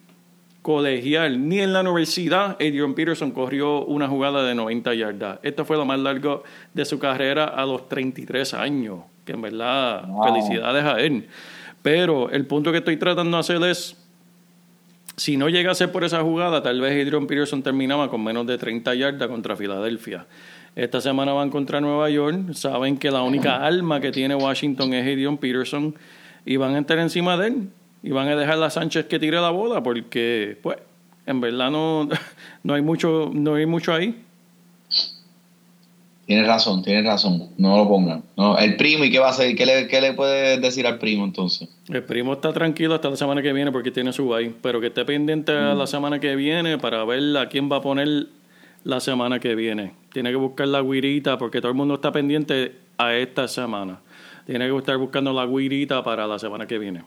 colegial. 0.61 1.47
Ni 1.49 1.59
en 1.59 1.73
la 1.73 1.81
universidad 1.81 2.51
Adrian 2.59 2.93
Peterson 2.93 3.31
corrió 3.31 3.83
una 3.85 4.07
jugada 4.07 4.43
de 4.43 4.53
90 4.55 4.93
yardas. 4.93 5.39
Esto 5.43 5.65
fue 5.65 5.77
lo 5.77 5.85
más 5.85 5.99
largo 5.99 6.43
de 6.73 6.85
su 6.85 6.99
carrera 6.99 7.45
a 7.45 7.65
los 7.65 7.89
33 7.89 8.53
años. 8.53 8.99
Que 9.25 9.31
en 9.33 9.41
verdad, 9.41 10.07
Wow. 10.07 10.23
felicidades 10.25 10.83
a 10.83 10.99
él. 10.99 11.27
Pero 11.81 12.29
el 12.29 12.45
punto 12.45 12.71
que 12.71 12.79
estoy 12.79 12.97
tratando 12.97 13.37
de 13.37 13.41
hacer 13.41 13.63
es, 13.63 13.95
si 15.19 15.35
no 15.35 15.49
llega 15.49 15.71
a 15.71 15.75
ser 15.75 15.91
por 15.91 16.05
esa 16.05 16.21
jugada, 16.21 16.63
tal 16.63 16.79
vez 16.79 17.05
Adrian 17.05 17.27
Peterson 17.27 17.61
terminaba 17.61 18.09
con 18.09 18.23
menos 18.23 18.47
de 18.47 18.57
30 18.57 18.95
yardas 18.95 19.27
contra 19.27 19.55
Filadelfia. 19.55 20.25
Esta 20.75 21.01
semana 21.01 21.33
van 21.33 21.49
contra 21.49 21.81
Nueva 21.81 22.09
York. 22.09 22.53
Saben 22.53 22.97
que 22.97 23.11
la 23.11 23.21
única 23.21 23.65
alma 23.65 23.99
que 23.99 24.11
tiene 24.11 24.35
Washington 24.35 24.93
es 24.93 25.03
Adrian 25.03 25.37
Peterson. 25.37 25.93
Y 26.45 26.55
van 26.55 26.75
a 26.75 26.77
entrar 26.77 26.99
encima 26.99 27.35
de 27.35 27.47
él. 27.47 27.69
Y 28.01 28.11
van 28.11 28.29
a 28.29 28.35
dejar 28.37 28.63
a 28.63 28.69
Sánchez 28.69 29.07
que 29.07 29.19
tire 29.19 29.41
la 29.41 29.49
bola. 29.49 29.83
Porque, 29.83 30.57
pues, 30.63 30.77
en 31.25 31.41
verdad 31.41 31.69
no, 31.69 32.07
no, 32.63 32.73
hay, 32.73 32.81
mucho, 32.81 33.29
no 33.33 33.55
hay 33.55 33.65
mucho 33.65 33.93
ahí. 33.93 34.23
Tienes 36.29 36.45
razón, 36.45 36.83
tienes 36.83 37.03
razón. 37.05 37.49
No 37.57 37.75
lo 37.75 37.87
pongan. 37.87 38.21
No, 38.37 38.55
el 38.55 38.75
primo, 38.75 39.03
¿y 39.03 39.09
qué 39.09 39.17
va 39.17 39.29
a 39.29 39.31
hacer? 39.31 39.55
¿Qué 39.55 39.65
le, 39.65 39.87
qué 39.87 39.99
le 39.99 40.13
puedes 40.13 40.61
decir 40.61 40.85
al 40.85 40.99
primo 40.99 41.25
entonces? 41.25 41.67
El 41.87 42.03
primo 42.03 42.33
está 42.33 42.53
tranquilo 42.53 42.93
hasta 42.93 43.09
la 43.09 43.15
semana 43.15 43.41
que 43.41 43.51
viene 43.51 43.71
porque 43.71 43.89
tiene 43.89 44.13
su 44.13 44.29
bye. 44.29 44.53
Pero 44.61 44.79
que 44.79 44.87
esté 44.87 45.05
pendiente 45.05 45.53
a 45.53 45.73
la 45.73 45.87
semana 45.87 46.19
que 46.19 46.35
viene 46.35 46.77
para 46.77 47.03
ver 47.03 47.35
a 47.35 47.49
quién 47.49 47.67
va 47.67 47.77
a 47.77 47.81
poner 47.81 48.27
la 48.83 48.99
semana 48.99 49.39
que 49.39 49.55
viene. 49.55 49.93
Tiene 50.13 50.29
que 50.29 50.35
buscar 50.35 50.67
la 50.67 50.83
guirita 50.83 51.39
porque 51.39 51.61
todo 51.61 51.71
el 51.71 51.75
mundo 51.75 51.95
está 51.95 52.11
pendiente 52.11 52.75
a 52.99 53.15
esta 53.15 53.47
semana. 53.47 53.99
Tiene 54.45 54.69
que 54.69 54.77
estar 54.77 54.97
buscando 54.97 55.33
la 55.33 55.47
guirita 55.47 56.03
para 56.03 56.27
la 56.27 56.37
semana 56.37 56.67
que 56.67 56.77
viene. 56.77 57.05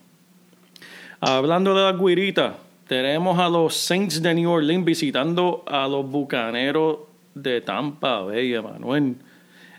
Hablando 1.21 1.77
de 1.77 1.83
la 1.85 1.93
guirita, 1.93 2.57
tenemos 2.89 3.39
a 3.39 3.49
los 3.49 3.77
Saints 3.77 4.21
de 4.21 4.35
New 4.35 4.51
Orleans 4.51 4.85
visitando 4.85 5.63
a 5.69 5.87
los 5.87 6.11
Bucaneros 6.11 7.12
de 7.35 7.61
Tampa 7.61 8.21
Bay, 8.21 8.55
Emanuel. 8.55 9.17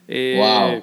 Eh, 0.07 0.81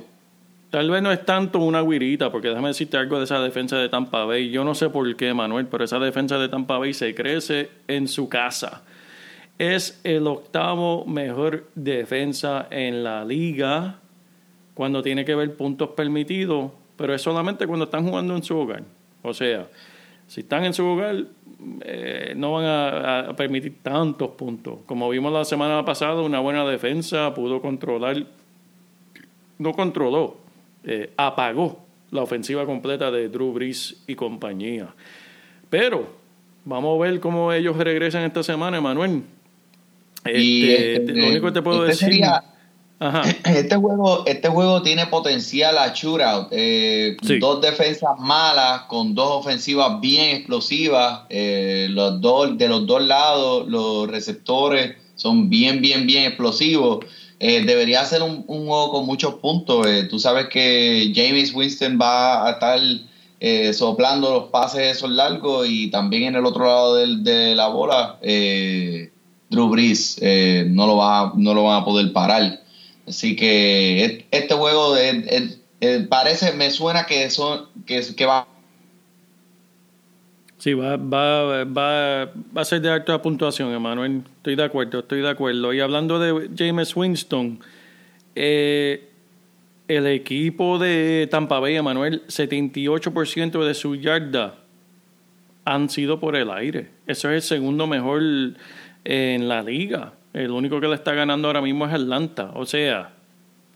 Tal 0.71 0.89
vez 0.89 1.03
no 1.03 1.11
es 1.11 1.25
tanto 1.25 1.59
una 1.59 1.83
guirita, 1.83 2.31
porque 2.31 2.49
déjame 2.49 2.69
decirte 2.69 2.97
algo 2.97 3.19
de 3.19 3.25
esa 3.25 3.41
defensa 3.41 3.77
de 3.77 3.89
Tampa 3.89 4.25
Bay. 4.25 4.51
Yo 4.51 4.63
no 4.63 4.77
sé 4.77 4.89
por 4.89 5.17
qué, 5.17 5.35
Manuel, 5.35 5.67
pero 5.67 5.83
esa 5.83 5.99
defensa 5.99 6.39
de 6.39 6.49
Tampa 6.49 6.79
Bay 6.79 6.95
se 6.95 7.13
crece 7.13 7.69
en 7.89 8.07
su 8.07 8.29
casa. 8.29 8.83
Es 9.59 10.01
el 10.05 10.29
octavo 10.29 11.05
mejor 11.07 11.67
defensa 11.75 12.69
en 12.71 13.03
la 13.03 13.25
liga 13.25 13.99
cuando 14.75 15.03
tiene 15.03 15.25
que 15.25 15.35
ver 15.35 15.57
puntos 15.57 15.91
permitidos, 15.91 16.71
pero 16.97 17.15
es 17.15 17.21
solamente 17.21 17.67
cuando 17.67 17.87
están 17.87 18.07
jugando 18.09 18.37
en 18.37 18.45
su 18.45 18.57
hogar. 18.57 18.85
O 19.23 19.35
sea, 19.35 19.67
si 20.29 20.43
están 20.43 20.65
en 20.65 20.73
su 20.73 20.87
hogar, 20.87 21.25
eh, 21.83 22.33
no 22.37 22.53
van 22.53 22.65
a, 22.67 23.37
permitir 23.37 23.77
tantos 23.83 24.31
puntos. 24.31 24.79
Como 24.87 25.09
vimos 25.09 25.33
la 25.33 25.45
semana 25.45 25.85
pasada, 25.85 26.23
una 26.23 26.41
buena 26.41 26.67
defensa 26.67 27.35
pudo 27.35 27.61
controlar, 27.61 28.25
no 29.59 29.73
controló, 29.73 30.39
eh, 30.85 31.11
apagó 31.17 31.81
la 32.11 32.23
ofensiva 32.23 32.67
completa 32.67 33.11
de 33.11 33.29
Drew 33.29 33.53
Brees 33.53 34.03
y 34.07 34.15
compañía. 34.15 34.89
Pero 35.69 36.09
vamos 36.65 36.99
a 36.99 37.03
ver 37.03 37.21
cómo 37.21 37.53
ellos 37.53 37.77
regresan 37.77 38.23
esta 38.25 38.43
semana, 38.43 38.79
Emanuel. 38.79 39.23
Este, 40.25 40.97
este, 40.97 41.15
lo 41.15 41.29
único 41.29 41.47
que 41.47 41.53
te 41.53 41.63
puedo 41.63 41.87
este 41.87 42.21
Este 43.45 43.77
juego, 43.77 44.25
este 44.27 44.49
juego 44.49 44.83
tiene 44.83 45.07
potencial 45.07 45.79
a 45.79 45.95
shootout. 45.95 46.49
Eh, 46.51 47.17
Dos 47.41 47.63
defensas 47.63 48.19
malas 48.19 48.83
con 48.83 49.15
dos 49.15 49.31
ofensivas 49.47 50.01
bien 50.01 50.37
explosivas. 50.37 51.23
Eh, 51.31 51.87
los 51.91 52.21
dos, 52.21 52.59
de 52.59 52.69
los 52.69 52.87
dos 52.87 53.03
lados, 53.03 53.67
los 53.69 54.07
receptores 54.09 54.97
son 55.15 55.49
bien, 55.49 55.81
bien, 55.81 56.07
bien 56.07 56.25
explosivos. 56.25 57.07
Eh, 57.39 57.65
debería 57.65 58.05
ser 58.05 58.23
un, 58.23 58.43
juego 58.43 58.91
con 58.91 59.07
muchos 59.07 59.35
puntos. 59.37 59.87
Tú 60.11 60.19
sabes 60.19 60.49
que 60.49 61.11
James 61.15 61.55
Winston 61.55 61.99
va 61.99 62.47
a 62.47 62.51
estar 62.53 62.79
eh, 63.41 63.73
soplando 63.73 64.31
los 64.31 64.45
pases 64.51 64.99
esos 64.99 65.11
largos 65.11 65.67
y 65.67 65.91
también 65.91 66.25
en 66.25 66.37
el 66.37 66.45
otro 66.45 66.67
lado 66.67 66.97
de 66.97 67.55
la 67.55 67.69
bola, 67.69 68.19
Drew 68.21 69.69
Brees 69.71 70.21
no, 70.67 70.87
lo 70.87 70.99
va, 70.99 71.33
no 71.35 71.55
lo 71.55 71.65
van 71.65 71.81
a 71.81 71.85
poder 71.87 72.13
parar. 72.13 72.61
Así 73.07 73.37
que 73.37 74.27
este 74.31 74.55
juego 74.55 74.95
parece, 76.09 76.53
me 76.53 76.71
suena 76.71 77.07
que, 77.07 77.29
son, 77.31 77.67
que, 77.87 78.27
va 78.27 78.47
Sí, 80.59 80.75
va, 80.75 80.97
va, 80.97 81.65
va, 81.65 82.33
va 82.57 82.61
a 82.61 82.65
ser 82.65 82.83
de 82.83 82.91
alta 82.91 83.23
puntuación, 83.23 83.73
Emanuel. 83.73 84.23
Estoy 84.37 84.57
de 84.57 84.65
acuerdo, 84.65 84.99
estoy 84.99 85.23
de 85.23 85.31
acuerdo. 85.31 85.73
Y 85.73 85.81
hablando 85.81 86.19
de 86.19 86.51
James 86.55 86.95
Winston, 86.95 87.61
eh, 88.35 89.09
el 89.89 90.07
equipo 90.07 90.79
de 90.79 91.27
Tampa 91.31 91.59
Bay, 91.59 91.77
Emanuel, 91.77 92.23
78% 92.29 93.65
de 93.65 93.75
su 93.75 93.97
yarda 93.97 94.57
han 95.65 95.89
sido 95.89 96.21
por 96.21 96.37
el 96.37 96.51
aire. 96.51 96.89
Eso 97.07 97.29
es 97.31 97.37
el 97.37 97.43
segundo 97.43 97.87
mejor 97.87 98.23
en 99.05 99.49
la 99.49 99.63
liga. 99.63 100.13
El 100.33 100.51
único 100.51 100.81
que 100.81 100.89
le 100.89 100.95
está 100.95 101.13
ganando 101.13 101.49
ahora 101.49 101.61
mismo 101.61 101.87
es 101.87 101.93
Atlanta. 101.93 102.53
O 102.55 102.65
sea, 102.67 103.13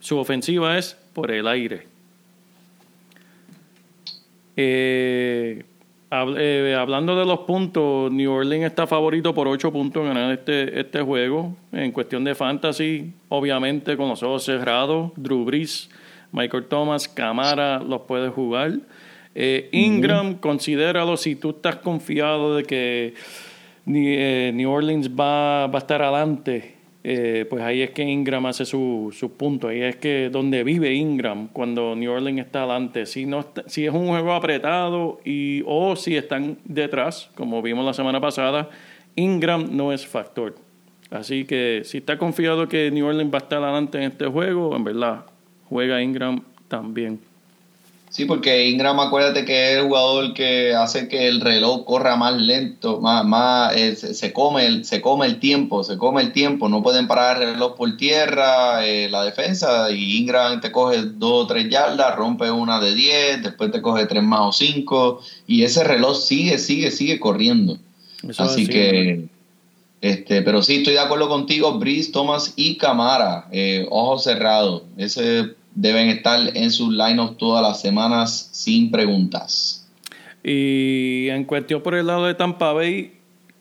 su 0.00 0.18
ofensiva 0.18 0.78
es 0.78 0.96
por 1.12 1.30
el 1.30 1.46
aire. 1.48 1.86
Eh, 4.56 5.64
eh, 6.10 6.76
hablando 6.78 7.18
de 7.18 7.26
los 7.26 7.40
puntos, 7.40 8.12
New 8.12 8.30
Orleans 8.30 8.66
está 8.66 8.86
favorito 8.86 9.34
por 9.34 9.48
8 9.48 9.72
puntos 9.72 10.02
en 10.02 10.08
ganar 10.14 10.32
este, 10.32 10.78
este 10.78 11.00
juego. 11.00 11.56
En 11.72 11.90
cuestión 11.90 12.22
de 12.22 12.34
fantasy, 12.34 13.12
obviamente 13.28 13.96
con 13.96 14.08
los 14.08 14.22
ojos 14.22 14.44
cerrados, 14.44 15.10
Drew 15.16 15.44
Brees, 15.44 15.90
Michael 16.30 16.66
Thomas, 16.66 17.08
Camara 17.08 17.80
los 17.80 18.02
puede 18.02 18.28
jugar. 18.28 18.78
Eh, 19.34 19.68
Ingram, 19.72 20.36
considéralo 20.36 21.16
si 21.16 21.34
tú 21.34 21.50
estás 21.50 21.76
confiado 21.76 22.54
de 22.56 22.62
que 22.62 23.14
New 23.86 24.70
Orleans 24.70 25.10
va, 25.10 25.66
va 25.66 25.78
a 25.78 25.78
estar 25.78 26.00
adelante 26.02 26.74
eh, 27.06 27.44
pues 27.50 27.62
ahí 27.62 27.82
es 27.82 27.90
que 27.90 28.02
Ingram 28.02 28.46
hace 28.46 28.64
su, 28.64 29.14
su 29.14 29.32
punto, 29.32 29.68
ahí 29.68 29.82
es 29.82 29.96
que 29.96 30.30
donde 30.30 30.64
vive 30.64 30.94
Ingram 30.94 31.48
cuando 31.48 31.94
New 31.94 32.10
Orleans 32.10 32.40
está 32.40 32.60
adelante. 32.60 33.04
Si, 33.04 33.26
no 33.26 33.44
si 33.66 33.84
es 33.84 33.92
un 33.92 34.08
juego 34.08 34.32
apretado 34.32 35.20
y, 35.22 35.62
o 35.66 35.96
si 35.96 36.16
están 36.16 36.56
detrás, 36.64 37.30
como 37.34 37.60
vimos 37.60 37.84
la 37.84 37.92
semana 37.92 38.22
pasada, 38.22 38.70
Ingram 39.16 39.68
no 39.76 39.92
es 39.92 40.06
factor. 40.06 40.54
Así 41.10 41.44
que 41.44 41.82
si 41.84 41.98
está 41.98 42.16
confiado 42.16 42.68
que 42.68 42.90
New 42.90 43.06
Orleans 43.06 43.32
va 43.32 43.38
a 43.38 43.42
estar 43.42 43.62
adelante 43.62 43.98
en 43.98 44.04
este 44.04 44.26
juego, 44.26 44.74
en 44.74 44.84
verdad, 44.84 45.26
juega 45.68 46.02
Ingram 46.02 46.42
también. 46.68 47.20
Sí, 48.14 48.26
porque 48.26 48.68
Ingram, 48.68 49.00
acuérdate 49.00 49.44
que 49.44 49.72
es 49.72 49.78
el 49.78 49.86
jugador 49.86 50.34
que 50.34 50.72
hace 50.72 51.08
que 51.08 51.26
el 51.26 51.40
reloj 51.40 51.84
corra 51.84 52.14
más 52.14 52.40
lento, 52.40 53.00
más, 53.00 53.24
más 53.24 53.74
eh, 53.74 53.96
se, 53.96 54.32
come 54.32 54.66
el, 54.66 54.84
se 54.84 55.00
come 55.00 55.26
el 55.26 55.40
tiempo, 55.40 55.82
se 55.82 55.98
come 55.98 56.22
el 56.22 56.30
tiempo, 56.30 56.68
no 56.68 56.80
pueden 56.80 57.08
parar 57.08 57.42
el 57.42 57.54
reloj 57.54 57.74
por 57.74 57.96
tierra, 57.96 58.86
eh, 58.86 59.08
la 59.10 59.24
defensa, 59.24 59.90
y 59.90 60.18
Ingram 60.18 60.60
te 60.60 60.70
coge 60.70 61.02
dos 61.02 61.42
o 61.42 61.46
tres 61.48 61.68
yardas, 61.68 62.14
rompe 62.14 62.48
una 62.52 62.78
de 62.78 62.94
diez, 62.94 63.42
después 63.42 63.72
te 63.72 63.82
coge 63.82 64.06
tres 64.06 64.22
más 64.22 64.42
o 64.42 64.52
cinco, 64.52 65.20
y 65.48 65.64
ese 65.64 65.82
reloj 65.82 66.16
sigue, 66.16 66.58
sigue, 66.58 66.92
sigue 66.92 67.18
corriendo. 67.18 67.78
Así 68.38 68.68
que, 68.68 69.24
este, 70.00 70.42
pero 70.42 70.62
sí, 70.62 70.76
estoy 70.76 70.92
de 70.92 71.00
acuerdo 71.00 71.28
contigo, 71.28 71.80
Brice, 71.80 72.12
Thomas 72.12 72.52
y 72.54 72.76
Camara, 72.76 73.48
eh, 73.50 73.88
ojos 73.90 74.22
cerrados, 74.22 74.82
ese 74.96 75.56
deben 75.74 76.08
estar 76.08 76.56
en 76.56 76.70
sus 76.70 76.92
lineups 76.94 77.36
todas 77.36 77.62
las 77.62 77.80
semanas 77.80 78.48
sin 78.52 78.90
preguntas. 78.90 79.86
Y 80.42 81.28
en 81.30 81.44
cuestión 81.44 81.82
por 81.82 81.94
el 81.94 82.06
lado 82.06 82.26
de 82.26 82.34
Tampa 82.34 82.72
Bay, 82.72 83.12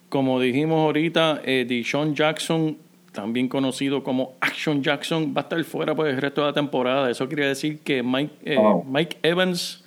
como 0.10 0.40
dijimos 0.40 0.80
ahorita, 0.80 1.42
eh, 1.44 1.66
Deshaun 1.68 2.14
Jackson, 2.14 2.78
también 3.14 3.48
conocido 3.48 4.04
como 4.04 4.34
Action 4.42 4.84
Jackson, 4.84 5.34
va 5.36 5.42
a 5.42 5.44
estar 5.44 5.64
fuera 5.64 5.96
por 5.96 6.08
el 6.08 6.18
resto 6.18 6.42
de 6.42 6.48
la 6.48 6.54
temporada. 6.54 7.10
Eso 7.10 7.28
quiere 7.28 7.48
decir 7.48 7.80
que 7.80 8.04
Mike, 8.04 8.34
eh, 8.44 8.58
Mike 8.86 9.18
Evans 9.24 9.84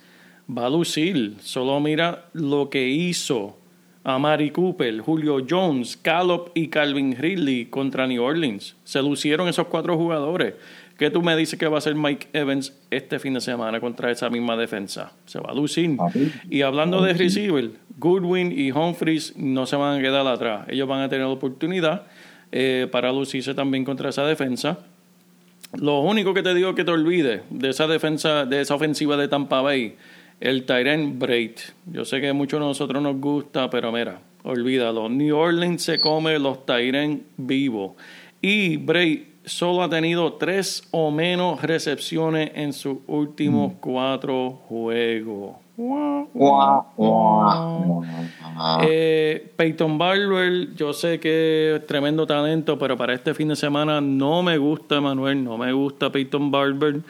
va 0.49 0.65
a 0.65 0.69
lucir. 0.69 1.35
Solo 1.41 1.79
mira 1.79 2.25
lo 2.33 2.69
que 2.69 2.87
hizo 2.89 3.55
a 4.03 4.17
Mari 4.17 4.51
Cooper, 4.51 5.01
Julio 5.01 5.45
Jones, 5.47 5.97
Callop 5.97 6.49
y 6.53 6.69
Calvin 6.69 7.15
Ridley 7.15 7.65
contra 7.65 8.07
New 8.07 8.23
Orleans. 8.23 8.75
Se 8.85 9.01
lucieron 9.01 9.49
esos 9.49 9.67
cuatro 9.67 9.97
jugadores. 9.97 10.53
¿Qué 10.97 11.11
tú 11.11 11.21
me 11.21 11.35
dices 11.35 11.59
que 11.59 11.67
va 11.67 11.75
a 11.75 11.77
hacer 11.77 11.93
Mike 11.93 12.29
Evans 12.33 12.73
este 12.89 13.19
fin 13.19 13.35
de 13.35 13.41
semana 13.41 13.79
contra 13.79 14.09
esa 14.09 14.31
misma 14.31 14.57
defensa? 14.57 15.11
Se 15.27 15.39
va 15.39 15.51
a 15.51 15.53
lucir. 15.53 15.95
Y 16.49 16.63
hablando 16.63 17.03
de 17.03 17.13
receiver, 17.13 17.69
Goodwin 17.99 18.51
y 18.51 18.71
Humphries 18.71 19.37
no 19.37 19.67
se 19.67 19.75
van 19.75 19.99
a 19.99 20.01
quedar 20.01 20.25
atrás. 20.25 20.65
Ellos 20.69 20.87
van 20.87 21.01
a 21.01 21.09
tener 21.09 21.27
la 21.27 21.31
oportunidad 21.33 22.07
eh, 22.51 22.87
para 22.91 23.11
lucirse 23.11 23.53
también 23.53 23.85
contra 23.85 24.09
esa 24.09 24.25
defensa. 24.25 24.79
Lo 25.79 25.99
único 25.99 26.33
que 26.33 26.41
te 26.41 26.55
digo 26.55 26.73
que 26.73 26.83
te 26.83 26.91
olvides 26.91 27.41
de 27.51 27.69
esa 27.69 27.85
defensa, 27.85 28.45
de 28.45 28.61
esa 28.61 28.73
ofensiva 28.73 29.17
de 29.17 29.27
Tampa 29.27 29.61
Bay, 29.61 29.97
el 30.39 30.65
Tyrant 30.65 31.19
Braid. 31.19 31.57
Yo 31.91 32.05
sé 32.05 32.21
que 32.21 32.33
muchos 32.33 32.59
de 32.59 32.65
nosotros 32.65 33.03
nos 33.03 33.17
gusta, 33.17 33.69
pero 33.69 33.91
mira, 33.91 34.19
olvídalo. 34.43 35.09
New 35.09 35.35
Orleans 35.35 35.83
se 35.83 35.99
come 35.99 36.39
los 36.39 36.65
Tyrant 36.65 37.21
vivos. 37.37 37.91
Y 38.41 38.77
Braid 38.77 39.36
solo 39.47 39.81
ha 39.81 39.89
tenido 39.89 40.33
tres 40.33 40.87
o 40.91 41.09
menos 41.09 41.61
recepciones 41.61 42.51
en 42.53 42.73
sus 42.73 42.97
últimos 43.07 43.73
mm. 43.73 43.75
cuatro 43.79 44.59
juegos. 44.67 45.55
Eh, 48.81 49.53
Peyton 49.55 49.97
Barber, 49.97 50.73
yo 50.75 50.91
sé 50.91 51.19
que 51.19 51.75
es 51.75 51.87
tremendo 51.87 52.25
talento, 52.25 52.77
pero 52.79 52.97
para 52.97 53.13
este 53.13 53.33
fin 53.33 53.49
de 53.49 53.55
semana 53.55 54.01
no 54.01 54.41
me 54.41 54.57
gusta, 54.57 54.99
Manuel, 54.99 55.43
no 55.43 55.57
me 55.57 55.71
gusta 55.71 56.11
Peyton 56.11 56.49
Barber. 56.49 57.01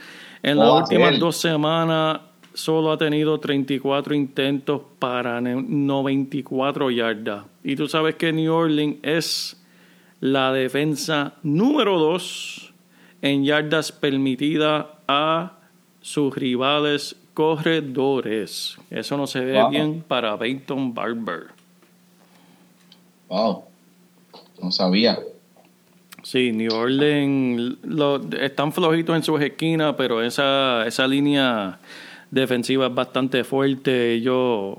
En 0.43 0.59
las 0.59 0.69
últimas 0.69 1.17
dos 1.17 1.38
semanas 1.38 2.19
solo 2.53 2.91
ha 2.91 2.97
tenido 2.97 3.39
34 3.39 4.13
intentos 4.15 4.81
para 4.99 5.39
94 5.39 6.91
yardas. 6.91 7.45
Y 7.63 7.75
tú 7.75 7.88
sabes 7.88 8.15
que 8.15 8.33
New 8.33 8.53
Orleans 8.53 8.97
es 9.01 9.57
la 10.20 10.51
defensa 10.51 11.34
número 11.43 11.99
2 11.99 12.74
en 13.22 13.45
yardas 13.45 13.91
permitidas 13.91 14.86
a 15.07 15.53
sus 16.01 16.36
rivales 16.36 17.15
corredores. 17.34 18.78
Eso 18.89 19.18
no 19.18 19.28
se 19.28 19.41
ve 19.41 19.61
bien 19.70 20.03
para 20.07 20.38
Peyton 20.38 20.93
Barber. 20.93 21.47
Wow, 23.30 23.65
no 24.61 24.72
sabía. 24.72 25.20
Sí, 26.24 26.51
New 26.51 26.74
Orleans 26.74 27.78
están 28.39 28.74
flojitos 28.74 29.15
en 29.15 29.24
sus 29.24 29.39
esquinas, 29.39 29.95
pero 29.97 30.22
esa, 30.22 30.86
esa 30.86 31.07
línea 31.07 31.80
defensiva 32.32 32.88
es 32.88 32.93
bastante 32.93 33.43
fuerte. 33.43 34.13
Ellos 34.13 34.78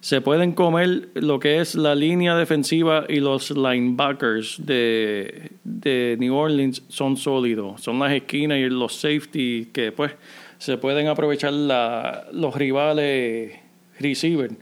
se 0.00 0.20
pueden 0.20 0.52
comer 0.52 1.08
lo 1.14 1.40
que 1.40 1.60
es 1.60 1.74
la 1.74 1.94
línea 1.94 2.36
defensiva 2.36 3.04
y 3.08 3.20
los 3.20 3.50
linebackers 3.50 4.64
de, 4.64 5.52
de 5.64 6.16
New 6.20 6.34
Orleans 6.34 6.82
son 6.88 7.16
sólidos. 7.16 7.80
Son 7.80 7.98
las 7.98 8.12
esquinas 8.12 8.58
y 8.58 8.68
los 8.68 8.94
safety 8.94 9.70
que 9.72 9.90
pues 9.92 10.12
se 10.58 10.76
pueden 10.76 11.08
aprovechar 11.08 11.52
la, 11.52 12.28
los 12.32 12.54
rivales 12.54 13.52
receivers. 13.98 14.54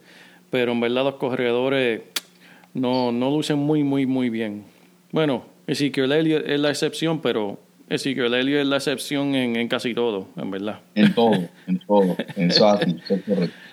Pero 0.51 0.73
en 0.73 0.81
verdad 0.81 1.05
los 1.05 1.17
corredores 1.17 2.03
no, 2.73 3.13
no 3.13 3.31
lucen 3.31 3.59
muy, 3.59 3.83
muy, 3.83 4.07
muy 4.07 4.31
bien. 4.31 4.65
Bueno, 5.13 5.45
Ezekiel 5.67 6.13
Elliott 6.13 6.49
es 6.49 6.61
la 6.61 6.71
excepción, 6.71 7.21
pero 7.21 7.59
Ezekiel 7.91 8.33
Elliott 8.33 8.63
es 8.63 8.67
la 8.67 8.77
excepción 8.77 9.35
en, 9.35 9.57
en 9.57 9.69
casi 9.69 9.93
todo, 9.93 10.29
en 10.37 10.51
verdad. 10.51 10.81
En 10.95 11.15
todo, 11.15 11.49
en 11.67 11.79
todo. 11.81 12.17
Eso 12.37 12.81
es 12.81 13.23
correcto. 13.23 13.66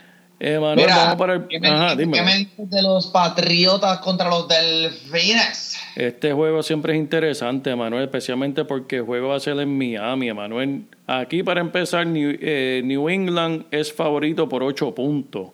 Eh, 0.46 0.60
Mira, 0.76 1.16
¿qué, 1.50 1.58
me, 1.62 2.38
dices 2.38 2.70
de 2.70 2.82
los 2.82 3.08
Patriotas 3.08 4.00
contra 4.00 4.28
los 4.28 4.46
Delfines? 4.50 5.80
Este 5.96 6.34
juego 6.34 6.62
siempre 6.62 6.91
es 6.91 7.00
interesante, 7.00 7.74
Manuel, 7.78 8.04
especialmente 8.04 8.66
porque 8.66 8.98
el 8.98 9.04
juego 9.04 9.30
va 9.30 9.38
a 9.38 9.39
ser 9.39 9.58
en 9.62 9.78
Miami, 9.78 10.34
Manuel. 10.34 10.84
Aquí, 11.08 11.44
para 11.44 11.62
empezar, 11.62 12.06
New, 12.06 12.36
eh, 12.41 12.82
New 12.84 13.08
England 13.08 13.68
es 13.72 13.94
favorito 13.94 14.50
por 14.50 14.64
8 14.64 14.94
puntos. 14.94 15.52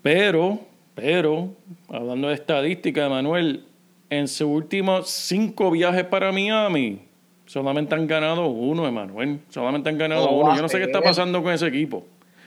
Pero, 0.00 0.60
pero, 0.94 1.54
hablando 1.90 2.28
de 2.28 2.34
estadística, 2.36 3.10
Manuel, 3.10 3.64
en 4.08 4.28
sus 4.28 4.48
últimos 4.48 5.10
5 5.10 5.70
viajes 5.72 6.04
para 6.04 6.32
Miami, 6.32 7.02
solamente 7.44 7.94
han 7.94 8.06
ganado 8.06 8.46
uno, 8.46 8.90
Manuel. 8.90 9.40
Solamente 9.50 9.90
han 9.90 9.98
ganado 9.98 10.30
uno. 10.30 10.56
Yo 10.56 10.62
no 10.62 10.70
sé 10.70 10.78
qué 10.78 10.84
está 10.84 11.02
pasando 11.02 11.42
con 11.42 11.52
ese 11.52 11.66
equipo 11.66 12.06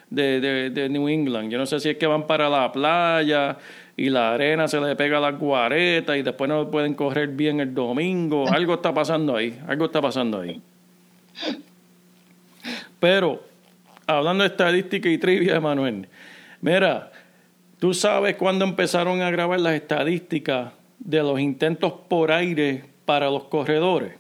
de, 0.09 0.69
de, 0.69 0.89
New 0.89 1.07
England. 1.07 1.51
Yo 1.51 1.57
no 1.57 1.65
sé 1.65 1.79
si 1.79 1.89
es 1.89 1.97
que 1.97 2.07
van 2.07 2.25
para 2.25 2.49
la 2.49 2.71
playa 2.71 3.57
y 3.95 4.09
la 4.09 4.33
arena 4.33 4.67
se 4.67 4.79
le 4.79 4.95
pega 4.95 5.17
a 5.17 5.21
la 5.21 5.31
guareta 5.31 6.17
y 6.17 6.21
después 6.21 6.49
no 6.49 6.69
pueden 6.71 6.93
correr 6.93 7.29
bien 7.29 7.59
el 7.59 7.73
domingo. 7.73 8.47
Algo 8.51 8.75
está 8.75 8.93
pasando 8.93 9.35
ahí, 9.35 9.59
algo 9.67 9.85
está 9.85 10.01
pasando 10.01 10.41
ahí. 10.41 10.61
Pero, 12.99 13.41
hablando 14.07 14.43
de 14.43 14.49
estadística 14.49 15.07
y 15.09 15.17
trivia, 15.17 15.59
Manuel, 15.59 16.07
mira, 16.61 17.11
¿tú 17.79 17.93
sabes 17.93 18.35
cuándo 18.35 18.65
empezaron 18.65 19.21
a 19.21 19.31
grabar 19.31 19.59
las 19.59 19.73
estadísticas 19.73 20.73
de 20.97 21.19
los 21.19 21.39
intentos 21.39 21.93
por 22.09 22.31
aire 22.31 22.83
para 23.05 23.29
los 23.29 23.45
corredores? 23.45 24.13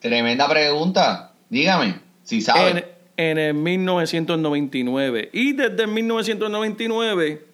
Tremenda 0.00 0.48
pregunta. 0.48 1.32
Dígame, 1.48 2.00
si 2.24 2.40
sabes 2.40 2.84
en 3.30 3.38
el 3.38 3.54
1999. 3.54 5.30
Y 5.32 5.52
desde 5.52 5.86
1999, 5.86 7.44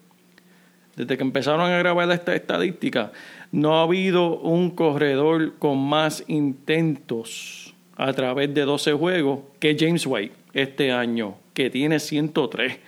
desde 0.96 1.16
que 1.16 1.22
empezaron 1.22 1.60
a 1.60 1.78
grabar 1.78 2.10
esta 2.10 2.34
estadística, 2.34 3.12
no 3.52 3.78
ha 3.78 3.82
habido 3.82 4.38
un 4.38 4.70
corredor 4.70 5.54
con 5.58 5.78
más 5.78 6.24
intentos 6.28 7.74
a 7.96 8.12
través 8.12 8.52
de 8.54 8.62
12 8.62 8.92
juegos 8.92 9.40
que 9.58 9.76
James 9.78 10.06
White 10.06 10.34
este 10.54 10.92
año, 10.92 11.36
que 11.54 11.70
tiene 11.70 11.98
103. 11.98 12.78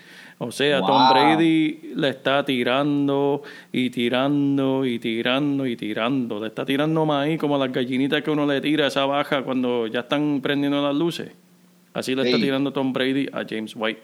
O 0.43 0.51
sea, 0.51 0.81
Tom 0.81 1.11
Brady 1.11 1.93
le 1.95 2.09
está 2.09 2.43
tirando 2.43 3.43
y 3.73 3.91
tirando 3.91 4.87
y 4.87 4.99
tirando 4.99 5.67
y 5.67 5.77
tirando. 5.77 6.41
Le 6.41 6.47
está 6.47 6.65
tirando 6.65 7.05
más 7.05 7.27
ahí 7.27 7.37
como 7.37 7.59
las 7.59 7.71
gallinitas 7.71 8.23
que 8.23 8.31
uno 8.31 8.47
le 8.47 8.59
tira 8.63 8.87
a 8.87 8.89
esa 8.89 9.05
baja 9.05 9.43
cuando 9.43 9.87
ya 9.87 10.01
están 10.01 10.41
prendiendo 10.41 10.83
las 10.83 10.97
luces. 10.97 11.31
Así 11.93 12.15
le 12.15 12.23
está 12.23 12.37
tirando 12.39 12.73
Tom 12.73 12.93
Brady 12.93 13.27
a 13.33 13.45
James 13.49 13.75
White. 13.75 14.01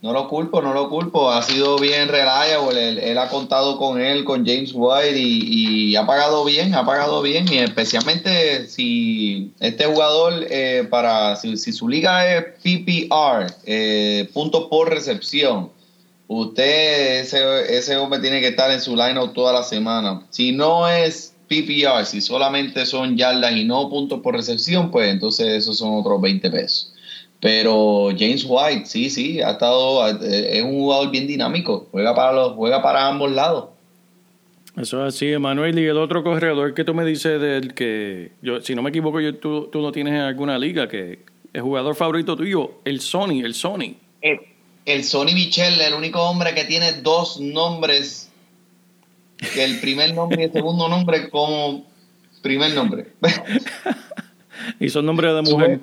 No 0.00 0.12
lo 0.12 0.28
culpo, 0.28 0.62
no 0.62 0.72
lo 0.72 0.88
culpo. 0.88 1.30
Ha 1.30 1.42
sido 1.42 1.76
bien 1.78 2.08
reliable. 2.08 3.10
Él, 3.10 3.18
ha 3.18 3.28
contado 3.28 3.76
con 3.78 4.00
él, 4.00 4.24
con 4.24 4.46
James 4.46 4.70
White, 4.72 5.18
y, 5.18 5.96
ha 5.96 6.06
pagado 6.06 6.44
bien, 6.44 6.74
ha 6.74 6.86
pagado 6.86 7.20
bien. 7.20 7.52
Y 7.52 7.58
especialmente 7.58 8.68
si 8.68 9.52
este 9.58 9.86
jugador, 9.86 10.46
eh, 10.50 10.86
para 10.88 11.34
si, 11.34 11.56
su 11.56 11.88
liga 11.88 12.32
es 12.32 12.44
PPR, 12.62 13.52
eh, 13.66 14.28
puntos 14.32 14.66
por 14.70 14.88
recepción, 14.88 15.70
usted, 16.28 17.20
ese, 17.20 17.76
ese 17.76 17.96
hombre 17.96 18.20
tiene 18.20 18.40
que 18.40 18.48
estar 18.48 18.70
en 18.70 18.80
su 18.80 18.94
lineup 18.94 19.32
toda 19.34 19.52
la 19.52 19.64
semana. 19.64 20.22
Si 20.30 20.52
no 20.52 20.88
es 20.88 21.34
PPR, 21.48 22.04
si 22.04 22.20
solamente 22.20 22.84
son 22.86 23.16
yardas 23.16 23.56
y 23.56 23.64
no 23.64 23.88
puntos 23.88 24.20
por 24.20 24.34
recepción, 24.34 24.90
pues 24.90 25.10
entonces 25.10 25.48
esos 25.48 25.78
son 25.78 25.94
otros 25.94 26.20
20 26.20 26.50
pesos. 26.50 26.92
Pero 27.40 28.08
James 28.18 28.44
White, 28.46 28.86
sí, 28.86 29.10
sí, 29.10 29.40
ha 29.40 29.52
estado, 29.52 30.06
es 30.08 30.62
un 30.62 30.72
jugador 30.72 31.10
bien 31.10 31.26
dinámico, 31.26 31.86
juega 31.90 32.14
para 32.14 32.32
los, 32.32 32.52
juega 32.52 32.82
para 32.82 33.06
ambos 33.06 33.30
lados. 33.32 33.66
Eso 34.76 35.04
es 35.04 35.14
así, 35.14 35.32
Emanuel. 35.32 35.78
Y 35.78 35.86
el 35.86 35.98
otro 35.98 36.22
corredor 36.22 36.74
que 36.74 36.84
tú 36.84 36.94
me 36.94 37.04
dices 37.04 37.40
del 37.40 37.74
que, 37.74 38.32
yo, 38.42 38.60
si 38.60 38.74
no 38.74 38.82
me 38.82 38.90
equivoco, 38.90 39.20
yo, 39.20 39.34
tú, 39.36 39.68
tú 39.72 39.80
lo 39.80 39.90
tienes 39.90 40.14
en 40.14 40.20
alguna 40.20 40.58
liga, 40.58 40.88
que 40.88 41.20
el 41.52 41.62
jugador 41.62 41.94
favorito 41.96 42.36
tuyo, 42.36 42.72
el 42.84 43.00
Sony, 43.00 43.40
el 43.44 43.54
Sony. 43.54 43.96
El, 44.20 44.40
el 44.84 45.04
Sony 45.04 45.32
Michel, 45.34 45.80
el 45.80 45.94
único 45.94 46.20
hombre 46.22 46.54
que 46.54 46.64
tiene 46.64 46.92
dos 47.02 47.40
nombres 47.40 48.27
que 49.38 49.64
el 49.64 49.80
primer 49.80 50.14
nombre 50.14 50.42
y 50.42 50.44
el 50.46 50.52
segundo 50.52 50.88
nombre 50.88 51.30
como 51.30 51.84
primer 52.42 52.74
nombre. 52.74 53.12
y 54.80 54.88
son 54.88 55.06
nombres 55.06 55.34
de 55.34 55.42
mujer. 55.42 55.80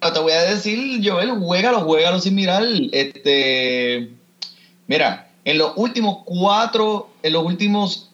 Te 0.00 0.18
voy 0.18 0.32
a 0.32 0.42
decir, 0.42 1.00
Joel, 1.04 1.30
juégalo, 1.32 1.80
juégalo 1.80 2.18
sin 2.20 2.34
mirar. 2.34 2.64
Este, 2.90 4.10
mira, 4.86 5.30
en 5.44 5.58
los 5.58 5.72
últimos 5.76 6.22
cuatro, 6.24 7.10
en 7.22 7.34
los 7.34 7.44
últimos 7.44 8.09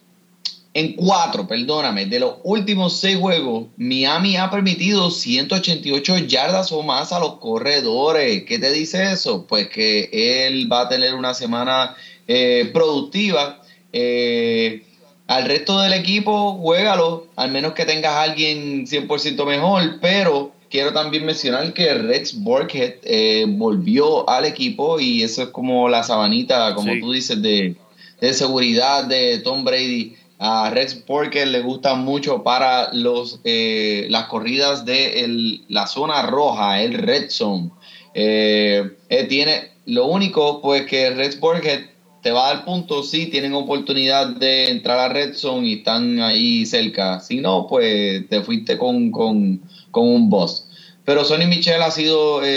en 0.77 0.93
cuatro, 0.93 1.47
perdóname, 1.47 2.05
de 2.05 2.19
los 2.19 2.35
últimos 2.43 2.99
seis 2.99 3.17
juegos, 3.17 3.65
Miami 3.77 4.37
ha 4.37 4.51
permitido 4.51 5.09
188 5.09 6.19
yardas 6.27 6.71
o 6.71 6.83
más 6.83 7.11
a 7.11 7.19
los 7.19 7.37
corredores. 7.39 8.43
¿Qué 8.43 8.59
te 8.59 8.71
dice 8.71 9.11
eso? 9.11 9.47
Pues 9.47 9.69
que 9.69 10.07
él 10.45 10.71
va 10.71 10.81
a 10.81 10.87
tener 10.87 11.15
una 11.15 11.33
semana 11.33 11.95
eh, 12.27 12.69
productiva. 12.71 13.59
Eh, 13.91 14.83
al 15.25 15.45
resto 15.45 15.81
del 15.81 15.93
equipo, 15.93 16.53
juégalo, 16.59 17.25
al 17.35 17.49
menos 17.49 17.73
que 17.73 17.85
tengas 17.85 18.11
a 18.11 18.21
alguien 18.21 18.85
100% 18.85 19.47
mejor, 19.47 19.97
pero 19.99 20.51
quiero 20.69 20.93
también 20.93 21.25
mencionar 21.25 21.73
que 21.73 21.91
Rex 21.91 22.35
Burkhead 22.35 22.97
eh, 23.01 23.45
volvió 23.47 24.29
al 24.29 24.45
equipo 24.45 24.99
y 24.99 25.23
eso 25.23 25.41
es 25.41 25.49
como 25.49 25.89
la 25.89 26.03
sabanita, 26.03 26.75
como 26.75 26.93
tú 26.99 27.13
dices, 27.13 27.41
de, 27.41 27.75
de 28.21 28.33
seguridad 28.35 29.05
de 29.05 29.39
Tom 29.39 29.63
Brady 29.63 30.15
a 30.39 30.69
Rex 30.69 30.95
porque 30.95 31.45
le 31.45 31.61
gusta 31.61 31.95
mucho 31.95 32.43
para 32.43 32.93
los 32.93 33.39
eh, 33.43 34.05
las 34.09 34.25
corridas 34.27 34.85
de 34.85 35.59
la 35.67 35.87
zona 35.87 36.21
roja, 36.23 36.81
el 36.81 36.93
red 36.93 37.29
zone. 37.29 37.71
Eh, 38.13 38.89
tiene 39.29 39.71
lo 39.85 40.07
único 40.07 40.61
pues 40.61 40.85
que 40.85 41.09
Rex 41.11 41.39
Burkhead 41.39 41.85
te 42.21 42.31
va 42.31 42.49
a 42.49 42.53
dar 42.55 42.65
puntos 42.65 43.09
si 43.09 43.27
tienen 43.27 43.53
oportunidad 43.53 44.27
de 44.27 44.69
entrar 44.69 44.99
a 44.99 45.09
red 45.09 45.33
zone 45.33 45.67
y 45.67 45.73
están 45.75 46.19
ahí 46.21 46.65
cerca. 46.65 47.19
Si 47.19 47.39
no, 47.39 47.67
pues 47.67 48.27
te 48.27 48.41
fuiste 48.41 48.77
con, 48.77 49.11
con, 49.11 49.61
con 49.91 50.07
un 50.07 50.29
boss. 50.29 50.66
Pero 51.07 51.23
Sonny 51.23 51.45
Michel 51.45 51.81
ha 51.81 51.89
sido 51.89 52.43
eh, 52.43 52.47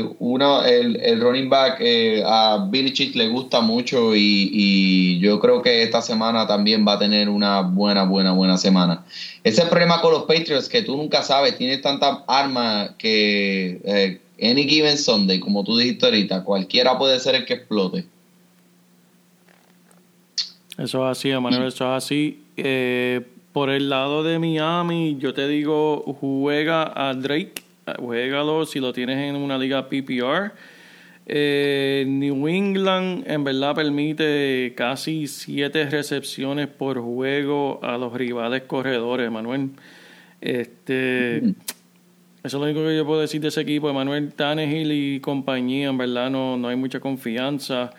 eh 0.00 0.04
uno, 0.18 0.62
el, 0.62 1.00
el, 1.00 1.18
running 1.22 1.48
back 1.48 1.78
eh, 1.80 2.22
a 2.22 2.68
Billy 2.68 2.92
le 3.14 3.28
gusta 3.28 3.62
mucho 3.62 4.14
y, 4.14 5.18
yo 5.20 5.40
creo 5.40 5.62
que 5.62 5.82
esta 5.82 6.02
semana 6.02 6.46
también 6.46 6.86
va 6.86 6.92
a 6.92 6.98
tener 6.98 7.30
una 7.30 7.62
buena, 7.62 8.04
buena, 8.04 8.32
buena 8.32 8.58
semana. 8.58 9.06
Ese 9.42 9.64
problema 9.64 10.02
con 10.02 10.12
los 10.12 10.24
Patriots 10.24 10.68
que 10.68 10.82
tú 10.82 10.98
nunca 10.98 11.22
sabes, 11.22 11.56
tienes 11.56 11.80
tantas 11.80 12.18
armas 12.26 12.90
que 12.98 13.80
eh, 13.86 14.20
any 14.42 14.68
given 14.68 14.98
Sunday, 14.98 15.40
como 15.40 15.64
tú 15.64 15.78
dijiste 15.78 16.04
ahorita, 16.04 16.44
cualquiera 16.44 16.98
puede 16.98 17.18
ser 17.20 17.36
el 17.36 17.46
que 17.46 17.54
explote. 17.54 18.04
Eso 20.76 21.10
es 21.10 21.18
así, 21.18 21.30
Emanuel, 21.30 21.68
eso 21.68 21.84
es 21.84 22.04
así. 22.04 22.44
Eh, 22.54 23.31
por 23.52 23.70
el 23.70 23.90
lado 23.90 24.22
de 24.22 24.38
Miami, 24.38 25.16
yo 25.18 25.34
te 25.34 25.46
digo, 25.46 26.02
juega 26.20 26.92
a 26.94 27.14
Drake, 27.14 27.62
juégalo 27.98 28.64
si 28.64 28.80
lo 28.80 28.92
tienes 28.92 29.18
en 29.18 29.36
una 29.36 29.58
liga 29.58 29.88
PPR. 29.88 30.52
Eh, 31.26 32.04
New 32.08 32.48
England 32.48 33.24
en 33.30 33.44
verdad 33.44 33.74
permite 33.74 34.72
casi 34.76 35.26
siete 35.28 35.88
recepciones 35.88 36.66
por 36.66 37.00
juego 37.00 37.78
a 37.82 37.96
los 37.98 38.12
rivales 38.12 38.62
corredores, 38.62 39.30
Manuel. 39.30 39.70
Este, 40.40 41.38
Eso 41.38 41.54
es 42.42 42.52
lo 42.54 42.62
único 42.62 42.80
que 42.80 42.96
yo 42.96 43.06
puedo 43.06 43.20
decir 43.20 43.40
de 43.40 43.48
ese 43.48 43.60
equipo, 43.60 43.92
Manuel 43.92 44.32
Tannehill 44.32 44.90
y 44.90 45.20
compañía, 45.20 45.88
en 45.88 45.98
verdad 45.98 46.28
no, 46.30 46.56
no 46.56 46.68
hay 46.68 46.76
mucha 46.76 46.98
confianza. 46.98 47.92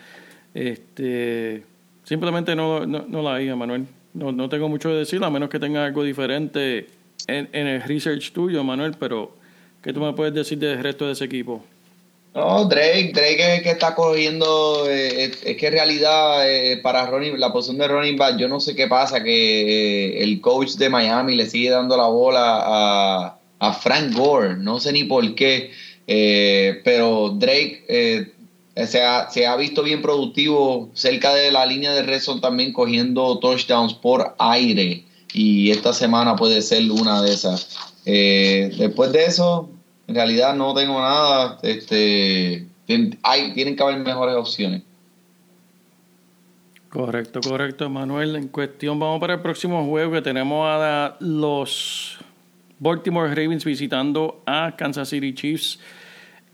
Este, 0.52 1.64
simplemente 2.02 2.54
no, 2.54 2.84
no, 2.86 3.06
no 3.08 3.22
la 3.22 3.36
hay, 3.36 3.54
Manuel. 3.54 3.86
No, 4.14 4.30
no 4.30 4.48
tengo 4.48 4.68
mucho 4.68 4.90
que 4.90 4.94
decir, 4.94 5.22
a 5.22 5.28
menos 5.28 5.50
que 5.50 5.58
tenga 5.58 5.84
algo 5.84 6.04
diferente 6.04 6.86
en, 7.26 7.48
el 7.52 7.82
research 7.82 8.32
tuyo, 8.32 8.62
Manuel, 8.62 8.94
pero 8.98 9.34
¿qué 9.82 9.92
tú 9.92 10.00
me 10.00 10.12
puedes 10.12 10.32
decir 10.32 10.58
del 10.58 10.80
resto 10.80 11.06
de 11.06 11.12
ese 11.12 11.24
equipo? 11.24 11.64
No, 12.32 12.64
Drake, 12.64 13.12
Drake 13.12 13.56
es 13.56 13.62
que 13.62 13.70
está 13.70 13.94
cogiendo, 13.94 14.88
eh, 14.88 15.24
es, 15.24 15.56
que 15.56 15.66
en 15.66 15.72
realidad 15.72 16.48
eh, 16.48 16.78
para 16.82 17.06
Ronnie, 17.06 17.36
la 17.36 17.52
posición 17.52 17.78
de 17.78 17.88
Ronnie 17.88 18.16
Back, 18.16 18.38
yo 18.38 18.48
no 18.48 18.60
sé 18.60 18.76
qué 18.76 18.86
pasa, 18.86 19.22
que 19.22 20.22
el 20.22 20.40
coach 20.40 20.74
de 20.74 20.88
Miami 20.88 21.34
le 21.34 21.46
sigue 21.46 21.70
dando 21.70 21.96
la 21.96 22.06
bola 22.06 22.62
a, 22.64 23.38
a 23.58 23.72
Frank 23.72 24.14
Gore, 24.14 24.56
no 24.56 24.78
sé 24.78 24.92
ni 24.92 25.04
por 25.04 25.34
qué, 25.34 25.72
pero 26.84 27.30
Drake 27.30 28.32
se 28.76 29.02
ha, 29.02 29.30
se, 29.30 29.46
ha, 29.46 29.56
visto 29.56 29.82
bien 29.82 30.02
productivo 30.02 30.90
cerca 30.94 31.32
de 31.34 31.52
la 31.52 31.64
línea 31.66 31.92
de 31.92 32.02
red 32.02 32.20
también 32.40 32.72
cogiendo 32.72 33.38
touchdowns 33.38 33.94
por 33.94 34.34
aire 34.38 35.04
y 35.32 35.70
esta 35.70 35.92
semana 35.92 36.36
puede 36.36 36.62
ser 36.62 36.90
una 36.90 37.22
de 37.22 37.32
esas. 37.32 37.76
después 38.04 39.12
de 39.12 39.24
eso, 39.24 39.68
en 40.06 40.14
realidad 40.14 40.54
no 40.54 40.74
tengo 40.74 41.00
nada. 41.00 41.58
Este, 41.62 42.66
hay, 43.22 43.52
tienen 43.52 43.76
que 43.76 43.82
haber 43.82 43.98
mejores 43.98 44.36
opciones. 44.36 44.82
Correcto, 46.88 47.40
correcto, 47.40 47.90
Manuel. 47.90 48.36
En 48.36 48.48
cuestión, 48.48 49.00
vamos 49.00 49.20
para 49.20 49.34
el 49.34 49.40
próximo 49.40 49.84
juego 49.84 50.12
que 50.12 50.22
tenemos 50.22 50.64
a 50.64 51.16
los 51.18 52.18
Baltimore 52.78 53.28
Ravens 53.28 53.64
visitando 53.64 54.42
a 54.46 54.76
Kansas 54.76 55.08
City 55.08 55.34
Chiefs. 55.34 55.80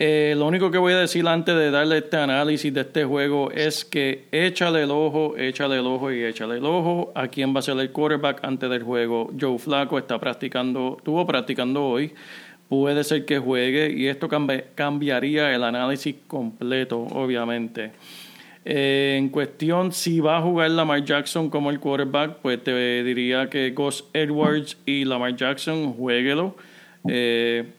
Eh, 0.03 0.35
lo 0.35 0.47
único 0.47 0.71
que 0.71 0.79
voy 0.79 0.95
a 0.95 0.99
decir 0.99 1.29
antes 1.29 1.55
de 1.55 1.71
darle 1.71 1.99
este 1.99 2.17
análisis 2.17 2.73
de 2.73 2.81
este 2.81 3.05
juego 3.05 3.51
es 3.51 3.85
que 3.85 4.25
échale 4.33 4.85
el 4.85 4.91
ojo, 4.91 5.37
échale 5.37 5.79
el 5.79 5.87
ojo 5.87 6.11
y 6.11 6.25
échale 6.25 6.57
el 6.57 6.65
ojo 6.65 7.13
a 7.15 7.29
quién 7.29 7.55
va 7.55 7.59
a 7.59 7.63
ser 7.63 7.79
el 7.79 7.93
quarterback 7.93 8.43
antes 8.43 8.71
del 8.71 8.83
juego. 8.83 9.31
Joe 9.39 9.59
Flaco 9.59 9.99
está 9.99 10.19
practicando, 10.19 10.97
estuvo 10.99 11.27
practicando 11.27 11.85
hoy 11.85 12.15
puede 12.71 13.03
ser 13.03 13.27
que 13.27 13.39
juegue 13.41 13.93
y 13.93 14.07
esto 14.07 14.29
cambiaría 14.75 15.53
el 15.53 15.65
análisis 15.65 16.15
completo, 16.29 17.01
obviamente. 17.01 17.91
Eh, 18.65 19.17
en 19.19 19.29
cuestión, 19.29 19.91
si 19.91 20.21
va 20.21 20.39
a 20.39 20.41
jugar 20.41 20.71
Lamar 20.71 21.05
Jackson 21.05 21.51
como 21.51 21.71
el 21.71 21.81
quarterback, 21.81 22.37
pues 22.37 22.63
te 22.63 23.03
diría 23.03 23.51
que 23.51 23.73
Gus 23.73 24.05
Edwards 24.13 24.79
y 24.87 25.05
Lamar 25.05 25.35
Jackson, 25.35 25.93
jueguelo. 25.95 26.55
Eh, 27.09 27.73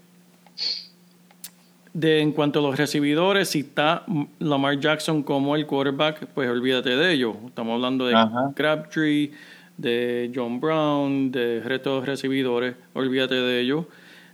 de, 1.93 2.21
en 2.21 2.31
cuanto 2.31 2.59
a 2.59 2.61
los 2.61 2.77
recibidores, 2.77 3.49
si 3.49 3.59
está 3.59 4.03
Lamar 4.39 4.79
Jackson 4.79 5.23
como 5.23 5.55
el 5.55 5.65
quarterback, 5.65 6.27
pues 6.27 6.49
olvídate 6.49 6.95
de 6.95 7.13
ello. 7.13 7.35
Estamos 7.47 7.75
hablando 7.75 8.05
de 8.05 8.15
Crabtree, 8.55 9.31
de 9.77 10.31
John 10.33 10.59
Brown, 10.59 11.31
de 11.31 11.61
resto 11.61 11.91
de 11.91 11.95
los 11.97 12.05
recibidores, 12.05 12.75
olvídate 12.93 13.35
de 13.35 13.61
ello. 13.61 13.87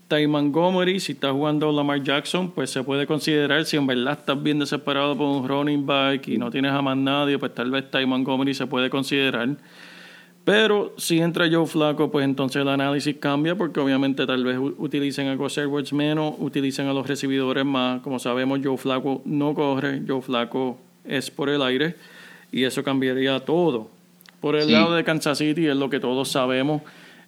Ty 0.08 0.26
Montgomery, 0.26 1.00
si 1.02 1.14
está 1.14 1.32
jugando 1.32 1.72
Lamar 1.72 2.02
Jackson, 2.02 2.52
pues 2.52 2.70
se 2.70 2.82
puede 2.84 3.06
considerar, 3.06 3.66
si 3.66 3.76
en 3.76 3.88
verdad 3.88 4.20
estás 4.20 4.42
bien 4.42 4.60
desesperado 4.60 5.18
por 5.18 5.28
un 5.28 5.48
running 5.48 5.86
back 5.86 6.28
y 6.30 6.38
no 6.38 6.50
tienes 6.50 6.72
a 6.72 6.82
más 6.82 6.96
nadie, 6.96 7.38
pues 7.38 7.54
tal 7.54 7.72
vez 7.72 7.92
Ty 7.92 8.06
Montgomery 8.06 8.54
se 8.54 8.68
puede 8.68 8.90
considerar. 8.90 9.50
Pero 10.48 10.94
si 10.96 11.20
entra 11.20 11.50
Joe 11.52 11.66
Flaco, 11.66 12.10
pues 12.10 12.24
entonces 12.24 12.62
el 12.62 12.70
análisis 12.70 13.18
cambia 13.18 13.56
porque 13.56 13.82
obviamente 13.82 14.26
tal 14.26 14.46
vez 14.46 14.58
utilicen 14.58 15.28
a 15.28 15.34
Edwards 15.34 15.92
menos, 15.92 16.36
utilicen 16.40 16.88
a 16.88 16.94
los 16.94 17.06
recibidores 17.06 17.66
más. 17.66 18.00
Como 18.00 18.18
sabemos, 18.18 18.62
Joe 18.64 18.78
Flaco 18.78 19.22
no 19.26 19.54
corre, 19.54 20.04
Joe 20.08 20.22
Flaco 20.22 20.80
es 21.04 21.30
por 21.30 21.50
el 21.50 21.62
aire 21.62 21.96
y 22.50 22.64
eso 22.64 22.82
cambiaría 22.82 23.42
todo. 23.42 23.90
Por 24.40 24.56
el 24.56 24.72
lado 24.72 24.96
de 24.96 25.04
Kansas 25.04 25.38
City 25.38 25.68
es 25.68 25.76
lo 25.76 25.90
que 25.90 26.00
todos 26.00 26.30
sabemos. 26.30 26.82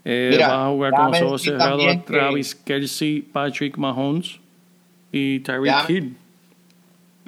Eh, 0.06 0.38
va 0.42 0.68
a 0.68 0.70
jugar 0.70 0.94
con 0.94 1.12
nosotros 1.12 1.42
cerrado 1.42 1.90
a 1.90 2.02
Travis 2.02 2.56
Kelsey, 2.56 3.20
Patrick 3.20 3.78
Mahomes 3.78 4.40
y 5.12 5.40
Tyreek 5.42 5.90
Hill. 5.90 6.16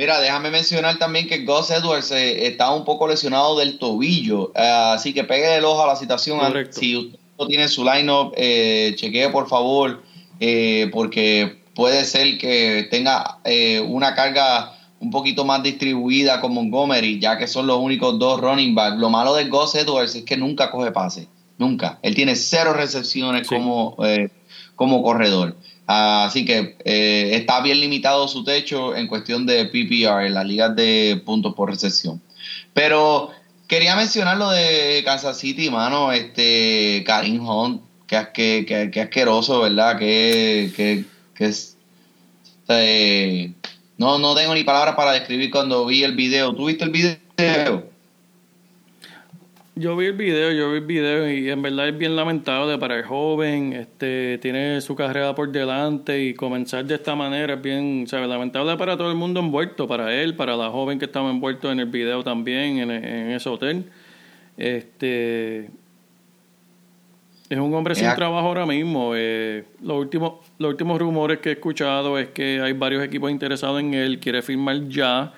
Mira, 0.02 0.20
déjame 0.20 0.50
mencionar 0.50 0.98
también 0.98 1.28
que 1.28 1.46
Gus 1.46 1.70
Edwards 1.70 2.10
eh, 2.10 2.48
está 2.48 2.72
un 2.72 2.86
poco 2.86 3.08
lesionado 3.08 3.56
del 3.60 3.78
tobillo, 3.78 4.52
eh, 4.56 4.94
así 4.96 5.14
que 5.14 5.24
pegue 5.24 5.58
el 5.58 5.64
ojo 5.64 5.84
a 5.84 5.86
la 5.86 5.96
situación. 5.96 6.40
Si 6.72 6.98
usted 6.98 7.20
no 7.38 7.46
tiene 7.46 7.68
su 7.68 7.86
line-up, 7.86 8.34
chequee 8.36 9.30
por 9.30 9.48
favor, 9.48 10.02
porque 10.92 11.56
puede 11.76 12.04
ser 12.06 12.40
que 12.40 12.88
tenga 12.90 13.38
una 13.86 14.16
carga 14.16 14.74
un 15.02 15.12
poquito 15.12 15.46
más 15.46 15.62
distribuida 15.62 16.42
con 16.42 16.56
Montgomery, 16.56 17.20
ya 17.20 17.38
que 17.38 17.46
son 17.46 17.68
los 17.68 17.78
únicos 17.78 18.18
dos 18.18 18.42
running 18.42 18.74
backs. 18.74 18.98
Lo 18.98 19.12
malo 19.12 19.36
de 19.36 19.50
Gus 19.50 19.76
Edwards 19.76 20.16
es 20.16 20.24
que 20.24 20.36
nunca 20.36 20.72
coge 20.72 20.90
pase. 20.90 21.28
Nunca. 21.60 22.00
Él 22.02 22.16
tiene 22.16 22.36
cero 22.36 22.74
recepciones 22.74 23.48
como, 23.48 23.96
eh, 24.04 24.32
como 24.76 25.04
corredor. 25.04 25.56
Así 25.94 26.46
que 26.46 26.78
eh, 26.86 27.32
está 27.34 27.62
bien 27.62 27.80
limitado 27.80 28.28
su 28.28 28.44
techo 28.44 28.96
en 28.96 29.08
cuestión 29.08 29.46
de 29.46 29.66
PPR, 29.66 30.26
en 30.26 30.34
las 30.34 30.46
ligas 30.46 30.76
de 30.76 31.22
puntos 31.26 31.54
por 31.54 31.70
recepción. 31.70 32.22
Pero 32.74 33.32
quería 33.68 33.96
mencionar 33.96 34.38
lo 34.38 34.50
de 34.50 35.02
Kansas 35.04 35.38
City, 35.38 35.70
mano, 35.70 36.12
este 36.14 37.04
Karim 37.06 37.46
Hunt, 37.46 37.82
que, 38.08 38.90
que, 38.92 39.02
asqueroso, 39.02 39.62
¿verdad? 39.62 39.98
Que, 39.98 40.72
que, 40.76 41.46
es... 41.46 41.78
Eh, 42.70 43.52
no, 43.98 44.18
no 44.18 44.34
tengo 44.34 44.54
ni 44.54 44.64
palabras 44.64 44.96
para 44.96 45.12
describir 45.12 45.52
cuando 45.52 45.86
vi 45.86 46.04
el 46.04 46.16
video. 46.16 46.54
¿Tú 46.56 46.66
viste 46.68 46.86
el 46.86 46.92
video? 46.92 47.91
Yo 49.82 49.96
vi 49.96 50.06
el 50.06 50.14
video, 50.14 50.52
yo 50.52 50.70
vi 50.70 50.78
el 50.78 50.86
video 50.86 51.32
y 51.32 51.50
en 51.50 51.60
verdad 51.60 51.88
es 51.88 51.98
bien 51.98 52.16
lamentable 52.16 52.78
para 52.78 52.98
el 52.98 53.04
joven, 53.04 53.74
este, 53.74 54.38
tiene 54.38 54.80
su 54.80 54.96
carrera 54.96 55.34
por 55.34 55.52
delante 55.52 56.24
y 56.24 56.36
comenzar 56.36 56.86
de 56.86 56.94
esta 56.94 57.16
manera 57.16 57.56
es 57.56 57.62
bien, 57.64 58.06
¿sabes? 58.06 58.30
Lamentable 58.30 58.78
para 58.78 58.96
todo 58.96 59.10
el 59.10 59.18
mundo 59.18 59.40
envuelto, 59.40 59.88
para 59.88 60.14
él, 60.14 60.36
para 60.36 60.56
la 60.56 60.70
joven 60.70 61.00
que 61.00 61.06
estaba 61.06 61.32
envuelto 61.32 61.72
en 61.72 61.80
el 61.80 61.88
video 61.88 62.24
también, 62.24 62.78
en, 62.78 62.92
ese 63.32 63.50
hotel. 63.50 63.86
Este, 64.56 65.72
es 67.50 67.58
un 67.58 67.74
hombre 67.74 67.96
sin 67.96 68.14
trabajo 68.14 68.50
ahora 68.50 68.68
mismo. 68.68 69.14
Eh, 69.16 69.64
los, 69.82 69.98
últimos, 69.98 70.34
los 70.60 70.70
últimos 70.70 71.00
rumores 71.00 71.40
que 71.40 71.50
he 71.50 71.54
escuchado 71.54 72.20
es 72.20 72.28
que 72.28 72.62
hay 72.62 72.74
varios 72.74 73.04
equipos 73.04 73.32
interesados 73.32 73.80
en 73.80 73.96
él, 73.96 74.20
quiere 74.20 74.44
firmar 74.44 74.88
ya 74.90 75.34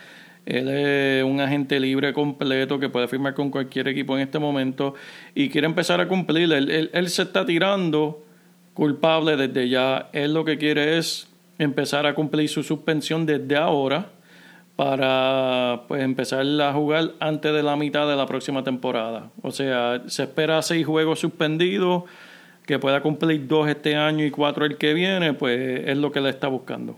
él 0.45 0.67
es 0.67 1.23
un 1.23 1.39
agente 1.39 1.79
libre 1.79 2.13
completo 2.13 2.79
que 2.79 2.89
puede 2.89 3.07
firmar 3.07 3.33
con 3.33 3.49
cualquier 3.49 3.87
equipo 3.87 4.15
en 4.17 4.23
este 4.23 4.39
momento 4.39 4.93
y 5.33 5.49
quiere 5.49 5.67
empezar 5.67 6.01
a 6.01 6.07
cumplir. 6.07 6.51
Él, 6.51 6.89
él, 6.91 7.09
se 7.09 7.23
está 7.23 7.45
tirando 7.45 8.23
culpable 8.73 9.37
desde 9.37 9.69
ya. 9.69 10.09
Él 10.11 10.33
lo 10.33 10.43
que 10.43 10.57
quiere 10.57 10.97
es 10.97 11.29
empezar 11.59 12.05
a 12.05 12.13
cumplir 12.13 12.49
su 12.49 12.61
suspensión 12.63 13.25
desde 13.25 13.55
ahora 13.55 14.09
para 14.75 15.83
pues 15.87 16.03
empezar 16.03 16.45
a 16.45 16.73
jugar 16.73 17.11
antes 17.19 17.53
de 17.53 17.63
la 17.63 17.77
mitad 17.77 18.07
de 18.07 18.15
la 18.15 18.25
próxima 18.25 18.63
temporada. 18.63 19.29
O 19.41 19.51
sea, 19.51 20.01
se 20.07 20.23
espera 20.23 20.61
seis 20.61 20.85
juegos 20.85 21.19
suspendidos, 21.19 22.03
que 22.65 22.79
pueda 22.79 23.01
cumplir 23.01 23.47
dos 23.47 23.67
este 23.69 23.95
año 23.95 24.25
y 24.25 24.31
cuatro 24.31 24.65
el 24.65 24.77
que 24.77 24.93
viene, 24.93 25.33
pues 25.33 25.83
es 25.85 25.97
lo 25.97 26.11
que 26.11 26.21
le 26.21 26.29
está 26.29 26.47
buscando. 26.47 26.95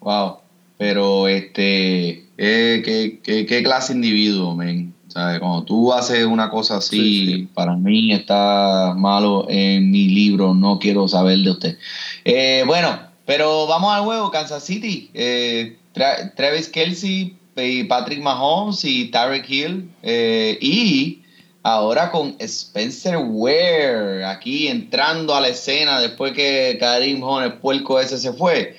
Wow. 0.00 0.45
Pero, 0.78 1.28
este, 1.28 2.24
¿qué, 2.36 3.20
qué, 3.22 3.62
clase 3.62 3.92
de 3.94 3.98
individuo, 3.98 4.54
men? 4.54 4.94
¿Sabes? 5.08 5.38
Cuando 5.38 5.62
tú 5.64 5.92
haces 5.92 6.26
una 6.26 6.50
cosa 6.50 6.76
así, 6.76 7.48
para 7.54 7.74
mí 7.74 8.12
está 8.12 8.92
malo 8.96 9.46
en 9.48 9.90
mi 9.90 10.08
libro, 10.08 10.52
no 10.54 10.78
quiero 10.78 11.08
saber 11.08 11.38
de 11.38 11.50
usted. 11.50 11.78
Eh, 12.24 12.64
bueno, 12.66 12.98
pero 13.24 13.66
vamos 13.66 13.94
al 13.94 14.02
juego, 14.02 14.30
Kansas 14.30 14.64
City. 14.64 15.10
Eh, 15.14 15.76
Travis 15.94 16.68
Kelsey, 16.68 17.36
y 17.56 17.84
Patrick 17.84 18.20
Mahomes 18.20 18.84
y 18.84 19.06
Tarek 19.06 19.48
Hill. 19.48 19.90
Eh, 20.02 20.58
y 20.60 21.22
ahora 21.62 22.10
con 22.10 22.36
Spencer 22.38 23.16
Ware 23.18 24.24
aquí 24.24 24.68
entrando 24.68 25.34
a 25.34 25.40
la 25.40 25.48
escena 25.48 26.00
después 26.00 26.32
que 26.32 26.76
Karim 26.78 27.22
Hunt, 27.22 27.46
el 27.46 27.52
puerco 27.54 27.98
ese, 27.98 28.18
se 28.18 28.32
fue. 28.32 28.76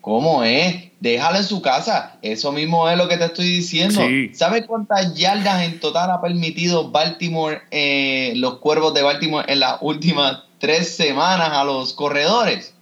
¿Cómo 0.00 0.44
es? 0.44 0.87
Déjala 1.00 1.38
en 1.38 1.44
su 1.44 1.62
casa. 1.62 2.18
Eso 2.22 2.52
mismo 2.52 2.88
es 2.88 2.96
lo 2.96 3.08
que 3.08 3.16
te 3.16 3.26
estoy 3.26 3.46
diciendo. 3.46 4.00
¿Sabes 4.32 4.66
cuántas 4.66 5.14
yardas 5.14 5.62
en 5.62 5.80
total 5.80 6.10
ha 6.10 6.20
permitido 6.20 6.90
Baltimore, 6.90 7.62
eh, 7.70 8.32
los 8.36 8.58
cuervos 8.58 8.94
de 8.94 9.02
Baltimore 9.02 9.44
en 9.50 9.60
las 9.60 9.78
últimas 9.80 10.42
tres 10.58 10.94
semanas 10.94 11.50
a 11.52 11.64
los 11.64 11.92
corredores? 11.92 12.74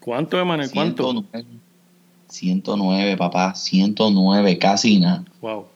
¿Cuánto, 0.00 0.38
Emanuel? 0.38 0.70
¿Cuánto? 0.70 1.04
109, 1.04 1.46
109, 2.28 3.16
papá. 3.16 3.54
109, 3.54 4.58
casi 4.58 4.98
nada. 4.98 5.24
Wow. 5.40 5.66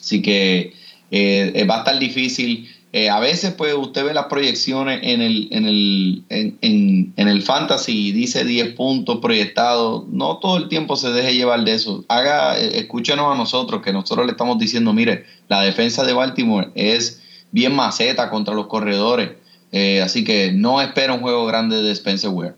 Así 0.00 0.22
que 0.22 0.72
eh, 1.10 1.66
va 1.68 1.76
a 1.76 1.78
estar 1.78 1.98
difícil 1.98 2.68
eh, 2.92 3.10
a 3.10 3.20
veces, 3.20 3.52
pues, 3.52 3.74
usted 3.74 4.04
ve 4.04 4.14
las 4.14 4.26
proyecciones 4.26 5.00
en 5.02 5.20
el, 5.20 5.48
en 5.50 5.66
el, 5.66 6.24
en, 6.30 7.12
el 7.16 7.42
fantasy 7.42 8.08
y 8.08 8.12
dice 8.12 8.44
10 8.44 8.74
puntos 8.74 9.18
proyectados. 9.20 10.08
No 10.08 10.38
todo 10.38 10.56
el 10.56 10.68
tiempo 10.68 10.96
se 10.96 11.10
deje 11.10 11.34
llevar 11.34 11.64
de 11.64 11.74
eso. 11.74 12.04
Haga, 12.08 12.58
eh, 12.58 12.78
escúchenos 12.78 13.30
a 13.30 13.36
nosotros, 13.36 13.82
que 13.82 13.92
nosotros 13.92 14.24
le 14.24 14.32
estamos 14.32 14.58
diciendo, 14.58 14.94
mire, 14.94 15.26
la 15.48 15.60
defensa 15.60 16.04
de 16.04 16.14
Baltimore 16.14 16.70
es 16.74 17.22
bien 17.52 17.74
maceta 17.74 18.30
contra 18.30 18.54
los 18.54 18.68
corredores. 18.68 19.32
Eh, 19.70 20.00
así 20.00 20.24
que 20.24 20.52
no 20.52 20.80
espera 20.80 21.12
un 21.12 21.20
juego 21.20 21.44
grande 21.44 21.82
de 21.82 21.92
Spencer 21.92 22.30
Ware. 22.30 22.54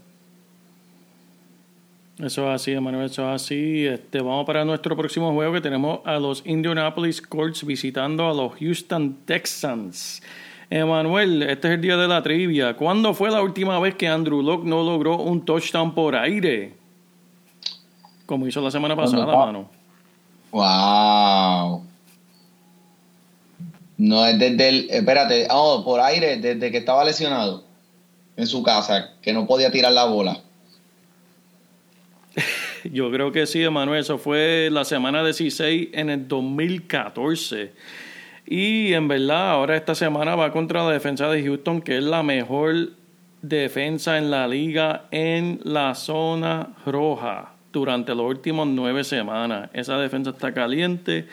Eso 2.22 2.46
es 2.48 2.54
así, 2.54 2.72
Emanuel, 2.72 3.06
eso 3.06 3.22
es 3.22 3.42
así. 3.42 3.86
Este, 3.86 4.20
vamos 4.20 4.44
para 4.44 4.64
nuestro 4.64 4.94
próximo 4.94 5.32
juego 5.32 5.54
que 5.54 5.60
tenemos 5.62 6.00
a 6.04 6.18
los 6.18 6.42
Indianapolis 6.44 7.22
Colts 7.22 7.64
visitando 7.64 8.28
a 8.28 8.34
los 8.34 8.52
Houston 8.58 9.16
Texans. 9.24 10.22
Emanuel, 10.68 11.42
este 11.42 11.68
es 11.68 11.74
el 11.74 11.80
día 11.80 11.96
de 11.96 12.06
la 12.06 12.22
trivia. 12.22 12.76
¿Cuándo 12.76 13.14
fue 13.14 13.30
la 13.30 13.42
última 13.42 13.80
vez 13.80 13.94
que 13.94 14.06
Andrew 14.06 14.42
Locke 14.42 14.64
no 14.64 14.82
logró 14.82 15.16
un 15.16 15.44
touchdown 15.44 15.94
por 15.94 16.14
aire? 16.14 16.74
Como 18.26 18.46
hizo 18.46 18.60
la 18.60 18.70
semana 18.70 18.94
pasada, 18.94 19.24
mano. 19.24 19.70
Wow. 20.50 21.82
No 23.96 24.26
es 24.26 24.38
desde 24.38 24.68
el. 24.68 24.90
Espérate, 24.90 25.48
oh, 25.50 25.82
por 25.84 26.00
aire, 26.00 26.36
desde 26.36 26.70
que 26.70 26.78
estaba 26.78 27.02
lesionado 27.02 27.64
en 28.36 28.46
su 28.46 28.62
casa, 28.62 29.14
que 29.22 29.32
no 29.32 29.46
podía 29.46 29.70
tirar 29.70 29.92
la 29.92 30.04
bola. 30.04 30.40
Yo 32.92 33.10
creo 33.10 33.32
que 33.32 33.46
sí, 33.46 33.62
Emanuel. 33.62 34.00
Eso 34.00 34.18
fue 34.18 34.68
la 34.70 34.84
semana 34.84 35.24
16 35.24 35.88
en 35.92 36.10
el 36.10 36.28
2014. 36.28 37.72
Y 38.46 38.92
en 38.94 39.08
verdad, 39.08 39.50
ahora 39.50 39.76
esta 39.76 39.94
semana 39.94 40.34
va 40.34 40.52
contra 40.52 40.84
la 40.84 40.90
defensa 40.90 41.28
de 41.28 41.42
Houston, 41.42 41.82
que 41.82 41.98
es 41.98 42.04
la 42.04 42.22
mejor 42.22 42.90
defensa 43.42 44.18
en 44.18 44.30
la 44.30 44.46
liga 44.48 45.04
en 45.10 45.60
la 45.64 45.94
zona 45.94 46.70
roja 46.84 47.52
durante 47.72 48.14
los 48.14 48.26
últimos 48.26 48.66
nueve 48.66 49.04
semanas. 49.04 49.70
Esa 49.72 49.98
defensa 49.98 50.30
está 50.30 50.52
caliente. 50.52 51.28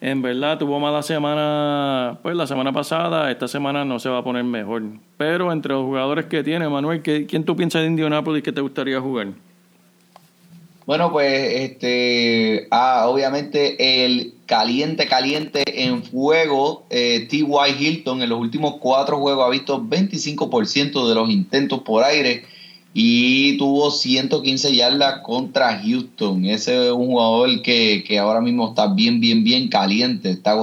En 0.00 0.20
verdad 0.20 0.58
tuvo 0.58 0.78
mala 0.78 1.02
semana, 1.02 2.18
pues 2.22 2.36
la 2.36 2.46
semana 2.46 2.72
pasada, 2.72 3.30
esta 3.30 3.48
semana 3.48 3.84
no 3.84 3.98
se 3.98 4.08
va 4.10 4.18
a 4.18 4.24
poner 4.24 4.44
mejor. 4.44 4.82
Pero 5.16 5.50
entre 5.52 5.72
los 5.72 5.84
jugadores 5.84 6.26
que 6.26 6.42
tiene, 6.42 6.68
Manuel, 6.68 7.02
¿quién 7.02 7.44
tú 7.44 7.56
piensas 7.56 7.82
de 7.82 7.88
Indianapolis 7.88 8.42
que 8.42 8.52
te 8.52 8.60
gustaría 8.60 9.00
jugar? 9.00 9.28
Bueno, 10.86 11.10
pues 11.10 11.52
este, 11.62 12.68
ah, 12.70 13.06
obviamente 13.08 14.04
el 14.04 14.34
caliente, 14.46 15.08
caliente 15.08 15.64
en 15.84 16.04
fuego, 16.04 16.86
eh, 16.90 17.26
T.Y. 17.28 17.44
Hilton 17.76 18.22
en 18.22 18.28
los 18.28 18.38
últimos 18.38 18.76
cuatro 18.76 19.18
juegos 19.18 19.44
ha 19.44 19.50
visto 19.50 19.82
25% 19.82 21.08
de 21.08 21.14
los 21.16 21.28
intentos 21.28 21.80
por 21.80 22.04
aire 22.04 22.44
y 22.94 23.58
tuvo 23.58 23.90
115 23.90 24.76
yardas 24.76 25.22
contra 25.22 25.76
Houston. 25.80 26.44
Ese 26.44 26.86
es 26.86 26.92
un 26.92 27.08
jugador 27.08 27.62
que, 27.62 28.04
que 28.06 28.20
ahora 28.20 28.40
mismo 28.40 28.68
está 28.68 28.86
bien, 28.86 29.18
bien, 29.18 29.42
bien 29.42 29.68
caliente, 29.68 30.30
está 30.30 30.54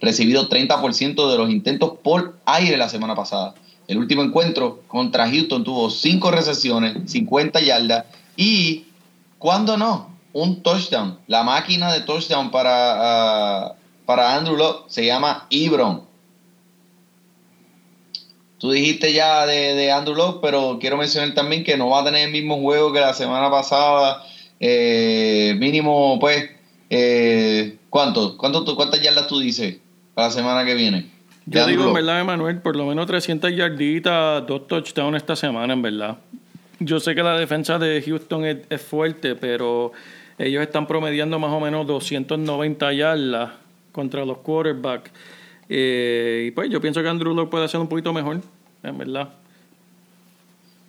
recibido 0.00 0.48
30% 0.48 1.30
de 1.30 1.38
los 1.38 1.50
intentos 1.50 1.92
por 2.02 2.36
aire 2.46 2.76
la 2.76 2.88
semana 2.88 3.14
pasada. 3.14 3.54
El 3.88 3.98
último 3.98 4.22
encuentro 4.22 4.82
contra 4.88 5.28
Houston 5.28 5.62
tuvo 5.62 5.90
5 5.90 6.30
recesiones, 6.30 7.10
50 7.10 7.60
yardas 7.60 8.04
y, 8.36 8.86
¿cuándo 9.38 9.76
no? 9.76 10.16
Un 10.32 10.62
touchdown. 10.62 11.18
La 11.28 11.42
máquina 11.42 11.92
de 11.92 12.00
touchdown 12.00 12.50
para, 12.50 12.72
ah, 12.72 13.74
para 14.04 14.36
Andrew 14.36 14.56
Locke 14.56 14.90
se 14.90 15.06
llama 15.06 15.46
Ibron. 15.50 16.04
Tú 18.58 18.70
dijiste 18.70 19.12
ya 19.12 19.46
de, 19.46 19.92
Andrew 19.92 20.16
Locke, 20.16 20.40
pero 20.42 20.78
quiero 20.80 20.96
mencionar 20.96 21.34
también 21.34 21.62
que 21.62 21.76
no 21.76 21.90
va 21.90 22.00
a 22.00 22.04
tener 22.04 22.26
el 22.26 22.32
mismo 22.32 22.58
juego 22.60 22.92
que 22.92 23.00
la 23.00 23.14
semana 23.14 23.50
pasada. 23.50 24.24
Eh, 24.58 25.54
mínimo, 25.58 26.18
pues, 26.18 26.50
eh. 26.90 27.78
¿Cuánto? 27.90 28.36
¿Cuántas 28.36 29.00
yardas 29.00 29.26
tú 29.26 29.38
dices 29.38 29.78
para 30.14 30.28
la 30.28 30.34
semana 30.34 30.64
que 30.64 30.74
viene? 30.74 31.15
Yo 31.46 31.66
digo, 31.66 31.86
en 31.86 31.94
verdad, 31.94 32.20
Emanuel, 32.20 32.58
por 32.58 32.74
lo 32.74 32.86
menos 32.86 33.06
300 33.06 33.54
yarditas, 33.54 34.44
dos 34.46 34.66
touchdowns 34.66 35.16
esta 35.16 35.36
semana, 35.36 35.74
en 35.74 35.82
verdad. 35.82 36.18
Yo 36.80 36.98
sé 36.98 37.14
que 37.14 37.22
la 37.22 37.38
defensa 37.38 37.78
de 37.78 38.02
Houston 38.02 38.44
es, 38.44 38.82
fuerte, 38.82 39.36
pero 39.36 39.92
ellos 40.38 40.60
están 40.60 40.88
promediando 40.88 41.38
más 41.38 41.52
o 41.52 41.60
menos 41.60 41.86
290 41.86 42.92
yardas 42.92 43.50
contra 43.92 44.24
los 44.24 44.38
quarterbacks. 44.38 45.12
Eh, 45.68 46.46
y 46.48 46.50
pues 46.50 46.68
yo 46.68 46.80
pienso 46.80 47.00
que 47.00 47.08
Andrew 47.08 47.32
Locke 47.32 47.50
puede 47.50 47.64
hacer 47.64 47.80
un 47.80 47.88
poquito 47.88 48.12
mejor, 48.12 48.40
en 48.82 48.98
verdad. 48.98 49.28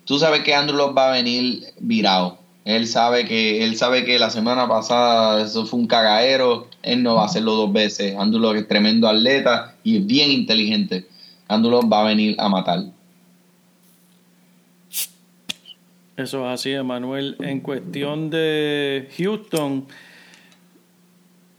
Tú 0.04 0.18
sabes 0.18 0.42
que 0.42 0.54
Andrew 0.54 0.76
Locke 0.76 0.96
va 0.96 1.10
a 1.10 1.12
venir 1.12 1.66
virado. 1.78 2.38
Él 2.68 2.86
sabe 2.86 3.24
que 3.24 3.64
él 3.64 3.76
sabe 3.76 4.04
que 4.04 4.18
la 4.18 4.28
semana 4.28 4.68
pasada 4.68 5.42
eso 5.42 5.64
fue 5.64 5.80
un 5.80 5.86
cagadero. 5.86 6.68
Él 6.82 7.02
no 7.02 7.14
va 7.14 7.22
a 7.22 7.24
hacerlo 7.24 7.54
dos 7.54 7.72
veces. 7.72 8.14
Andulo 8.14 8.54
es 8.54 8.68
tremendo 8.68 9.08
atleta 9.08 9.74
y 9.82 9.96
es 9.96 10.06
bien 10.06 10.30
inteligente. 10.30 11.06
Andulo 11.48 11.80
va 11.88 12.02
a 12.02 12.08
venir 12.08 12.36
a 12.38 12.50
matar. 12.50 12.80
Eso 16.18 16.46
es 16.46 16.52
así, 16.52 16.72
Emanuel. 16.72 17.36
En 17.38 17.60
cuestión 17.60 18.28
de 18.28 19.08
Houston, 19.16 19.86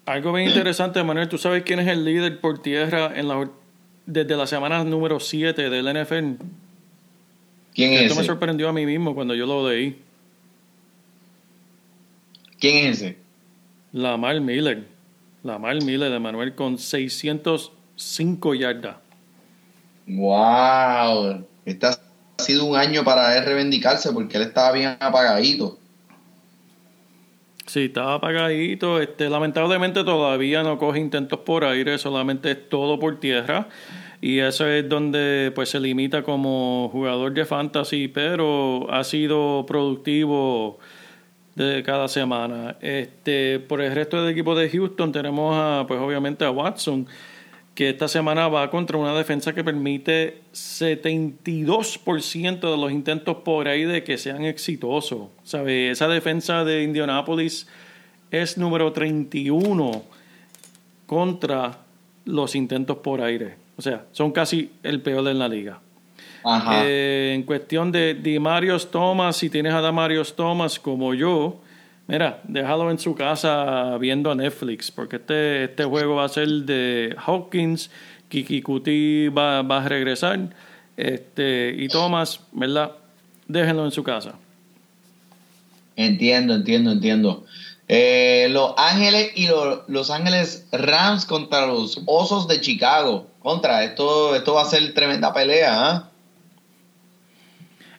algo 0.06 0.34
bien 0.34 0.50
interesante, 0.50 1.00
Emanuel. 1.00 1.28
¿Tú 1.28 1.40
sabes 1.40 1.64
quién 1.64 1.80
es 1.80 1.88
el 1.88 2.06
líder 2.06 2.40
por 2.40 2.62
tierra 2.62 3.14
en 3.16 3.28
la, 3.30 3.50
desde 4.06 4.38
la 4.38 4.46
semana 4.46 4.84
número 4.84 5.20
7 5.20 5.72
del 5.72 5.86
NFL? 5.86 6.44
¿Quién 7.74 7.94
es? 7.94 8.02
Esto 8.02 8.16
me 8.16 8.24
sorprendió 8.24 8.70
a 8.70 8.74
mí 8.74 8.86
mismo 8.86 9.16
cuando 9.16 9.34
yo 9.34 9.48
lo 9.48 9.68
leí. 9.68 10.08
¿Quién 12.60 12.88
es 12.88 13.02
ese? 13.02 13.18
Lamar 13.94 14.40
Miller. 14.42 14.86
Lamar 15.44 15.82
Miller 15.84 16.12
de 16.12 16.20
Manuel 16.20 16.54
con 16.56 16.78
605 16.78 18.54
yardas. 18.56 18.98
¡Wow! 20.06 21.46
Este 21.66 21.88
ha 21.88 21.98
sido 22.38 22.66
un 22.66 22.76
año 22.76 23.04
para 23.04 23.38
él 23.38 23.46
reivindicarse 23.46 24.12
porque 24.12 24.38
él 24.38 24.44
estaba 24.44 24.74
bien 24.74 24.98
apagadito. 25.00 25.78
Sí, 27.66 27.86
estaba 27.86 28.16
apagadito. 28.16 29.00
Este, 29.00 29.30
lamentablemente 29.30 30.04
todavía 30.04 30.64
no 30.64 30.80
coge 30.80 31.00
intentos 31.00 31.40
por 31.40 31.64
aire, 31.64 31.98
solamente 32.00 32.52
es 32.52 32.68
todo 32.68 33.00
por 33.00 33.20
tierra. 33.20 33.70
Y 34.22 34.40
eso 34.40 34.68
es 34.68 34.90
donde 34.90 35.52
pues 35.56 35.70
se 35.70 35.80
limita 35.80 36.24
como 36.24 36.90
jugador 36.92 37.34
de 37.34 37.46
fantasy, 37.46 38.08
pero 38.08 38.92
ha 38.92 39.04
sido 39.04 39.66
productivo 39.68 40.80
cada 41.86 42.08
semana. 42.08 42.78
Este, 42.82 43.60
por 43.60 43.82
el 43.82 43.94
resto 43.94 44.24
del 44.24 44.32
equipo 44.32 44.56
de 44.56 44.70
Houston 44.70 45.12
tenemos 45.12 45.54
a, 45.56 45.86
pues 45.88 46.00
obviamente 46.00 46.46
a 46.46 46.52
Watson, 46.52 47.06
que 47.76 47.90
esta 47.90 48.08
semana 48.08 48.48
va 48.48 48.70
contra 48.70 48.98
una 48.98 49.14
defensa 49.14 49.54
que 49.54 49.64
permite 49.64 50.42
72% 50.54 52.60
de 52.60 52.78
los 52.78 52.92
intentos 52.92 53.38
por 53.38 53.68
ahí 53.68 53.84
de 53.84 54.04
que 54.04 54.18
sean 54.18 54.46
exitosos. 54.46 55.28
Esa 55.44 56.08
defensa 56.08 56.64
de 56.64 56.84
Indianapolis 56.84 57.68
es 58.32 58.58
número 58.58 58.94
31 58.94 60.04
contra 61.06 61.80
los 62.26 62.56
intentos 62.56 62.98
por 62.98 63.22
aire. 63.22 63.56
O 63.78 63.82
sea, 63.82 64.06
son 64.12 64.32
casi 64.32 64.72
el 64.84 65.02
peor 65.02 65.24
de 65.24 65.34
la 65.34 65.48
liga. 65.48 65.80
Eh, 66.84 67.34
en 67.36 67.44
cuestión 67.44 67.92
de, 67.92 68.14
de 68.14 68.40
Marios 68.40 68.90
Thomas, 68.90 69.36
si 69.36 69.50
tienes 69.50 69.74
a 69.74 69.82
Damarios 69.82 70.36
Thomas 70.36 70.80
como 70.80 71.14
yo, 71.14 71.62
mira, 72.08 72.42
déjalo 72.46 72.90
en 72.92 73.00
su 73.00 73.14
casa 73.16 73.98
viendo 73.98 74.32
a 74.32 74.36
Netflix, 74.36 74.90
porque 74.92 75.18
este, 75.18 75.66
este 75.66 75.84
juego 75.84 76.16
va 76.16 76.26
a 76.26 76.30
ser 76.30 76.48
de 76.48 77.16
Hawkins, 77.26 77.90
Kiki 78.30 78.62
Kuti 78.62 79.28
va, 79.28 79.62
va 79.62 79.84
a 79.84 79.90
regresar, 79.90 80.50
este, 80.98 81.76
y 81.78 81.88
Thomas, 81.88 82.40
¿verdad? 82.52 82.92
Déjenlo 83.48 83.86
en 83.86 83.92
su 83.92 84.04
casa. 84.04 84.36
Entiendo, 85.96 86.56
entiendo, 86.56 86.92
entiendo. 86.92 87.46
Eh, 87.92 88.48
los 88.52 88.74
Ángeles 88.78 89.32
y 89.36 89.48
los 89.48 90.12
Ángeles 90.12 90.68
Rams 90.72 91.26
contra 91.26 91.66
los 91.66 92.02
Osos 92.06 92.48
de 92.48 92.62
Chicago. 92.62 93.28
Contra, 93.40 93.84
esto, 93.84 94.36
esto 94.36 94.54
va 94.54 94.62
a 94.62 94.66
ser 94.66 94.94
tremenda 94.94 95.34
pelea, 95.34 95.74
¿ah? 95.74 96.09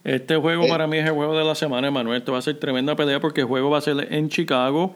Este 0.04 0.36
juego 0.36 0.64
eh. 0.64 0.68
para 0.68 0.86
mí 0.86 0.96
es 0.96 1.04
el 1.04 1.12
juego 1.12 1.36
de 1.36 1.44
la 1.44 1.54
semana, 1.54 1.88
Emanuel. 1.88 2.18
Esto 2.18 2.32
va 2.32 2.38
a 2.38 2.42
ser 2.42 2.58
tremenda 2.58 2.96
pelea 2.96 3.20
porque 3.20 3.42
el 3.42 3.46
juego 3.46 3.70
va 3.70 3.78
a 3.78 3.82
ser 3.82 4.08
en 4.10 4.28
Chicago. 4.30 4.94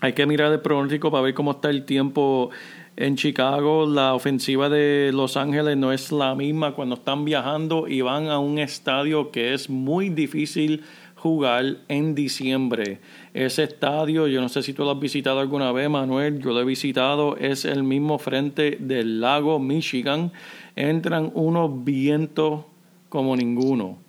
Hay 0.00 0.14
que 0.14 0.26
mirar 0.26 0.52
el 0.52 0.60
pronóstico 0.60 1.10
para 1.10 1.22
ver 1.22 1.34
cómo 1.34 1.52
está 1.52 1.70
el 1.70 1.84
tiempo 1.84 2.50
en 2.96 3.16
Chicago. 3.16 3.86
La 3.86 4.14
ofensiva 4.14 4.68
de 4.68 5.10
Los 5.14 5.36
Ángeles 5.36 5.76
no 5.76 5.92
es 5.92 6.10
la 6.10 6.34
misma 6.34 6.72
cuando 6.72 6.96
están 6.96 7.24
viajando 7.24 7.86
y 7.86 8.00
van 8.00 8.28
a 8.28 8.40
un 8.40 8.58
estadio 8.58 9.30
que 9.30 9.54
es 9.54 9.70
muy 9.70 10.08
difícil 10.08 10.82
jugar 11.14 11.78
en 11.86 12.16
diciembre. 12.16 12.98
Ese 13.32 13.62
estadio, 13.62 14.26
yo 14.26 14.40
no 14.40 14.48
sé 14.48 14.62
si 14.62 14.72
tú 14.72 14.84
lo 14.84 14.90
has 14.90 15.00
visitado 15.00 15.38
alguna 15.38 15.70
vez, 15.70 15.88
Manuel, 15.88 16.40
yo 16.40 16.52
lo 16.52 16.60
he 16.60 16.64
visitado, 16.64 17.36
es 17.36 17.64
el 17.64 17.84
mismo 17.84 18.18
frente 18.18 18.76
del 18.80 19.20
lago 19.20 19.60
Michigan. 19.60 20.32
Entran 20.74 21.30
unos 21.34 21.84
vientos 21.84 22.64
como 23.08 23.36
ninguno 23.36 24.05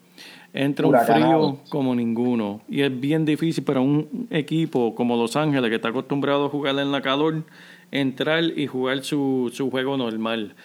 entra 0.57 0.87
un 0.87 0.95
frío 1.05 1.59
como 1.69 1.93
ninguno. 1.93 2.61
Y 2.67 2.81
es 2.81 2.99
bien 2.99 3.25
difícil 3.25 3.63
para 3.63 3.79
un 3.79 4.27
equipo 4.31 4.95
como 4.95 5.15
Los 5.15 5.35
Ángeles, 5.35 5.69
que 5.69 5.75
está 5.75 5.89
acostumbrado 5.89 6.45
a 6.45 6.49
jugar 6.49 6.77
en 6.79 6.91
la 6.91 7.01
calor, 7.01 7.43
entrar 7.91 8.43
y 8.43 8.65
jugar 8.65 9.03
su, 9.03 9.51
su 9.53 9.69
juego 9.69 9.97
normal. 9.97 10.55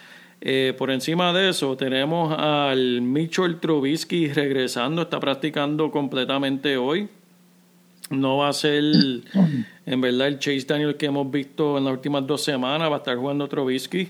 Eh, 0.41 0.73
por 0.77 0.89
encima 0.91 1.31
de 1.31 1.49
eso, 1.49 1.77
tenemos 1.77 2.35
al 2.37 3.01
Mitchell 3.01 3.59
Trubisky 3.59 4.27
regresando, 4.33 5.03
está 5.03 5.19
practicando 5.19 5.91
completamente 5.91 6.75
hoy. 6.75 7.07
No 8.09 8.37
va 8.37 8.49
a 8.49 8.53
ser, 8.53 8.83
en 9.85 10.01
verdad, 10.01 10.27
el 10.27 10.39
Chase 10.39 10.65
Daniel 10.67 10.97
que 10.97 11.05
hemos 11.05 11.29
visto 11.29 11.77
en 11.77 11.85
las 11.85 11.93
últimas 11.93 12.25
dos 12.25 12.43
semanas, 12.43 12.89
va 12.89 12.95
a 12.95 12.97
estar 12.97 13.15
jugando 13.15 13.47
Trubisky. 13.47 14.09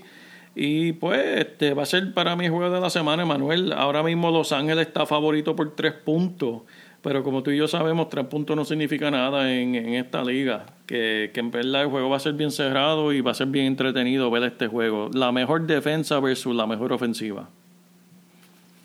Y 0.54 0.92
pues 0.92 1.20
este 1.38 1.74
va 1.74 1.82
a 1.82 1.86
ser 1.86 2.14
para 2.14 2.36
mí 2.36 2.48
juego 2.48 2.72
de 2.72 2.80
la 2.80 2.90
semana, 2.90 3.24
Manuel. 3.24 3.72
Ahora 3.72 4.02
mismo 4.02 4.30
Los 4.30 4.52
Ángeles 4.52 4.86
está 4.86 5.06
favorito 5.06 5.56
por 5.56 5.74
tres 5.74 5.92
puntos. 5.92 6.62
Pero 7.02 7.22
como 7.22 7.42
tú 7.42 7.50
y 7.50 7.58
yo 7.58 7.68
sabemos, 7.68 8.08
tres 8.08 8.26
puntos 8.26 8.56
no 8.56 8.64
significa 8.64 9.10
nada 9.10 9.52
en, 9.52 9.74
esta 9.74 10.24
liga. 10.24 10.64
Que, 10.86 11.30
que, 11.34 11.40
en 11.40 11.50
verdad 11.50 11.82
el 11.82 11.88
juego 11.88 12.08
va 12.08 12.16
a 12.16 12.20
ser 12.20 12.32
bien 12.32 12.50
cerrado 12.50 13.12
y 13.12 13.20
va 13.20 13.32
a 13.32 13.34
ser 13.34 13.48
bien 13.48 13.66
entretenido 13.66 14.30
ver 14.30 14.44
este 14.44 14.68
juego. 14.68 15.10
La 15.12 15.30
mejor 15.30 15.66
defensa 15.66 16.18
versus 16.20 16.54
la 16.54 16.66
mejor 16.66 16.92
ofensiva. 16.92 17.48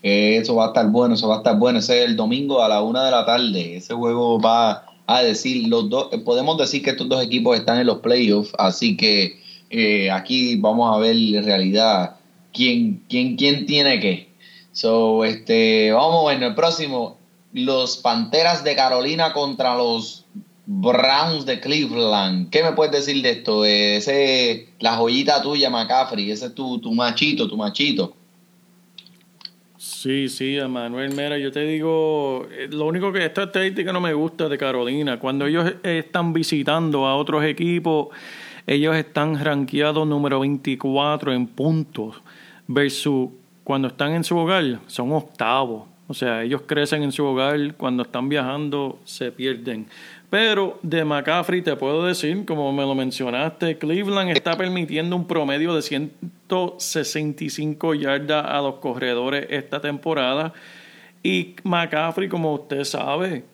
Eso 0.01 0.55
va 0.55 0.65
a 0.65 0.67
estar 0.70 0.88
bueno, 0.89 1.15
eso 1.15 1.28
va 1.28 1.36
a 1.36 1.38
estar 1.39 1.57
bueno. 1.57 1.80
Ese 1.80 2.03
es 2.03 2.09
el 2.09 2.15
domingo 2.15 2.63
a 2.63 2.70
la 2.70 2.82
una 2.82 3.05
de 3.05 3.11
la 3.11 3.26
tarde. 3.26 3.78
Ese 3.78 3.93
juego 3.93 4.39
va 4.39 4.86
a 5.07 5.24
decir, 5.24 5.67
los 5.67 5.89
dos, 5.89 6.09
podemos 6.24 6.57
decir 6.57 6.84
que 6.84 6.91
estos 6.91 7.09
dos 7.09 7.24
equipos 7.24 7.57
están 7.57 7.80
en 7.80 7.88
los 7.88 7.99
playoffs, 7.99 8.53
así 8.57 8.95
que 8.95 9.39
eh, 9.70 10.09
aquí 10.11 10.55
vamos 10.55 10.95
a 10.95 10.99
ver 10.99 11.15
en 11.15 11.43
realidad 11.43 12.15
quién, 12.53 13.03
quién, 13.09 13.36
quién 13.36 13.65
tiene 13.65 13.99
qué. 13.99 14.30
So, 14.72 15.24
este, 15.26 15.91
vamos, 15.91 16.24
bueno, 16.24 16.47
el 16.47 16.55
próximo, 16.55 17.17
los 17.53 17.97
Panteras 17.97 18.63
de 18.63 18.76
Carolina 18.76 19.34
contra 19.34 19.76
los 19.76 20.26
Browns 20.65 21.45
de 21.45 21.59
Cleveland. 21.59 22.49
¿Qué 22.51 22.63
me 22.63 22.74
puedes 22.74 22.93
decir 22.93 23.24
de 23.24 23.32
esto? 23.32 23.65
Ese, 23.65 24.70
la 24.80 24.95
joyita 24.95 25.41
tuya, 25.41 25.70
McCaffrey, 25.70 26.30
ese 26.32 26.47
es 26.47 26.55
tu, 26.55 26.80
tu 26.80 26.93
machito, 26.93 27.47
tu 27.47 27.57
machito. 27.57 28.15
Sí, 29.78 30.28
sí, 30.28 30.57
Manuel 30.67 31.15
Mera, 31.15 31.38
yo 31.38 31.51
te 31.51 31.61
digo, 31.61 32.45
eh, 32.51 32.67
lo 32.70 32.86
único 32.86 33.13
que 33.13 33.26
esta 33.26 33.43
estadística 33.43 33.93
no 33.93 34.01
me 34.01 34.13
gusta 34.13 34.49
de 34.49 34.57
Carolina, 34.57 35.17
cuando 35.20 35.47
ellos 35.47 35.74
están 35.84 36.34
visitando 36.34 37.07
a 37.07 37.15
otros 37.15 37.43
equipos, 37.45 38.09
ellos 38.70 38.95
están 38.95 39.43
rankeados 39.43 40.07
número 40.07 40.39
24 40.41 41.34
en 41.34 41.47
puntos, 41.47 42.22
versus 42.67 43.30
cuando 43.63 43.88
están 43.88 44.11
en 44.11 44.24
su 44.24 44.38
hogar, 44.38 44.80
son 44.86 45.11
octavos. 45.11 45.88
O 46.07 46.13
sea, 46.13 46.43
ellos 46.43 46.61
crecen 46.67 47.01
en 47.01 47.11
su 47.11 47.26
hogar, 47.26 47.74
cuando 47.78 48.03
están 48.03 48.30
viajando 48.30 48.99
se 49.05 49.32
pierden. 49.32 49.88
Pero 50.30 50.78
de 50.84 51.03
McCaffrey 51.03 51.63
te 51.63 51.76
puedo 51.76 52.05
decir, 52.05 52.45
como 52.45 52.72
me 52.72 52.84
lo 52.84 52.93
mencionaste, 52.93 53.80
Cleveland 53.80 54.30
está 54.30 54.55
permitiendo 54.55 55.15
un 55.15 55.26
promedio 55.26 55.74
de 55.74 55.82
165 55.82 57.95
yardas 57.95 58.45
a 58.45 58.61
los 58.61 58.76
corredores 58.76 59.47
esta 59.49 59.82
temporada. 59.82 60.53
Y 61.24 61.55
McCaffrey, 61.63 62.30
como 62.30 62.53
usted 62.53 62.84
sabe, 62.84 63.45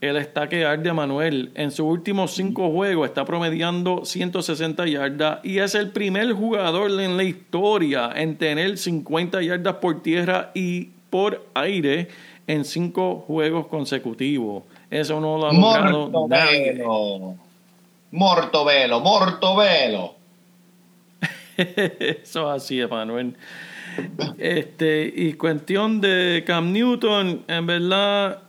él 0.00 0.16
está 0.16 0.48
que 0.48 0.64
arde 0.64 0.92
Manuel. 0.92 1.50
En 1.54 1.72
sus 1.72 1.86
últimos 1.86 2.32
cinco 2.32 2.70
juegos 2.70 3.08
está 3.08 3.24
promediando 3.24 4.04
160 4.04 4.86
yardas 4.86 5.40
y 5.42 5.58
es 5.58 5.74
el 5.74 5.90
primer 5.90 6.32
jugador 6.32 7.00
en 7.00 7.16
la 7.16 7.24
historia 7.24 8.12
en 8.14 8.36
tener 8.38 8.78
50 8.78 9.42
yardas 9.42 9.74
por 9.76 10.00
tierra 10.02 10.52
y 10.54 10.90
por 11.10 11.46
aire 11.54 12.08
en 12.46 12.64
cinco 12.64 13.24
juegos 13.26 13.66
consecutivos. 13.66 14.62
Eso 14.88 15.20
no 15.20 15.36
lo 15.36 15.48
ha 15.48 15.52
logrado 15.52 16.28
nadie. 16.28 16.82
Mortovelo. 19.00 20.14
Eso 21.56 22.48
así 22.48 22.80
Manuel. 22.86 23.34
Este, 24.38 25.12
y 25.14 25.32
cuestión 25.32 26.00
de 26.00 26.44
Cam 26.46 26.72
Newton, 26.72 27.44
en 27.48 27.66
verdad, 27.66 28.42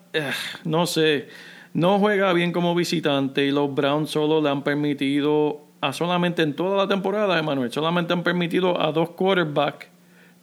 no 0.63 0.85
sé, 0.87 1.27
no 1.73 1.99
juega 1.99 2.33
bien 2.33 2.51
como 2.51 2.75
visitante 2.75 3.45
y 3.45 3.51
los 3.51 3.73
Browns 3.73 4.09
solo 4.09 4.41
le 4.41 4.49
han 4.49 4.63
permitido 4.63 5.61
a 5.81 5.93
solamente 5.93 6.41
en 6.41 6.55
toda 6.55 6.77
la 6.77 6.87
temporada, 6.87 7.39
Emanuel, 7.39 7.71
solamente 7.71 8.13
han 8.13 8.23
permitido 8.23 8.81
a 8.81 8.91
dos 8.91 9.11
quarterbacks 9.11 9.87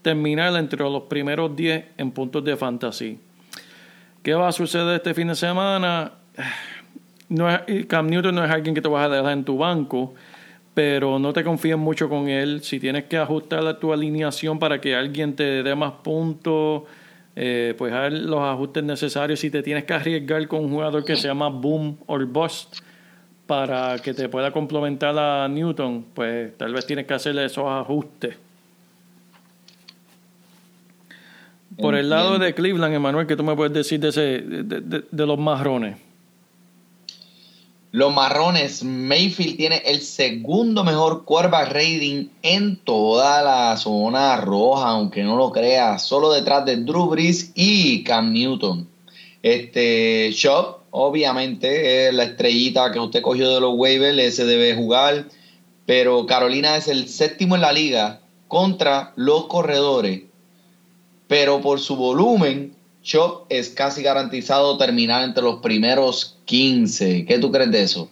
terminar 0.03 0.55
entre 0.57 0.79
los 0.79 1.03
primeros 1.05 1.55
10 1.57 1.85
en 1.99 2.11
puntos 2.13 2.45
de 2.45 2.57
fantasy. 2.57 3.19
¿Qué 4.23 4.35
va 4.35 4.49
a 4.49 4.53
suceder 4.53 4.97
este 4.97 5.15
fin 5.15 5.29
de 5.29 5.35
semana? 5.35 6.13
No 7.29 7.49
Cam 7.89 8.07
Newton 8.07 8.35
no 8.35 8.45
es 8.45 8.51
alguien 8.51 8.75
que 8.75 8.81
te 8.81 8.89
vas 8.89 9.07
a 9.07 9.09
dejar 9.09 9.33
en 9.33 9.45
tu 9.45 9.59
banco, 9.59 10.15
pero 10.75 11.19
no 11.19 11.33
te 11.33 11.43
confíes 11.43 11.77
mucho 11.77 12.09
con 12.09 12.29
él. 12.29 12.63
Si 12.63 12.79
tienes 12.79 13.05
que 13.05 13.19
ajustar 13.19 13.79
tu 13.81 13.93
alineación 13.93 14.59
para 14.59 14.81
que 14.81 14.95
alguien 14.95 15.35
te 15.35 15.63
dé 15.63 15.75
más 15.75 15.93
puntos, 16.05 16.85
eh, 17.37 17.75
pues 17.77 17.93
haz 17.93 18.13
los 18.13 18.41
ajustes 18.41 18.83
necesarios. 18.83 19.41
Si 19.41 19.51
te 19.51 19.63
tienes 19.63 19.85
que 19.85 19.93
arriesgar 19.93 20.49
con 20.49 20.65
un 20.65 20.71
jugador 20.71 21.05
que 21.05 21.17
se 21.17 21.29
llama 21.29 21.49
Boom 21.49 21.99
or 22.07 22.25
Bust 22.25 22.79
para 23.47 23.99
que 23.99 24.15
te 24.15 24.29
pueda 24.29 24.51
complementar 24.51 25.17
a 25.19 25.47
Newton, 25.47 26.07
pues 26.15 26.57
tal 26.57 26.73
vez 26.73 26.87
tienes 26.87 27.07
que 27.07 27.15
hacerle 27.15 27.45
esos 27.45 27.67
ajustes. 27.69 28.37
Por 31.77 31.95
el 31.95 32.09
lado 32.09 32.39
de 32.39 32.55
Cleveland, 32.55 32.95
Emanuel, 32.95 33.27
¿qué 33.27 33.37
tú 33.37 33.45
me 33.45 33.55
puedes 33.55 33.73
decir 33.73 34.01
de, 34.01 34.09
ese, 34.09 34.43
de, 34.43 35.27
los 35.27 35.39
marrones? 35.39 35.99
Los 37.97 38.13
marrones, 38.13 38.85
Mayfield 38.85 39.57
tiene 39.57 39.77
el 39.87 40.03
segundo 40.03 40.85
mejor 40.85 41.25
quarterback 41.25 41.73
rating 41.73 42.29
en 42.43 42.77
toda 42.77 43.43
la 43.43 43.75
zona 43.79 44.37
roja, 44.37 44.91
aunque 44.91 45.23
no 45.23 45.35
lo 45.35 45.51
creas, 45.51 46.05
solo 46.05 46.31
detrás 46.31 46.67
de 46.67 46.77
Drew 46.77 47.07
Brees 47.07 47.53
y 47.55 48.05
Cam 48.05 48.35
Newton. 48.35 48.87
Este 49.43 50.31
Shop, 50.31 50.81
obviamente, 50.91 52.09
es 52.09 52.13
la 52.13 52.25
estrellita 52.25 52.93
que 52.93 53.01
usted 53.01 53.23
cogió 53.23 53.51
de 53.55 53.63
los 53.63 53.73
waivers, 53.75 54.19
ese 54.19 54.45
debe 54.45 54.75
jugar, 54.75 55.29
pero 55.87 56.27
Carolina 56.27 56.77
es 56.77 56.89
el 56.89 57.09
séptimo 57.09 57.55
en 57.55 57.63
la 57.63 57.73
liga 57.73 58.21
contra 58.47 59.15
los 59.17 59.47
corredores 59.47 60.21
pero 61.29 61.61
por 61.61 61.81
su 61.81 61.97
volumen, 61.97 62.76
Chop 63.07 63.47
es 63.51 63.71
casi 63.71 64.03
garantizado 64.03 64.77
terminar 64.79 65.23
entre 65.23 65.45
los 65.45 65.61
primeros 65.61 66.41
15. 66.45 67.25
¿Qué 67.25 67.39
tú 67.39 67.53
crees 67.53 67.71
de 67.71 67.83
eso? 67.83 68.11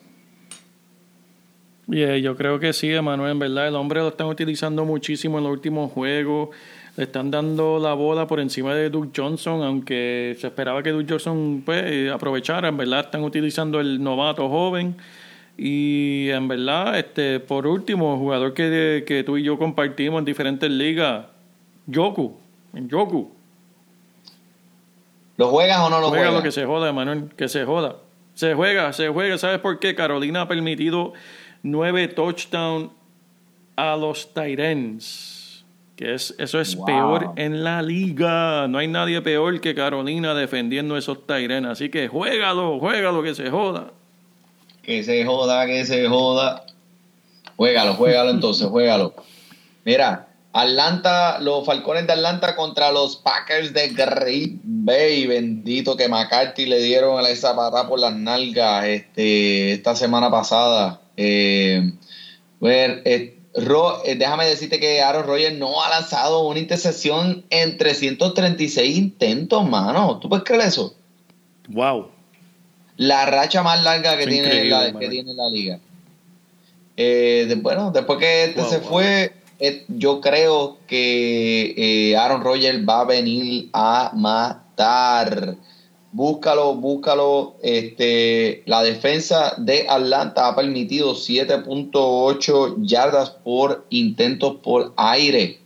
yo 1.88 2.36
creo 2.36 2.60
que 2.60 2.72
sí, 2.72 2.92
Emanuel, 2.92 3.32
en 3.32 3.38
verdad. 3.40 3.66
El 3.66 3.74
hombre 3.74 3.98
lo 3.98 4.08
están 4.08 4.28
utilizando 4.28 4.84
muchísimo 4.84 5.38
en 5.38 5.44
los 5.44 5.52
últimos 5.52 5.90
juegos. 5.90 6.50
Le 6.96 7.04
están 7.04 7.32
dando 7.32 7.80
la 7.80 7.92
bola 7.94 8.28
por 8.28 8.38
encima 8.38 8.72
de 8.72 8.88
Doug 8.88 9.10
Johnson, 9.14 9.64
aunque 9.64 10.36
se 10.38 10.46
esperaba 10.46 10.80
que 10.84 10.90
Doug 10.90 11.06
Johnson 11.08 11.64
pues, 11.66 12.12
aprovechara. 12.12 12.68
En 12.68 12.76
verdad, 12.76 13.00
están 13.00 13.24
utilizando 13.24 13.80
el 13.80 14.00
novato 14.00 14.48
joven. 14.48 14.94
Y 15.58 16.28
en 16.28 16.46
verdad, 16.46 16.96
este, 16.96 17.40
por 17.40 17.66
último, 17.66 18.16
jugador 18.16 18.54
que, 18.54 19.02
que 19.04 19.24
tú 19.24 19.38
y 19.38 19.42
yo 19.42 19.58
compartimos 19.58 20.20
en 20.20 20.24
diferentes 20.24 20.70
ligas, 20.70 21.26
Yoku 21.88 22.44
en 22.74 22.88
Yoku. 22.88 23.33
¿Lo 25.36 25.48
juegas 25.48 25.80
o 25.80 25.90
no 25.90 26.00
lo 26.00 26.08
juegas? 26.08 26.26
Juega 26.26 26.38
lo 26.38 26.42
que 26.42 26.52
se 26.52 26.64
joda, 26.64 26.92
Manuel, 26.92 27.30
que 27.36 27.48
se 27.48 27.64
joda. 27.64 27.96
Se 28.34 28.54
juega, 28.54 28.92
se 28.92 29.08
juega. 29.08 29.38
¿Sabes 29.38 29.60
por 29.60 29.78
qué? 29.78 29.94
Carolina 29.94 30.42
ha 30.42 30.48
permitido 30.48 31.12
nueve 31.62 32.08
touchdowns 32.08 32.90
a 33.76 33.96
los 33.96 34.32
Tyrens. 34.32 35.64
Que 35.96 36.14
es, 36.14 36.34
eso 36.38 36.60
es 36.60 36.74
peor 36.74 37.32
en 37.36 37.62
la 37.62 37.80
liga. 37.80 38.66
No 38.68 38.78
hay 38.78 38.88
nadie 38.88 39.22
peor 39.22 39.60
que 39.60 39.74
Carolina 39.74 40.34
defendiendo 40.34 40.96
esos 40.96 41.26
Tyrens. 41.26 41.66
Así 41.68 41.88
que 41.88 42.08
juégalo, 42.08 42.80
juégalo, 42.80 43.22
que 43.22 43.34
se 43.34 43.50
joda. 43.50 43.92
Que 44.82 45.02
se 45.04 45.24
joda, 45.24 45.66
que 45.66 45.84
se 45.84 46.08
joda. 46.08 46.64
Juégalo, 47.56 47.94
juégalo 47.94 48.30
entonces, 48.30 48.66
juégalo. 48.66 49.14
Mira, 49.84 50.26
Atlanta, 50.56 51.40
los 51.40 51.66
Falcones 51.66 52.06
de 52.06 52.12
Atlanta 52.12 52.54
contra 52.54 52.92
los 52.92 53.16
Packers 53.16 53.74
de 53.74 53.88
Green 53.88 54.60
Bay. 54.62 55.26
Bendito 55.26 55.96
que 55.96 56.08
McCarthy 56.08 56.66
le 56.66 56.80
dieron 56.80 57.26
esa 57.26 57.56
patada 57.56 57.88
por 57.88 57.98
las 57.98 58.14
nalgas 58.14 58.84
este, 58.84 59.72
esta 59.72 59.96
semana 59.96 60.30
pasada. 60.30 61.00
Eh, 61.16 61.90
eh, 62.62 63.02
eh, 63.04 64.14
déjame 64.16 64.46
decirte 64.46 64.78
que 64.78 65.02
Aaron 65.02 65.26
Rodgers 65.26 65.58
no 65.58 65.82
ha 65.82 65.90
lanzado 65.90 66.46
una 66.46 66.60
intercepción 66.60 67.44
en 67.50 67.76
336 67.76 68.96
intentos, 68.96 69.68
mano. 69.68 70.20
¿Tú 70.20 70.28
puedes 70.28 70.44
creer 70.44 70.68
eso? 70.68 70.94
Wow. 71.66 72.12
La 72.96 73.26
racha 73.26 73.64
más 73.64 73.82
larga 73.82 74.16
que, 74.16 74.28
tiene 74.28 74.66
la, 74.66 74.96
que 74.96 75.08
tiene 75.08 75.34
la, 75.34 75.48
liga. 75.48 75.80
bueno, 77.60 77.90
después 77.90 78.20
que 78.20 78.44
este 78.44 78.62
se 78.62 78.78
fue 78.78 79.32
yo 79.88 80.20
creo 80.20 80.78
que 80.86 81.74
eh, 81.76 82.16
Aaron 82.16 82.42
Rodgers 82.42 82.86
va 82.88 83.00
a 83.00 83.04
venir 83.04 83.68
a 83.72 84.10
matar. 84.14 85.56
Búscalo, 86.12 86.74
búscalo. 86.74 87.56
Este, 87.62 88.62
la 88.66 88.82
defensa 88.82 89.54
de 89.58 89.86
Atlanta 89.88 90.48
ha 90.48 90.56
permitido 90.56 91.14
7.8 91.14 92.76
yardas 92.80 93.30
por 93.30 93.86
intentos 93.90 94.56
por 94.62 94.92
aire. 94.96 95.58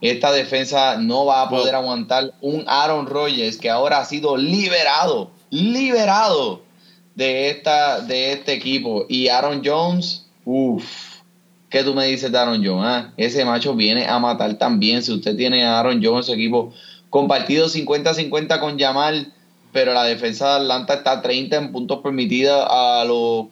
esta 0.00 0.32
defensa 0.32 0.96
no 0.96 1.26
va 1.26 1.42
a 1.42 1.48
poder 1.48 1.76
aguantar 1.76 2.34
un 2.40 2.64
Aaron 2.66 3.06
Rodgers 3.06 3.56
que 3.56 3.70
ahora 3.70 3.98
ha 3.98 4.04
sido 4.04 4.36
liberado, 4.36 5.30
liberado 5.50 6.62
de, 7.14 7.50
esta, 7.50 8.00
de 8.00 8.32
este 8.32 8.52
equipo. 8.52 9.06
Y 9.08 9.28
Aaron 9.28 9.62
Jones, 9.64 10.26
uff, 10.44 11.11
¿qué 11.72 11.82
tú 11.82 11.94
me 11.94 12.06
dices 12.06 12.30
de 12.30 12.38
Aaron 12.38 12.64
Jones? 12.64 12.84
Ah? 12.86 13.12
Ese 13.16 13.44
macho 13.44 13.74
viene 13.74 14.06
a 14.06 14.18
matar 14.18 14.58
también. 14.58 15.02
Si 15.02 15.10
usted 15.10 15.34
tiene 15.34 15.64
a 15.64 15.80
Aaron 15.80 16.04
Jones 16.04 16.28
en 16.28 16.34
su 16.34 16.38
equipo 16.38 16.72
compartido 17.08 17.66
50-50 17.66 18.60
con 18.60 18.78
Jamal, 18.78 19.32
pero 19.72 19.94
la 19.94 20.04
defensa 20.04 20.50
de 20.50 20.60
Atlanta 20.60 20.94
está 20.94 21.22
30 21.22 21.56
en 21.56 21.72
puntos 21.72 22.00
permitidos 22.00 22.64
a 22.68 23.04
los... 23.06 23.46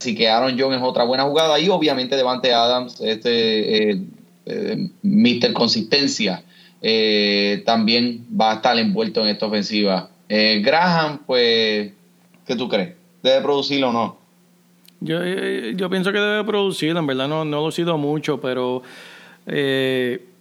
Así 0.00 0.14
que 0.14 0.28
Aaron 0.28 0.58
Jones 0.58 0.78
es 0.78 0.84
otra 0.84 1.04
buena 1.04 1.22
jugada. 1.24 1.60
Y 1.60 1.68
obviamente 1.68 2.16
Devante 2.16 2.52
Adams, 2.52 3.00
este 3.00 3.90
eh, 3.90 4.02
eh, 4.46 4.90
Mister 5.02 5.52
Consistencia, 5.52 6.42
eh, 6.82 7.62
también 7.64 8.26
va 8.38 8.52
a 8.52 8.54
estar 8.56 8.76
envuelto 8.78 9.22
en 9.22 9.28
esta 9.28 9.46
ofensiva. 9.46 10.10
Graham, 10.28 11.22
pues, 11.26 11.92
¿qué 12.46 12.56
tú 12.56 12.68
crees? 12.68 12.99
¿Debe 13.22 13.42
producirlo 13.42 13.90
o 13.90 13.92
no? 13.92 14.16
Yo, 15.00 15.24
yo 15.24 15.88
pienso 15.88 16.12
que 16.12 16.18
debe 16.18 16.44
producirlo, 16.44 17.00
en 17.00 17.06
verdad 17.06 17.28
no, 17.28 17.44
no 17.44 17.62
lo 17.62 17.68
he 17.68 17.72
sido 17.72 17.96
mucho, 17.96 18.40
pero 18.40 18.82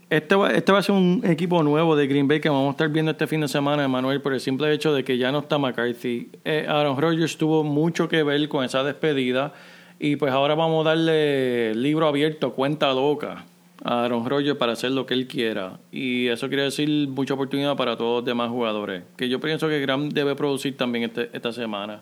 este 0.09 0.35
va, 0.35 0.51
este 0.51 0.71
va 0.71 0.79
a 0.79 0.83
ser 0.83 0.95
un 0.95 1.21
equipo 1.23 1.61
nuevo 1.61 1.95
de 1.95 2.07
Green 2.07 2.27
Bay 2.27 2.39
que 2.39 2.49
vamos 2.49 2.69
a 2.69 2.71
estar 2.71 2.89
viendo 2.89 3.11
este 3.11 3.27
fin 3.27 3.41
de 3.41 3.47
semana, 3.47 3.83
Emanuel, 3.83 4.21
por 4.21 4.33
el 4.33 4.39
simple 4.39 4.73
hecho 4.73 4.91
de 4.91 5.03
que 5.03 5.19
ya 5.19 5.31
no 5.31 5.39
está 5.39 5.59
McCarthy. 5.59 6.29
Eh, 6.43 6.65
Aaron 6.67 6.99
Rodgers 6.99 7.37
tuvo 7.37 7.63
mucho 7.63 8.09
que 8.09 8.23
ver 8.23 8.49
con 8.49 8.65
esa 8.65 8.83
despedida 8.83 9.53
y 9.99 10.15
pues 10.15 10.31
ahora 10.31 10.55
vamos 10.55 10.85
a 10.85 10.89
darle 10.89 11.75
libro 11.75 12.07
abierto, 12.07 12.53
cuenta 12.53 12.91
loca 12.91 13.45
a 13.83 14.03
Aaron 14.03 14.27
Rodgers 14.27 14.57
para 14.57 14.73
hacer 14.73 14.91
lo 14.91 15.05
que 15.05 15.13
él 15.13 15.27
quiera. 15.27 15.79
Y 15.91 16.27
eso 16.27 16.47
quiere 16.47 16.63
decir 16.63 17.07
mucha 17.07 17.35
oportunidad 17.35 17.77
para 17.77 17.95
todos 17.95 18.21
los 18.21 18.25
demás 18.25 18.49
jugadores, 18.49 19.03
que 19.15 19.29
yo 19.29 19.39
pienso 19.39 19.67
que 19.67 19.79
Graham 19.79 20.09
debe 20.09 20.35
producir 20.35 20.75
también 20.75 21.05
este, 21.05 21.29
esta 21.33 21.53
semana. 21.53 22.01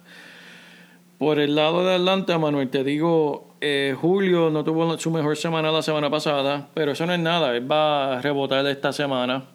Por 1.18 1.39
el 1.39 1.55
lado 1.55 1.84
de 1.84 1.95
Atlanta, 1.95 2.38
Manuel, 2.38 2.70
te 2.70 2.84
digo, 2.84 3.47
eh, 3.59 3.95
Julio 3.99 4.51
no 4.51 4.63
tuvo 4.63 4.97
su 4.99 5.09
mejor 5.09 5.36
semana 5.36 5.72
la 5.72 5.82
semana 5.82 6.11
pasada, 6.11 6.70
pero 6.76 6.91
eso 6.91 7.07
no 7.07 7.13
es 7.13 7.20
nada, 7.20 7.55
él 7.55 7.70
va 7.70 8.18
a 8.18 8.22
rebotar 8.22 8.65
esta 8.68 8.93
semana. 8.93 9.45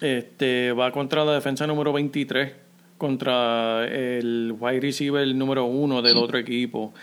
Este 0.00 0.72
va 0.72 0.92
contra 0.92 1.24
la 1.24 1.32
defensa 1.32 1.66
número 1.66 1.92
23, 1.92 2.52
contra 2.96 3.86
el 3.88 4.54
wide 4.56 4.80
receiver 4.80 5.26
número 5.34 5.64
1 5.64 6.00
del 6.02 6.16
otro 6.16 6.38
equipo. 6.38 6.94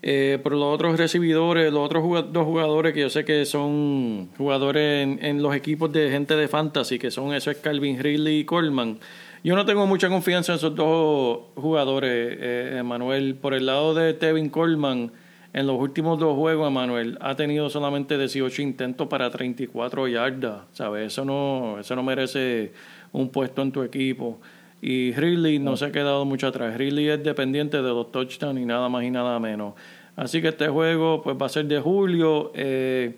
Eh, 0.00 0.38
por 0.40 0.52
los 0.52 0.72
otros 0.72 0.96
recibidores, 0.96 1.72
los 1.72 1.84
otros 1.84 2.32
dos 2.32 2.44
jugadores 2.44 2.94
que 2.94 3.00
yo 3.00 3.10
sé 3.10 3.24
que 3.24 3.44
son 3.46 4.28
jugadores 4.38 5.02
en, 5.02 5.18
en, 5.24 5.42
los 5.42 5.56
equipos 5.56 5.92
de 5.92 6.08
gente 6.08 6.36
de 6.36 6.46
fantasy, 6.46 7.00
que 7.00 7.10
son 7.10 7.34
eso 7.34 7.50
es 7.50 7.56
Calvin 7.56 7.98
Ridley 7.98 8.38
y 8.38 8.44
Coleman 8.44 9.00
yo 9.44 9.54
no 9.54 9.64
tengo 9.64 9.86
mucha 9.86 10.08
confianza 10.08 10.52
en 10.52 10.56
esos 10.56 10.74
dos 10.74 11.40
jugadores, 11.54 12.36
eh. 12.40 13.34
Por 13.40 13.54
el 13.54 13.66
lado 13.66 13.94
de 13.94 14.14
Tevin 14.14 14.48
Coleman, 14.48 15.12
en 15.52 15.66
los 15.66 15.78
últimos 15.80 16.18
dos 16.18 16.36
juegos, 16.36 16.70
Manuel, 16.72 17.16
ha 17.20 17.36
tenido 17.36 17.70
solamente 17.70 18.18
18 18.18 18.62
intentos 18.62 19.06
para 19.08 19.30
34 19.30 20.08
yardas. 20.08 20.62
¿Sabes? 20.72 21.12
Eso 21.12 21.24
no, 21.24 21.78
eso 21.78 21.94
no 21.94 22.02
merece 22.02 22.72
un 23.12 23.28
puesto 23.28 23.62
en 23.62 23.72
tu 23.72 23.82
equipo. 23.82 24.40
Y 24.82 25.12
Ridley 25.12 25.58
no 25.58 25.76
se 25.76 25.86
ha 25.86 25.92
quedado 25.92 26.24
mucho 26.24 26.48
atrás. 26.48 26.76
Ridley 26.76 27.08
es 27.08 27.22
dependiente 27.22 27.78
de 27.78 27.88
los 27.88 28.12
touchdowns 28.12 28.60
y 28.60 28.64
nada 28.64 28.88
más 28.88 29.04
y 29.04 29.10
nada 29.10 29.38
menos. 29.38 29.74
Así 30.16 30.42
que 30.42 30.48
este 30.48 30.68
juego 30.68 31.22
pues 31.22 31.36
va 31.40 31.46
a 31.46 31.48
ser 31.48 31.66
de 31.66 31.80
Julio. 31.80 32.52
Eh, 32.54 33.16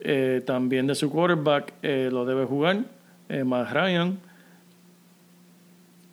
eh, 0.00 0.42
también 0.44 0.86
de 0.86 0.94
su 0.94 1.10
quarterback 1.10 1.74
lo 1.82 2.24
debe 2.24 2.46
jugar. 2.46 2.78
más 3.44 3.72
Ryan. 3.72 4.18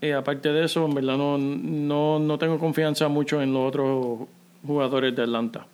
Eh, 0.01 0.13
aparte 0.13 0.51
de 0.51 0.65
eso, 0.65 0.85
en 0.85 0.95
verdad 0.95 1.15
no, 1.15 1.37
no, 1.37 2.17
no 2.17 2.37
tengo 2.39 2.57
confianza 2.57 3.07
mucho 3.07 3.41
en 3.41 3.53
los 3.53 3.67
otros 3.67 4.27
jugadores 4.65 5.15
de 5.15 5.21
Atlanta. 5.21 5.67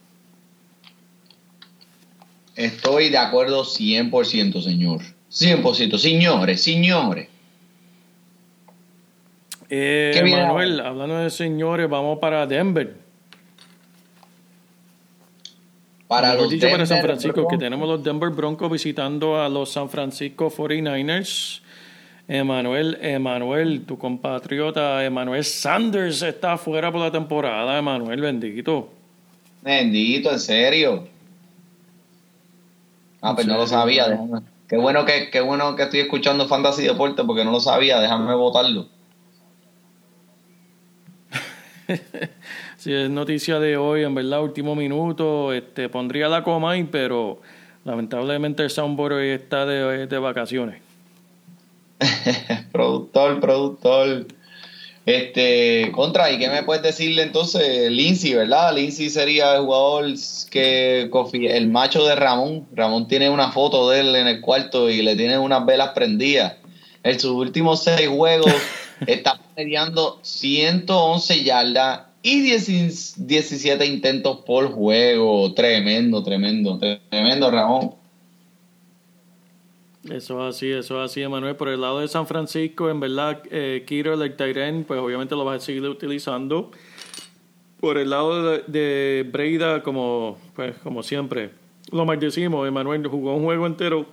Estoy 2.55 3.09
de 3.09 3.17
acuerdo 3.17 3.63
100%, 3.63 4.61
señor. 4.61 5.01
100%, 5.31 5.97
señores, 5.97 6.61
señores. 6.61 7.29
Eh, 9.69 10.21
Manuel, 10.29 10.79
hablando 10.79 11.17
de 11.17 11.29
señores, 11.29 11.89
vamos 11.89 12.19
para 12.19 12.45
Denver. 12.47 12.95
Para 16.07 16.35
los 16.35 16.49
dicho 16.49 16.69
para 16.69 16.85
San 16.85 17.01
Francisco, 17.01 17.47
que 17.47 17.57
tenemos 17.57 17.87
los 17.87 18.01
Denver 18.03 18.29
Broncos 18.29 18.71
visitando 18.71 19.41
a 19.41 19.49
los 19.49 19.71
San 19.71 19.89
Francisco 19.89 20.49
49ers. 20.49 21.61
Emanuel, 22.27 22.97
Emanuel, 23.01 23.85
tu 23.85 23.97
compatriota 23.97 25.03
Emanuel 25.05 25.45
Sanders 25.45 26.21
está 26.21 26.57
fuera 26.57 26.91
por 26.91 26.99
la 26.99 27.11
temporada, 27.11 27.77
Emanuel, 27.77 28.19
bendito. 28.19 28.89
Bendito, 29.61 30.31
en 30.31 30.39
serio. 30.39 31.07
Ah, 33.21 33.33
pues 33.33 33.47
no 33.47 33.57
lo 33.57 33.65
sabía, 33.65 34.05
Qué 34.67 34.75
bueno 34.75 35.05
que, 35.05 35.29
qué 35.31 35.39
bueno 35.39 35.77
que 35.77 35.83
estoy 35.83 36.01
escuchando 36.01 36.45
Fantasy 36.45 36.83
Deporte 36.83 37.23
porque 37.23 37.45
no 37.45 37.51
lo 37.51 37.61
sabía, 37.61 38.01
déjame 38.01 38.35
votarlo. 38.35 38.87
si 42.77 42.93
es 42.93 43.09
noticia 43.09 43.59
de 43.59 43.77
hoy, 43.77 44.03
en 44.03 44.13
verdad, 44.13 44.43
último 44.43 44.75
minuto, 44.75 45.53
este 45.53 45.87
pondría 45.87 46.27
la 46.27 46.43
coma 46.43 46.71
ahí, 46.71 46.83
pero 46.83 47.41
lamentablemente 47.85 48.63
el 48.63 48.69
Soundboard 48.69 49.21
está 49.21 49.65
de, 49.65 50.07
de 50.07 50.17
vacaciones. 50.19 50.86
productor, 52.71 53.39
productor. 53.39 54.27
Este, 55.05 55.89
contra, 55.93 56.29
¿y 56.31 56.37
qué 56.37 56.49
me 56.49 56.63
puedes 56.63 56.83
decirle 56.83 57.23
entonces? 57.23 57.89
Lindsay, 57.89 58.33
¿verdad? 58.33 58.75
Lindsay 58.75 59.09
sería 59.09 59.55
el 59.55 59.61
jugador 59.61 60.05
que 60.51 61.09
el 61.33 61.69
macho 61.69 62.05
de 62.05 62.15
Ramón. 62.15 62.67
Ramón 62.73 63.07
tiene 63.07 63.29
una 63.29 63.53
foto 63.53 63.89
de 63.89 64.01
él 64.01 64.15
en 64.17 64.27
el 64.27 64.41
cuarto 64.41 64.89
y 64.89 65.01
le 65.01 65.15
tiene 65.15 65.37
unas 65.37 65.65
velas 65.65 65.91
prendidas. 65.91 66.55
En 67.03 67.17
sus 67.19 67.31
últimos 67.31 67.83
seis 67.83 68.09
juegos 68.09 68.51
está 69.07 69.39
peleando 69.55 70.19
111 70.23 71.43
yardas 71.45 72.01
y 72.21 72.41
17 72.41 73.85
intentos 73.85 74.39
por 74.45 74.73
juego. 74.73 75.53
Tremendo, 75.53 76.21
tremendo, 76.21 76.77
tremendo, 77.09 77.49
Ramón. 77.49 77.95
Eso 80.11 80.47
es 80.47 80.55
así, 80.55 80.71
eso 80.71 81.03
es 81.03 81.11
así, 81.11 81.21
Emanuel. 81.21 81.55
Por 81.55 81.69
el 81.69 81.81
lado 81.81 81.99
de 81.99 82.07
San 82.07 82.27
Francisco, 82.27 82.89
en 82.89 82.99
verdad, 82.99 83.41
eh, 83.51 83.83
Kiro, 83.85 84.13
el 84.13 84.35
Tyren, 84.35 84.83
pues 84.85 84.99
obviamente 84.99 85.35
lo 85.35 85.43
vas 85.43 85.63
a 85.63 85.65
seguir 85.65 85.83
utilizando. 85.83 86.71
Por 87.79 87.97
el 87.97 88.09
lado 88.09 88.57
de, 88.67 89.27
Breida, 89.31 89.83
como, 89.83 90.37
pues, 90.55 90.75
como 90.77 91.03
siempre, 91.03 91.51
lo 91.91 92.05
más 92.05 92.19
decimos, 92.19 92.67
Emanuel 92.67 93.05
jugó 93.07 93.35
un 93.35 93.43
juego 93.43 93.67
entero 93.67 94.05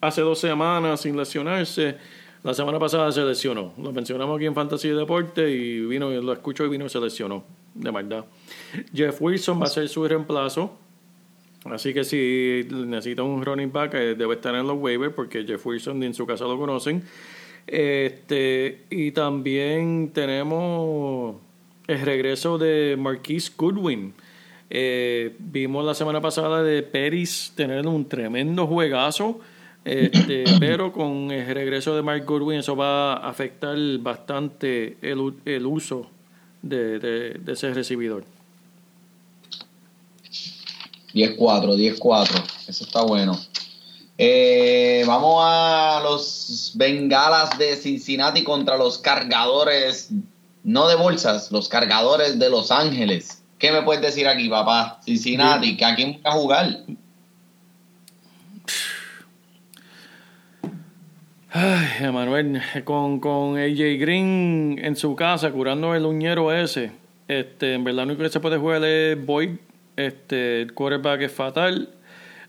hace 0.00 0.20
dos 0.20 0.38
semanas 0.38 1.00
sin 1.00 1.16
lesionarse. 1.16 1.96
La 2.42 2.54
semana 2.54 2.78
pasada 2.78 3.10
se 3.10 3.22
lesionó. 3.22 3.72
Lo 3.78 3.92
mencionamos 3.92 4.36
aquí 4.36 4.46
en 4.46 4.54
Fantasy 4.54 4.88
Deporte 4.90 5.50
y 5.50 5.80
vino, 5.80 6.10
lo 6.10 6.32
escucho 6.32 6.64
y 6.64 6.68
vino 6.68 6.86
y 6.86 6.88
se 6.88 7.00
lesionó, 7.00 7.44
de 7.74 7.90
verdad. 7.90 8.24
Jeff 8.94 9.20
Wilson 9.20 9.60
va 9.60 9.64
a 9.64 9.70
ser 9.70 9.88
su 9.88 10.06
reemplazo. 10.06 10.78
Así 11.72 11.92
que 11.94 12.04
si 12.04 12.66
necesita 12.70 13.22
un 13.22 13.44
running 13.44 13.72
back, 13.72 13.94
eh, 13.94 14.14
debe 14.14 14.34
estar 14.34 14.54
en 14.54 14.66
los 14.66 14.78
waivers 14.78 15.14
porque 15.14 15.44
Jeff 15.44 15.64
Wilson 15.66 16.02
en 16.02 16.14
su 16.14 16.26
casa 16.26 16.44
lo 16.44 16.58
conocen. 16.58 17.02
Este, 17.66 18.84
y 18.90 19.10
también 19.10 20.10
tenemos 20.12 21.36
el 21.86 22.00
regreso 22.00 22.58
de 22.58 22.96
Marquise 22.98 23.52
Goodwin. 23.56 24.14
Eh, 24.70 25.34
vimos 25.38 25.84
la 25.84 25.94
semana 25.94 26.20
pasada 26.20 26.62
de 26.62 26.82
Peris 26.82 27.52
tener 27.54 27.86
un 27.86 28.08
tremendo 28.08 28.66
juegazo, 28.66 29.40
este, 29.84 30.44
pero 30.60 30.92
con 30.92 31.30
el 31.30 31.54
regreso 31.54 31.94
de 31.94 32.02
Mark 32.02 32.24
Goodwin 32.24 32.58
eso 32.58 32.76
va 32.76 33.14
a 33.14 33.28
afectar 33.28 33.76
bastante 34.00 34.96
el, 35.02 35.34
el 35.44 35.66
uso 35.66 36.10
de, 36.62 36.98
de, 36.98 37.30
de 37.34 37.52
ese 37.52 37.72
recibidor. 37.72 38.24
10-4, 41.14 41.96
10-4. 41.98 42.44
Eso 42.68 42.84
está 42.84 43.02
bueno. 43.02 43.38
Eh, 44.18 45.04
vamos 45.06 45.42
a 45.44 46.00
los 46.02 46.72
bengalas 46.74 47.58
de 47.58 47.76
Cincinnati 47.76 48.42
contra 48.42 48.78
los 48.78 48.98
cargadores, 48.98 50.10
no 50.64 50.88
de 50.88 50.94
bolsas, 50.94 51.52
los 51.52 51.68
cargadores 51.68 52.38
de 52.38 52.48
Los 52.48 52.70
Ángeles. 52.70 53.42
¿Qué 53.58 53.72
me 53.72 53.82
puedes 53.82 54.02
decir 54.02 54.26
aquí, 54.26 54.48
papá? 54.48 55.00
Cincinnati, 55.04 55.82
¿a 55.82 55.94
quién 55.94 56.20
va 56.24 56.30
a 56.30 56.32
jugar? 56.32 56.78
Ay, 61.50 61.88
Emanuel, 62.00 62.60
con, 62.84 63.18
con 63.18 63.58
AJ 63.58 63.98
Green 63.98 64.78
en 64.82 64.94
su 64.94 65.16
casa 65.16 65.50
curando 65.50 65.94
el 65.94 66.04
uñero 66.04 66.52
ese, 66.52 66.92
este, 67.28 67.72
en 67.72 67.82
verdad 67.82 68.04
lo 68.04 68.12
único 68.12 68.22
que 68.24 68.28
se 68.28 68.40
puede 68.40 68.58
jugar 68.58 68.84
es 68.84 69.24
Boyd 69.24 69.50
Este, 69.96 70.62
el 70.62 70.74
quarterback 70.74 71.22
es 71.22 71.32
fatal. 71.32 71.88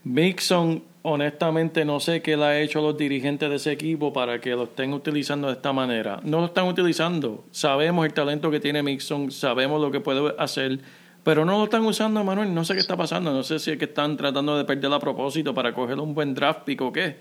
Mixon, 0.04 0.84
honestamente, 1.02 1.86
no 1.86 2.00
sé 2.00 2.22
qué 2.22 2.38
le 2.38 2.44
ha 2.46 2.60
hecho 2.60 2.80
a 2.80 2.82
los 2.82 2.98
dirigentes 2.98 3.50
de 3.50 3.56
ese 3.56 3.72
equipo 3.72 4.14
para 4.14 4.40
que 4.40 4.52
lo 4.52 4.64
estén 4.64 4.94
utilizando 4.94 5.48
de 5.48 5.54
esta 5.54 5.74
manera. 5.74 6.20
No 6.24 6.40
lo 6.40 6.46
están 6.48 6.68
utilizando. 6.68 7.46
Sabemos 7.52 8.06
el 8.06 8.14
talento 8.14 8.52
que 8.52 8.60
tiene 8.60 8.84
Mixon, 8.84 9.32
sabemos 9.32 9.82
lo 9.82 9.92
que 9.92 10.00
puede 10.00 10.36
hacer, 10.38 10.80
pero 11.24 11.46
no 11.46 11.58
lo 11.58 11.66
están 11.66 11.86
usando, 11.86 12.24
Manuel. 12.24 12.54
No 12.54 12.64
sé 12.64 12.74
qué 12.74 12.80
está 12.80 12.96
pasando. 12.96 13.34
No 13.34 13.44
sé 13.44 13.60
si 13.60 13.72
es 13.72 13.78
que 13.78 13.86
están 13.86 14.16
tratando 14.16 14.58
de 14.58 14.64
perder 14.64 14.92
a 14.94 15.00
propósito 15.00 15.54
para 15.54 15.74
coger 15.74 16.00
un 16.00 16.14
buen 16.14 16.34
draft 16.34 16.62
pick 16.64 16.82
o 16.82 16.92
qué. 16.92 17.18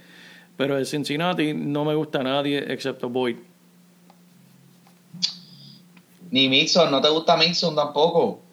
Pero 0.57 0.77
de 0.77 0.85
Cincinnati 0.85 1.53
no 1.55 1.85
me 1.85 1.95
gusta 1.95 2.22
nadie 2.22 2.72
excepto 2.72 3.09
Boyd. 3.09 3.37
Ni 6.31 6.49
Mixon, 6.49 6.91
¿no 6.91 7.01
te 7.01 7.09
gusta 7.09 7.37
Mixon 7.37 7.74
tampoco? 7.74 8.45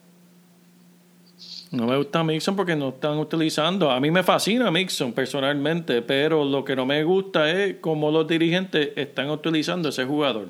No 1.74 1.86
me 1.86 1.96
gusta 1.96 2.22
Mixon 2.22 2.54
porque 2.54 2.76
no 2.76 2.90
están 2.90 3.18
utilizando. 3.18 3.90
A 3.90 3.98
mí 4.00 4.10
me 4.10 4.22
fascina 4.22 4.70
Mixon 4.70 5.12
personalmente, 5.12 6.02
pero 6.02 6.44
lo 6.44 6.64
que 6.64 6.76
no 6.76 6.86
me 6.86 7.02
gusta 7.02 7.50
es 7.50 7.76
cómo 7.80 8.10
los 8.10 8.26
dirigentes 8.28 8.90
están 8.96 9.30
utilizando 9.30 9.88
ese 9.88 10.04
jugador. 10.04 10.48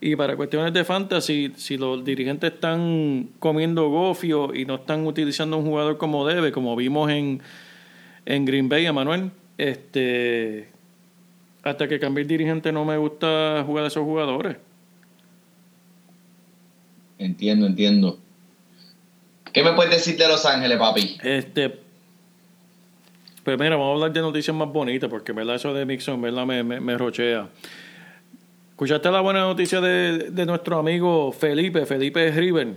Y 0.00 0.16
para 0.16 0.34
cuestiones 0.34 0.72
de 0.72 0.82
fantasy, 0.82 1.52
si 1.56 1.76
los 1.76 2.02
dirigentes 2.02 2.54
están 2.54 3.28
comiendo 3.38 3.90
gofio 3.90 4.54
y 4.54 4.64
no 4.64 4.76
están 4.76 5.06
utilizando 5.06 5.58
un 5.58 5.66
jugador 5.66 5.98
como 5.98 6.26
debe, 6.26 6.52
como 6.52 6.74
vimos 6.74 7.10
en, 7.10 7.42
en 8.24 8.44
Green 8.46 8.70
Bay, 8.70 8.86
Emanuel, 8.86 9.30
este, 9.58 10.68
hasta 11.62 11.86
que 11.86 12.00
cambie 12.00 12.22
el 12.22 12.28
dirigente 12.28 12.72
no 12.72 12.86
me 12.86 12.96
gusta 12.96 13.62
jugar 13.66 13.84
a 13.84 13.88
esos 13.88 14.04
jugadores. 14.04 14.56
Entiendo, 17.18 17.66
entiendo. 17.66 18.18
¿Qué 19.52 19.62
me 19.64 19.72
puedes 19.72 19.90
decir 19.92 20.16
de 20.16 20.28
Los 20.28 20.46
Ángeles, 20.46 20.78
papi? 20.78 21.18
Este, 21.22 21.80
pues 23.44 23.58
mira, 23.58 23.76
vamos 23.76 23.90
a 23.90 23.94
hablar 23.94 24.12
de 24.12 24.20
noticias 24.20 24.56
más 24.56 24.68
bonitas, 24.68 25.08
porque 25.10 25.32
verdad 25.32 25.56
eso 25.56 25.72
de 25.74 25.84
Mixon, 25.84 26.20
verdad 26.20 26.46
me, 26.46 26.62
me, 26.62 26.96
rochea. 26.96 27.48
¿Escuchaste 28.70 29.10
la 29.10 29.20
buena 29.20 29.40
noticia 29.40 29.80
de, 29.80 30.30
de, 30.30 30.46
nuestro 30.46 30.78
amigo 30.78 31.32
Felipe, 31.32 31.84
Felipe 31.84 32.30
River? 32.30 32.74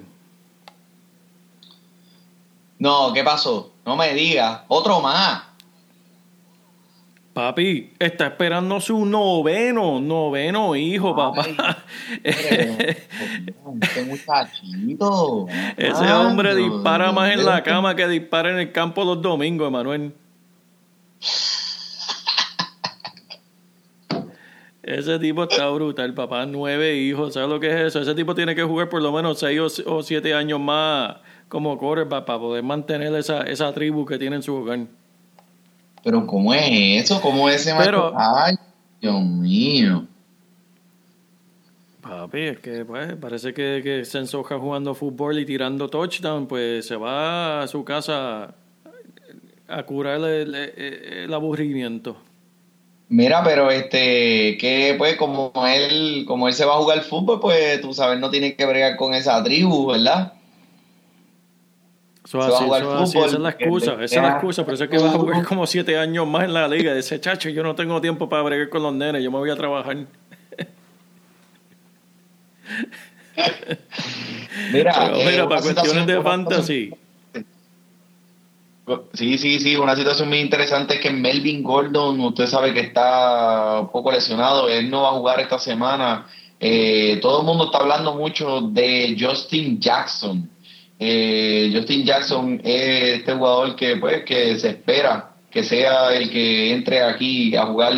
No, 2.80 3.14
¿qué 3.14 3.24
pasó? 3.24 3.72
No 3.86 3.96
me 3.96 4.14
digas. 4.14 4.62
Otro 4.68 5.00
más. 5.00 5.53
Papi, 7.34 7.94
está 7.98 8.28
esperando 8.28 8.80
su 8.80 9.06
noveno, 9.08 10.00
noveno 10.00 10.76
hijo, 10.76 11.16
papá. 11.16 11.44
Ese 12.24 13.08
muchachito. 14.06 15.48
Ese 15.76 16.12
hombre 16.12 16.56
dispara 16.56 17.12
más 17.12 17.32
en 17.32 17.44
la 17.44 17.64
cama 17.64 17.96
que 17.96 18.08
dispara 18.08 18.52
en 18.52 18.60
el 18.60 18.72
campo 18.72 19.04
los 19.04 19.20
domingos, 19.20 19.68
Emanuel. 19.68 20.14
Ese 24.84 25.18
tipo 25.18 25.44
está 25.44 25.70
brutal, 25.70 26.14
papá. 26.14 26.46
Nueve 26.46 26.98
hijos, 26.98 27.34
¿sabes 27.34 27.50
lo 27.50 27.60
que 27.60 27.70
es 27.70 27.88
eso? 27.88 28.02
Ese 28.02 28.14
tipo 28.14 28.36
tiene 28.36 28.54
que 28.54 28.62
jugar 28.62 28.90
por 28.90 29.02
lo 29.02 29.12
menos 29.12 29.40
seis 29.40 29.82
o 29.88 30.04
siete 30.04 30.36
años 30.36 30.60
más 30.60 31.16
como 31.48 31.80
quarterback 31.80 32.26
para 32.26 32.40
poder 32.40 32.64
mantener 32.64 33.16
esa, 33.16 33.42
esa 33.42 33.74
tribu 33.74 34.06
que 34.06 34.20
tiene 34.20 34.36
en 34.36 34.44
su 34.44 34.56
hogar. 34.56 34.82
Pero 36.04 36.28
¿cómo 36.28 36.54
es 36.54 37.04
eso? 37.04 37.22
¿Cómo 37.22 37.50
es 37.50 37.62
ese 37.62 37.74
Pero, 37.78 38.14
Ay, 38.18 38.56
Dios 39.02 39.22
mío. 39.24 40.06
Papi, 42.02 42.42
es 42.42 42.60
que 42.60 42.84
pues, 42.84 43.16
parece 43.16 43.54
que, 43.54 43.80
que 43.82 44.04
se 44.04 44.18
ensoja 44.18 44.60
jugando 44.60 44.94
fútbol 44.94 45.40
y 45.40 45.46
tirando 45.46 45.88
touchdown, 45.88 46.48
pues 46.48 46.86
se 46.86 46.98
va 46.98 47.62
a 47.64 47.68
su 47.68 47.86
casa 47.86 48.56
a 49.70 49.84
curar 49.84 50.20
el, 50.22 50.54
el, 50.54 51.34
aburrimiento. 51.34 52.18
Mira, 53.08 53.42
pero 53.44 53.72
este, 53.72 54.58
que 54.58 54.96
pues 54.98 55.16
como 55.16 55.54
él, 55.66 56.26
como 56.28 56.50
él 56.50 56.54
se 56.54 56.66
va 56.66 56.74
a 56.74 56.80
jugar 56.80 57.02
fútbol, 57.04 57.40
pues 57.40 57.80
tú 57.80 57.94
sabes, 57.94 58.20
no 58.20 58.30
tiene 58.30 58.56
que 58.56 58.66
bregar 58.66 58.98
con 58.98 59.14
esa 59.14 59.42
tribu, 59.42 59.88
¿verdad? 59.88 60.34
Eso 62.40 62.74
así, 63.04 63.20
esa 63.20 63.36
es 63.36 63.40
la 63.40 63.50
excusa, 63.50 63.94
esa 63.94 64.04
es 64.04 64.22
la 64.22 64.30
excusa, 64.32 64.66
por 64.66 64.74
eso 64.74 64.86
es 64.86 64.90
que 64.90 64.98
va 64.98 65.10
a 65.10 65.14
jugar 65.14 65.46
como 65.46 65.68
siete 65.68 65.98
años 65.98 66.26
más 66.26 66.46
en 66.46 66.54
la 66.54 66.68
liga. 66.68 66.96
Dice, 66.96 67.20
chacho, 67.20 67.50
yo 67.50 67.62
no 67.62 67.76
tengo 67.76 68.02
tiempo 68.02 68.28
para 68.28 68.42
bregar 68.42 68.70
con 68.70 68.82
los 68.82 68.94
nenes, 68.94 69.24
yo 69.24 69.30
me 69.30 69.38
voy 69.38 69.52
a 69.52 69.56
trabajar. 69.56 69.96
mira, 74.72 75.12
mira 75.14 75.48
para 75.48 75.62
cuestiones 75.62 76.08
de 76.08 76.22
fantasy. 76.22 76.92
Sí, 79.14 79.38
sí, 79.38 79.60
sí, 79.60 79.76
una 79.78 79.96
situación 79.96 80.28
muy 80.28 80.40
interesante 80.40 80.96
es 80.96 81.02
que 81.02 81.12
Melvin 81.12 81.62
Gordon, 81.64 82.20
usted 82.20 82.48
sabe 82.48 82.74
que 82.74 82.82
está 82.82 83.80
un 83.82 83.90
poco 83.90 84.12
lesionado, 84.12 84.68
él 84.68 84.90
no 84.90 85.04
va 85.04 85.10
a 85.10 85.14
jugar 85.14 85.40
esta 85.40 85.60
semana. 85.60 86.26
Eh, 86.60 87.20
todo 87.22 87.42
el 87.42 87.46
mundo 87.46 87.66
está 87.66 87.78
hablando 87.78 88.16
mucho 88.16 88.62
de 88.62 89.16
Justin 89.20 89.80
Jackson. 89.80 90.50
Eh, 91.00 91.72
Justin 91.74 92.06
Jackson 92.06 92.62
es 92.64 93.20
este 93.20 93.34
jugador 93.34 93.76
que 93.76 93.98
pues 93.98 94.24
que 94.24 94.58
se 94.58 94.70
espera 94.70 95.34
que 95.54 95.64
sea 95.64 96.14
el 96.14 96.32
que 96.32 96.74
entre 96.74 97.04
aquí 97.04 97.56
a 97.56 97.68
jugar 97.68 97.94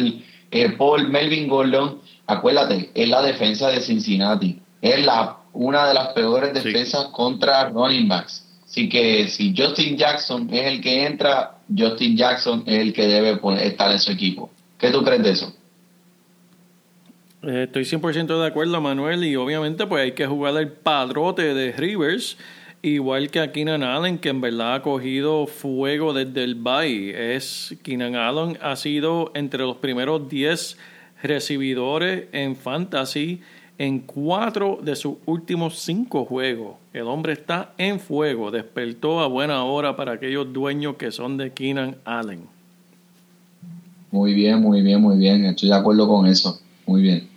eh, 0.51 0.69
Paul 0.77 1.07
Melvin 1.07 1.47
Gordon. 1.47 2.01
Acuérdate, 2.27 2.91
es 2.93 3.07
la 3.07 3.21
defensa 3.21 3.69
de 3.69 3.79
Cincinnati. 3.79 4.59
Es 4.81 5.03
la 5.05 5.37
una 5.53 5.87
de 5.87 5.93
las 5.93 6.09
peores 6.09 6.53
defensas 6.53 7.05
contra 7.13 7.69
running 7.69 8.09
backs. 8.09 8.45
Así 8.65 8.89
que 8.89 9.29
si 9.29 9.55
Justin 9.55 9.95
Jackson 9.95 10.49
es 10.51 10.65
el 10.65 10.81
que 10.81 11.05
entra, 11.05 11.59
Justin 11.75 12.17
Jackson 12.17 12.63
es 12.65 12.81
el 12.81 12.93
que 12.93 13.07
debe 13.07 13.39
estar 13.63 13.89
en 13.89 13.99
su 13.99 14.11
equipo. 14.11 14.49
¿Qué 14.77 14.91
tú 14.91 15.01
crees 15.01 15.23
de 15.23 15.29
eso? 15.29 15.55
Eh, 17.43 17.63
estoy 17.63 17.83
100% 17.83 18.41
de 18.41 18.47
acuerdo, 18.47 18.81
Manuel, 18.81 19.23
y 19.23 19.37
obviamente 19.37 19.87
pues 19.87 20.03
hay 20.03 20.11
que 20.11 20.27
jugar 20.27 20.57
el 20.57 20.71
padrote 20.71 21.53
de 21.53 21.71
Rivers 21.71 22.37
Igual 22.85 23.31
que 23.31 23.39
a 23.39 23.51
Keenan 23.51 23.81
Allen, 23.81 24.19
que 24.19 24.29
en 24.29 24.41
verdad 24.41 24.75
ha 24.75 24.81
cogido 24.83 25.47
fuego 25.47 26.13
desde 26.13 26.43
el 26.43 26.53
bye. 26.53 27.35
Es, 27.35 27.75
Keenan 27.81 28.13
Allen 28.13 28.59
ha 28.61 28.75
sido 28.75 29.31
entre 29.33 29.61
los 29.61 29.77
primeros 29.77 30.29
10 30.29 30.77
recibidores 31.23 32.25
en 32.31 32.55
fantasy 32.55 33.41
en 33.79 34.01
cuatro 34.01 34.77
de 34.83 34.95
sus 34.95 35.15
últimos 35.25 35.79
cinco 35.79 36.25
juegos. 36.25 36.75
El 36.93 37.07
hombre 37.07 37.33
está 37.33 37.73
en 37.79 37.99
fuego. 37.99 38.51
Despertó 38.51 39.19
a 39.19 39.25
buena 39.25 39.63
hora 39.63 39.95
para 39.95 40.11
aquellos 40.11 40.53
dueños 40.53 40.95
que 40.97 41.11
son 41.11 41.37
de 41.37 41.53
Keenan 41.53 41.95
Allen. 42.05 42.41
Muy 44.11 44.35
bien, 44.35 44.61
muy 44.61 44.83
bien, 44.83 45.01
muy 45.01 45.17
bien. 45.17 45.43
Estoy 45.45 45.69
de 45.69 45.75
acuerdo 45.75 46.07
con 46.07 46.27
eso. 46.27 46.61
Muy 46.85 47.01
bien. 47.01 47.34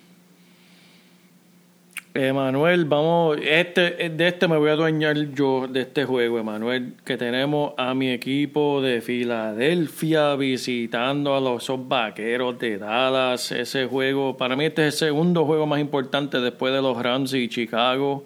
Emanuel, 2.19 2.85
vamos, 2.85 3.39
este, 3.40 4.11
de 4.11 4.27
este 4.27 4.49
me 4.49 4.57
voy 4.57 4.70
a 4.70 4.73
adueñar 4.73 5.16
yo 5.35 5.69
de 5.69 5.82
este 5.82 6.05
juego, 6.05 6.40
Emanuel, 6.40 6.95
que 7.05 7.16
tenemos 7.16 7.74
a 7.77 7.95
mi 7.95 8.11
equipo 8.11 8.82
de 8.82 9.01
Filadelfia 9.01 10.35
visitando 10.35 11.36
a 11.36 11.40
los 11.40 11.70
vaqueros 11.86 12.59
de 12.59 12.78
Dallas. 12.78 13.53
Ese 13.53 13.86
juego, 13.86 14.36
para 14.36 14.57
mí 14.57 14.65
este 14.65 14.89
es 14.89 14.95
el 14.95 15.11
segundo 15.11 15.45
juego 15.45 15.69
más 15.69 15.78
importante 15.78 16.40
después 16.40 16.74
de 16.74 16.82
los 16.82 17.01
Rams 17.01 17.35
y 17.35 17.49
Chicago. 17.49 18.24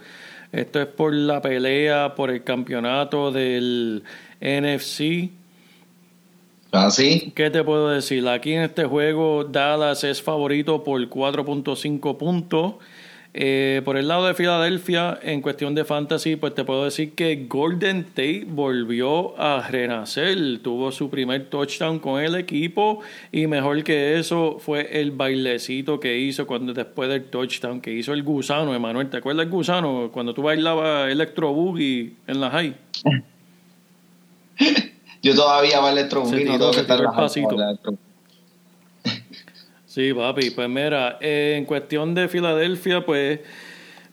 Esto 0.52 0.80
es 0.80 0.86
por 0.86 1.12
la 1.12 1.42
pelea, 1.42 2.14
por 2.14 2.30
el 2.30 2.42
campeonato 2.44 3.30
del 3.30 4.04
NFC. 4.40 5.32
¿Ah, 6.72 6.90
sí? 6.90 7.30
¿Qué 7.36 7.50
te 7.50 7.62
puedo 7.62 7.90
decir? 7.90 8.26
Aquí 8.26 8.54
en 8.54 8.62
este 8.62 8.86
juego 8.86 9.44
Dallas 9.44 10.02
es 10.04 10.22
favorito 10.22 10.82
por 10.82 10.98
4.5 11.06 12.16
puntos. 12.16 12.76
Eh, 13.34 13.80
por 13.86 13.96
el 13.96 14.08
lado 14.08 14.26
de 14.26 14.34
Filadelfia, 14.34 15.18
en 15.22 15.40
cuestión 15.40 15.74
de 15.74 15.86
fantasy, 15.86 16.36
pues 16.36 16.54
te 16.54 16.64
puedo 16.64 16.84
decir 16.84 17.14
que 17.14 17.46
Golden 17.48 18.04
Tate 18.04 18.44
volvió 18.46 19.40
a 19.40 19.66
renacer. 19.68 20.58
Tuvo 20.62 20.92
su 20.92 21.08
primer 21.08 21.48
touchdown 21.48 21.98
con 21.98 22.20
el 22.20 22.34
equipo 22.34 23.00
y 23.30 23.46
mejor 23.46 23.82
que 23.84 24.18
eso 24.18 24.58
fue 24.58 25.00
el 25.00 25.12
bailecito 25.12 25.98
que 25.98 26.18
hizo 26.18 26.46
cuando 26.46 26.74
después 26.74 27.08
del 27.08 27.24
touchdown 27.24 27.80
que 27.80 27.92
hizo 27.92 28.12
el 28.12 28.22
gusano, 28.22 28.74
Emanuel. 28.74 29.08
¿Te 29.08 29.16
acuerdas 29.16 29.46
el 29.46 29.50
gusano 29.50 30.10
cuando 30.12 30.34
tú 30.34 30.42
bailabas 30.42 31.10
Electro 31.10 31.54
Boogie 31.54 32.12
en 32.26 32.40
la 32.40 32.50
high? 32.50 32.76
Yo 35.22 35.34
todavía 35.34 35.80
bailo 35.80 36.00
Electro 36.00 36.20
Boogie, 36.22 36.44
no 36.44 36.58
tengo 36.58 36.70
que 36.72 36.80
estar 36.80 37.00
Sí, 39.92 40.14
papi, 40.14 40.48
pues 40.52 40.70
mira, 40.70 41.18
eh, 41.20 41.56
en 41.58 41.66
cuestión 41.66 42.14
de 42.14 42.26
Filadelfia, 42.26 43.04
pues, 43.04 43.40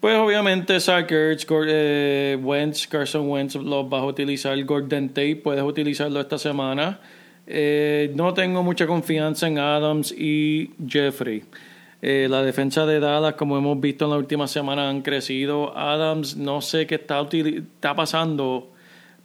pues 0.01 0.18
obviamente 0.18 0.77
Sackers, 0.77 1.47
eh, 1.68 2.38
Wentz, 2.43 2.85
Carson 2.85 3.30
Wentz 3.30 3.56
los 3.56 3.89
vas 3.89 4.01
a 4.01 4.06
utilizar, 4.07 4.61
Gordon 4.65 5.07
Tate 5.07 5.38
puedes 5.38 5.64
utilizarlo 5.64 6.19
esta 6.19 6.38
semana. 6.38 6.99
Eh, 7.47 8.11
no 8.14 8.34
tengo 8.34 8.61
mucha 8.61 8.85
confianza 8.88 9.47
en 9.47 9.57
Adams 9.57 10.11
y 10.11 10.72
Jeffrey. 10.85 11.45
la 12.01 12.43
defensa 12.43 12.85
de 12.85 12.99
Dallas, 12.99 13.35
como 13.35 13.57
hemos 13.57 13.80
visto 13.80 14.03
en 14.03 14.11
la 14.11 14.18
última 14.18 14.49
semana, 14.49 14.89
han 14.89 15.01
crecido. 15.01 15.77
Adams, 15.77 16.35
no 16.35 16.60
sé 16.60 16.88
qué 16.88 16.95
está 16.95 17.95
pasando 17.95 18.73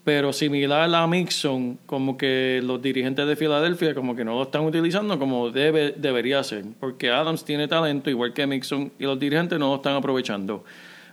pero 0.05 0.35
similar 0.35 0.95
a 0.95 1.07
Mixon, 1.07 1.79
como 1.87 2.19
que 2.19 2.61
los 2.63 2.81
dirigentes 2.83 3.27
de 3.27 3.37
Filadelfia 3.37 3.95
como 3.95 4.15
que 4.15 4.25
no 4.25 4.35
lo 4.35 4.43
están 4.43 4.65
utilizando 4.65 5.19
como 5.19 5.51
debe, 5.51 5.95
debería 5.97 6.45
ser, 6.45 6.65
porque 6.79 7.11
Adams 7.11 7.45
tiene 7.45 7.67
talento 7.69 8.11
igual 8.11 8.35
que 8.35 8.47
Mixon 8.47 8.93
y 8.99 9.05
los 9.05 9.19
dirigentes 9.19 9.59
no 9.59 9.71
lo 9.71 9.77
están 9.77 9.97
aprovechando. 9.97 10.65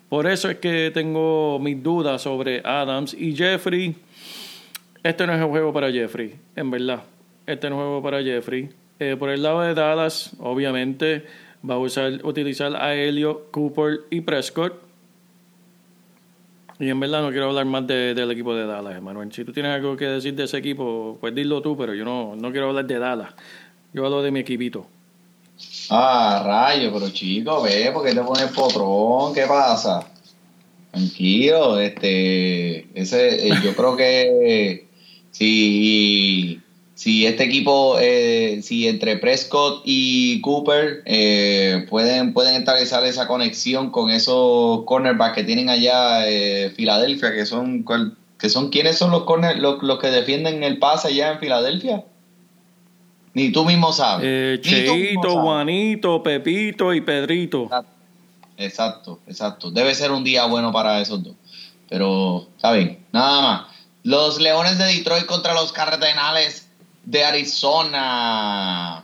Por 0.09 0.27
eso 0.27 0.49
es 0.49 0.57
que 0.57 0.91
tengo 0.93 1.57
mis 1.57 1.81
dudas 1.81 2.21
sobre 2.21 2.61
Adams 2.65 3.13
y 3.13 3.33
Jeffrey. 3.33 3.95
Este 5.03 5.25
no 5.25 5.33
es 5.33 5.39
el 5.39 5.47
juego 5.47 5.71
para 5.71 5.89
Jeffrey, 5.89 6.35
en 6.57 6.69
verdad. 6.69 7.03
Este 7.47 7.69
no 7.69 7.77
es 7.77 7.79
el 7.79 7.85
juego 7.85 8.03
para 8.03 8.21
Jeffrey. 8.21 8.69
Eh, 8.99 9.15
por 9.17 9.29
el 9.29 9.41
lado 9.41 9.61
de 9.61 9.73
Dallas, 9.73 10.35
obviamente, 10.39 11.25
va 11.67 11.75
a 11.75 11.77
usar, 11.77 12.19
utilizar 12.25 12.75
a 12.75 12.93
Helio, 12.93 13.47
Cooper 13.51 14.01
y 14.09 14.19
Prescott. 14.19 14.90
Y 16.81 16.89
en 16.89 16.99
verdad 16.99 17.21
no 17.21 17.29
quiero 17.29 17.49
hablar 17.49 17.65
más 17.65 17.85
del 17.85 18.31
equipo 18.31 18.55
de 18.55 18.65
Dallas, 18.65 18.97
Emanuel. 18.97 19.31
Si 19.31 19.45
tú 19.45 19.53
tienes 19.53 19.71
algo 19.71 19.95
que 19.95 20.05
decir 20.05 20.33
de 20.33 20.45
ese 20.45 20.57
equipo, 20.57 21.15
pues 21.21 21.35
dilo 21.35 21.61
tú, 21.61 21.77
pero 21.77 21.93
yo 21.93 22.03
no, 22.03 22.35
no 22.35 22.49
quiero 22.49 22.69
hablar 22.69 22.87
de 22.87 22.97
Dallas. 22.97 23.29
Yo 23.93 24.03
hablo 24.03 24.23
de 24.23 24.31
mi 24.31 24.39
equipito. 24.39 24.87
Ah, 25.91 26.41
rayo, 26.43 26.91
pero 26.91 27.11
chico, 27.11 27.61
ve, 27.61 27.91
¿por 27.93 28.03
qué 28.03 28.15
te 28.15 28.21
pones 28.21 28.45
potrón? 28.45 29.31
¿Qué 29.31 29.45
pasa? 29.45 30.07
Tranquilo, 30.89 31.79
este, 31.79 32.87
ese, 32.99 33.47
eh, 33.47 33.53
yo 33.63 33.75
creo 33.75 33.95
que 33.95 34.87
si 35.29 36.60
si 37.01 37.25
este 37.25 37.45
equipo, 37.45 37.97
eh, 37.99 38.59
si 38.61 38.87
entre 38.87 39.17
Prescott 39.17 39.81
y 39.85 40.39
Cooper 40.41 41.01
eh, 41.05 41.87
pueden, 41.89 42.31
pueden 42.31 42.53
establecer 42.53 43.03
esa 43.05 43.27
conexión 43.27 43.89
con 43.89 44.11
esos 44.11 44.83
cornerbacks 44.85 45.33
que 45.33 45.43
tienen 45.43 45.71
allá 45.71 46.29
eh, 46.29 46.71
Filadelfia, 46.75 47.33
que 47.33 47.47
son, 47.47 47.83
que 48.37 48.49
son 48.49 48.69
quiénes 48.69 48.99
son 48.99 49.09
los 49.09 49.23
corner, 49.23 49.57
los, 49.57 49.79
que 49.97 50.11
defienden 50.11 50.61
el 50.61 50.77
pase 50.77 51.07
allá 51.07 51.31
en 51.31 51.39
Filadelfia. 51.39 52.05
Ni 53.33 53.51
tú 53.51 53.65
mismo 53.65 53.91
sabes. 53.93 54.23
Eh, 54.23 54.59
Cheito, 54.61 55.41
Juanito, 55.41 56.21
Pepito 56.21 56.93
y 56.93 57.01
Pedrito. 57.01 57.67
Exacto, 58.57 59.21
exacto. 59.25 59.71
Debe 59.71 59.95
ser 59.95 60.11
un 60.11 60.23
día 60.23 60.45
bueno 60.45 60.71
para 60.71 61.01
esos 61.01 61.23
dos. 61.23 61.33
Pero, 61.89 62.45
está 62.55 62.73
bien, 62.73 63.03
nada 63.11 63.41
más. 63.41 63.61
Los 64.03 64.39
Leones 64.39 64.77
de 64.77 64.85
Detroit 64.85 65.25
contra 65.25 65.55
los 65.55 65.71
Cardenales 65.71 66.67
de 67.03 67.23
Arizona. 67.23 69.03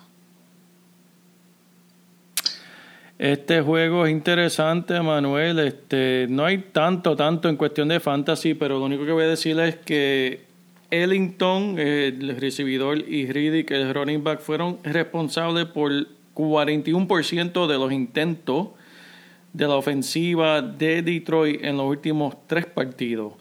Este 3.19 3.61
juego 3.61 4.05
es 4.05 4.11
interesante, 4.11 5.01
Manuel. 5.01 5.57
Este, 5.59 6.27
no 6.29 6.45
hay 6.45 6.59
tanto, 6.71 7.15
tanto 7.15 7.49
en 7.49 7.55
cuestión 7.55 7.87
de 7.87 7.99
fantasy, 7.99 8.53
pero 8.53 8.77
lo 8.77 8.85
único 8.85 9.05
que 9.05 9.11
voy 9.11 9.23
a 9.23 9.29
decir 9.29 9.59
es 9.59 9.75
que 9.77 10.45
Ellington, 10.91 11.79
el 11.79 12.37
recibidor, 12.39 12.99
y 12.99 13.31
Riddick, 13.31 13.71
el 13.71 13.93
running 13.93 14.23
back, 14.23 14.39
fueron 14.41 14.77
responsables 14.83 15.65
por 15.65 15.91
41% 16.35 17.67
de 17.67 17.77
los 17.77 17.91
intentos 17.91 18.67
de 19.51 19.67
la 19.67 19.75
ofensiva 19.75 20.61
de 20.61 21.01
Detroit 21.01 21.63
en 21.63 21.77
los 21.77 21.87
últimos 21.87 22.35
tres 22.45 22.67
partidos. 22.67 23.33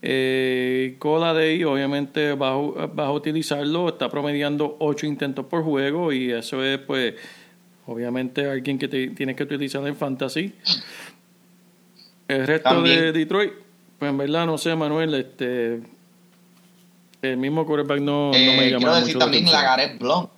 Eh, 0.00 0.96
Cola 0.98 1.32
Day, 1.32 1.64
obviamente, 1.64 2.34
vas 2.34 2.54
a, 2.96 3.12
utilizarlo. 3.12 3.88
Está 3.88 4.08
promediando 4.08 4.76
8 4.78 5.06
intentos 5.06 5.46
por 5.46 5.64
juego 5.64 6.12
y 6.12 6.30
eso 6.30 6.62
es, 6.62 6.78
pues, 6.78 7.14
obviamente, 7.86 8.48
alguien 8.48 8.78
que 8.78 8.88
te, 8.88 9.08
tienes 9.08 9.36
que 9.36 9.42
utilizar 9.42 9.86
en 9.86 9.96
fantasy. 9.96 10.54
El 12.28 12.46
resto 12.46 12.82
de 12.82 13.12
Detroit, 13.12 13.52
pues, 13.98 14.10
en 14.10 14.18
verdad, 14.18 14.46
no 14.46 14.58
sé, 14.58 14.74
Manuel, 14.76 15.14
este. 15.14 15.80
El 17.20 17.36
mismo 17.36 17.66
quarterback 17.66 18.00
no, 18.00 18.26
no 18.26 18.30
me 18.30 18.68
eh, 18.68 18.70
llama 18.70 18.78
quiero 18.78 18.94
decir 19.00 19.18
también 19.18 19.44
Lagaret 19.46 19.98
Blon. 19.98 20.30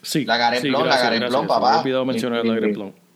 Sí, 0.00 0.24
Lagaret 0.24 0.62
sí, 0.62 0.68
Blon, 0.68 0.88
Lagaret 0.88 1.28
Blon, 1.28 1.46
papá. 1.48 1.70
Me 1.70 1.76
he 1.76 1.80
olvidado 1.80 2.04
mencionar 2.04 2.46
Lagaret 2.46 2.72
Blon 2.72 3.07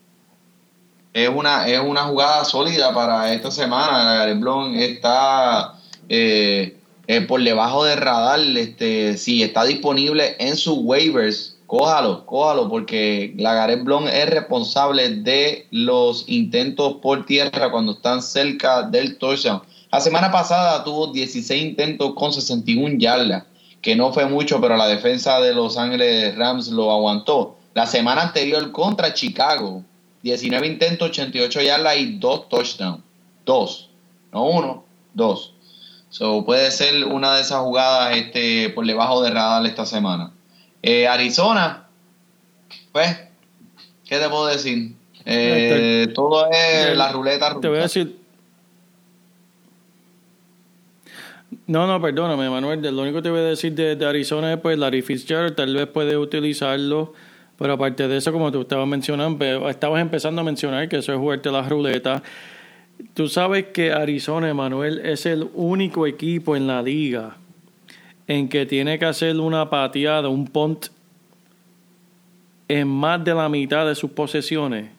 es 1.13 1.29
una, 1.29 1.69
es 1.69 1.81
una 1.81 2.05
jugada 2.05 2.45
sólida 2.45 2.95
para 2.95 3.33
esta 3.33 3.51
semana. 3.51 4.15
Gareth 4.15 4.41
Blon 4.41 4.75
está 4.77 5.75
eh, 6.09 6.79
eh, 7.07 7.21
por 7.23 7.43
debajo 7.43 7.85
del 7.85 7.99
radar. 7.99 8.41
Este, 8.57 9.17
si 9.17 9.43
está 9.43 9.65
disponible 9.65 10.37
en 10.39 10.57
sus 10.57 10.79
waivers, 10.79 11.59
cójalo, 11.67 12.25
cójalo, 12.25 12.69
porque 12.69 13.35
la 13.37 13.55
Gareth 13.55 13.87
es 14.13 14.31
responsable 14.31 15.09
de 15.17 15.67
los 15.71 16.25
intentos 16.29 16.95
por 17.03 17.27
tierra 17.27 17.71
cuando 17.71 17.93
están 17.93 18.23
cerca 18.23 18.83
del 18.83 19.19
touchdown. 19.19 19.63
La 19.91 20.01
semana 20.01 20.31
pasada 20.31 20.83
tuvo 20.85 21.13
16 21.13 21.63
intentos 21.63 22.15
con 22.15 22.33
61 22.33 22.97
yardas, 22.97 23.45
que 23.83 23.95
no 23.95 24.13
fue 24.13 24.25
mucho, 24.25 24.59
pero 24.59 24.77
la 24.79 24.87
defensa 24.87 25.39
de 25.41 25.53
Los 25.53 25.77
Ángeles 25.77 26.35
Rams 26.37 26.69
lo 26.69 26.91
aguantó. 26.91 27.57
La 27.75 27.87
semana 27.87 28.23
anterior 28.23 28.73
contra 28.73 29.13
Chicago, 29.13 29.83
19 30.23 30.67
intentos, 30.67 31.11
88 31.11 31.61
yardas 31.63 31.97
y 31.97 32.19
2 32.19 32.49
touchdowns. 32.49 33.01
Dos. 33.45 33.91
No 34.33 34.45
uno, 34.45 34.85
dos. 35.15 35.55
So, 36.11 36.45
puede 36.45 36.71
ser 36.71 37.05
una 37.05 37.37
de 37.37 37.41
esas 37.41 37.61
jugadas 37.61 38.17
este, 38.17 38.71
por 38.71 38.87
debajo 38.87 39.23
de 39.23 39.31
radar 39.31 39.65
esta 39.67 39.87
semana. 39.87 40.33
Eh, 40.83 41.09
Arizona, 41.09 41.87
pues, 42.93 43.17
¿qué 44.07 44.19
te 44.19 44.29
puedo 44.29 44.47
decir? 44.47 44.95
Eh, 45.25 46.09
todo 46.15 46.51
es 46.51 46.97
la 46.97 47.13
ruleta 47.13 47.59
Te 47.61 47.69
voy 47.69 47.79
a 47.79 47.83
decir. 47.83 48.19
No, 51.67 51.87
no, 51.87 52.01
perdóname, 52.01 52.51
Manuel. 52.51 52.83
Lo 52.95 53.03
único 53.03 53.19
que 53.19 53.23
te 53.23 53.31
voy 53.31 53.41
a 53.41 53.45
decir 53.45 53.75
de, 53.75 53.97
de 53.97 54.07
Arizona 54.07 54.53
es, 54.53 54.61
pues, 54.61 54.79
Larry 54.79 55.03
Fitzgerald 55.03 55.55
tal 55.55 55.75
vez 55.75 55.87
puede 55.87 56.17
utilizarlo 56.17 57.15
pero 57.63 57.75
aparte 57.75 58.09
de 58.09 58.17
eso, 58.17 58.33
como 58.33 58.51
tú 58.51 58.63
estabas 58.63 58.89
mencionando, 58.89 59.69
estabas 59.69 60.03
empezando 60.03 60.41
a 60.41 60.45
mencionar 60.45 60.89
que 60.89 60.97
eso 60.97 61.13
es 61.13 61.19
jugarte 61.21 61.49
las 61.53 61.69
ruletas. 61.69 62.21
Tú 63.15 63.29
sabes 63.29 63.67
que 63.67 63.93
Arizona, 63.93 64.49
Emanuel, 64.49 64.99
es 64.99 65.27
el 65.27 65.49
único 65.55 66.09
equipo 66.09 66.57
en 66.57 66.67
la 66.67 66.83
liga 66.83 67.37
en 68.27 68.49
que 68.49 68.67
tiene 68.67 68.99
que 68.99 69.05
hacer 69.05 69.39
una 69.39 69.71
pateada, 69.71 70.29
un 70.29 70.49
punt 70.49 70.87
en 72.67 72.89
más 72.89 73.25
de 73.25 73.33
la 73.33 73.49
mitad 73.49 73.87
de 73.87 73.95
sus 73.95 74.11
posesiones. 74.11 74.91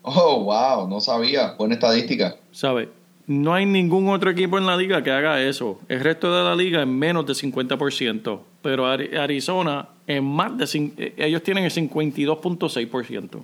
Oh, 0.00 0.42
wow, 0.42 0.88
no 0.88 1.02
sabía. 1.02 1.52
Buena 1.58 1.74
estadística. 1.74 2.36
¿Sabes? 2.50 2.88
No 3.26 3.52
hay 3.52 3.66
ningún 3.66 4.08
otro 4.08 4.30
equipo 4.30 4.56
en 4.56 4.64
la 4.64 4.74
liga 4.74 5.02
que 5.02 5.10
haga 5.10 5.42
eso. 5.42 5.80
El 5.86 6.00
resto 6.00 6.34
de 6.34 6.44
la 6.44 6.56
liga 6.56 6.80
es 6.80 6.88
menos 6.88 7.26
de 7.26 7.34
50%. 7.34 8.40
Pero 8.62 8.86
Arizona, 8.86 9.90
en 10.06 10.24
más 10.24 10.56
de 10.56 10.92
eh, 10.98 11.14
ellos 11.18 11.42
tienen 11.42 11.64
el 11.64 11.72
52.6%. 11.72 13.42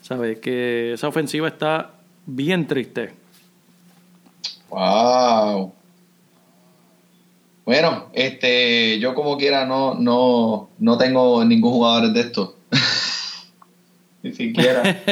¿Sabes? 0.00 0.40
Que 0.40 0.94
esa 0.94 1.08
ofensiva 1.08 1.48
está 1.48 1.92
bien 2.26 2.66
triste. 2.66 3.12
Wow. 4.68 5.72
Bueno, 7.64 8.08
este, 8.12 8.98
yo 8.98 9.14
como 9.14 9.38
quiera 9.38 9.64
no, 9.64 9.94
no, 9.94 10.70
no 10.78 10.98
tengo 10.98 11.44
ningún 11.44 11.72
jugador 11.72 12.12
de 12.12 12.20
esto. 12.20 12.56
Ni 14.22 14.32
siquiera. 14.32 14.82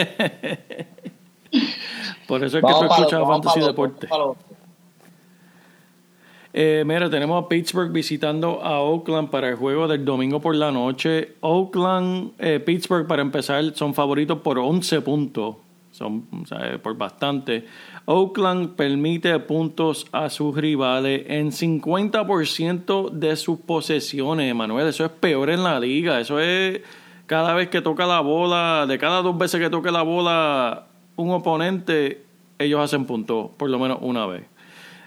Por 2.27 2.43
eso 2.45 2.59
es 2.59 2.65
que 2.65 2.73
tú 2.73 2.85
escuchas 2.85 3.23
Fantasy 3.27 3.61
Deporte. 3.61 4.09
Eh, 6.53 6.83
mira, 6.85 7.09
tenemos 7.09 7.45
a 7.45 7.49
Pittsburgh 7.49 7.93
visitando 7.93 8.61
a 8.63 8.81
Oakland 8.81 9.31
para 9.31 9.49
el 9.49 9.55
juego 9.55 9.87
del 9.87 10.05
domingo 10.05 10.41
por 10.41 10.55
la 10.55 10.73
noche. 10.73 11.37
Oakland, 11.41 12.33
eh, 12.39 12.61
Pittsburgh, 12.61 13.07
para 13.07 13.23
empezar, 13.23 13.65
son 13.75 13.95
favoritos 13.95 14.41
por 14.41 14.59
11 14.59 15.01
puntos. 15.01 15.57
Son 15.93 16.25
por 16.83 16.97
bastante. 16.97 17.67
Oakland 18.05 18.77
permite 18.77 19.37
puntos 19.41 20.07
a 20.13 20.31
sus 20.31 20.57
rivales 20.57 21.25
en 21.27 21.51
50% 21.51 23.11
de 23.11 23.37
sus 23.37 23.59
posesiones, 23.59 24.55
Manuel. 24.55 24.89
Eso 24.89 25.05
es 25.05 25.11
peor 25.11 25.51
en 25.51 25.65
la 25.65 25.81
liga. 25.81 26.21
Eso 26.21 26.39
es 26.39 26.81
cada 27.27 27.55
vez 27.55 27.69
que 27.69 27.81
toca 27.81 28.07
la 28.07 28.21
bola, 28.21 28.87
de 28.89 28.99
cada 28.99 29.23
dos 29.23 29.37
veces 29.37 29.61
que 29.61 29.71
toque 29.71 29.91
la 29.91 30.03
bola 30.03 30.87
un 31.21 31.31
oponente, 31.31 32.25
ellos 32.59 32.81
hacen 32.81 33.05
puntos, 33.05 33.51
por 33.57 33.71
lo 33.71 33.79
menos 33.79 33.99
una 34.01 34.27
vez. 34.27 34.45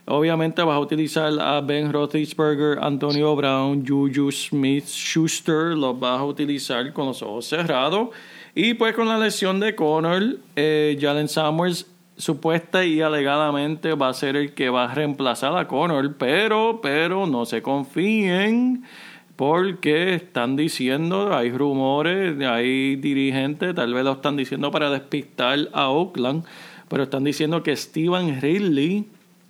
Obviamente 0.05 0.61
vas 0.63 0.75
a 0.75 0.79
utilizar 0.79 1.31
a 1.39 1.61
Ben 1.61 1.93
Roethlisberger, 1.93 2.77
Antonio 2.81 3.35
Brown, 3.35 3.85
Juju 3.87 4.31
Smith, 4.31 4.85
Schuster, 4.85 5.77
los 5.77 5.97
vas 5.97 6.19
a 6.19 6.25
utilizar 6.25 6.91
con 6.91 7.05
los 7.05 7.21
ojos 7.21 7.45
cerrados. 7.45 8.09
Y 8.53 8.73
pues 8.73 8.93
con 8.95 9.07
la 9.07 9.17
lesión 9.17 9.61
de 9.61 9.75
Connor, 9.75 10.37
eh, 10.57 10.97
Jalen 10.99 11.29
Samuels 11.29 11.87
supuesta 12.17 12.85
y 12.85 13.01
alegadamente 13.01 13.93
va 13.95 14.09
a 14.09 14.13
ser 14.13 14.35
el 14.35 14.53
que 14.53 14.69
va 14.69 14.91
a 14.91 14.93
reemplazar 14.93 15.57
a 15.57 15.67
Connor, 15.67 16.15
pero, 16.17 16.79
pero 16.81 17.25
no 17.25 17.45
se 17.45 17.61
confíen 17.61 18.83
porque 19.35 20.13
están 20.13 20.55
diciendo, 20.55 21.35
hay 21.35 21.51
rumores, 21.51 22.39
hay 22.41 22.97
dirigentes, 22.97 23.73
tal 23.73 23.93
vez 23.93 24.03
lo 24.03 24.11
están 24.11 24.37
diciendo 24.37 24.69
para 24.69 24.91
despistar 24.91 25.69
a 25.73 25.89
Oakland, 25.89 26.43
pero 26.87 27.03
están 27.03 27.23
diciendo 27.23 27.63
que 27.63 27.75
Steven 27.75 28.39
Ridley 28.39 29.07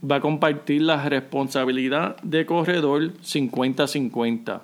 va 0.10 0.18
a 0.18 0.22
compartir 0.22 0.82
la 0.82 1.08
responsabilidad 1.08 2.18
de 2.22 2.46
corredor 2.46 3.14
50-50. 3.24 4.62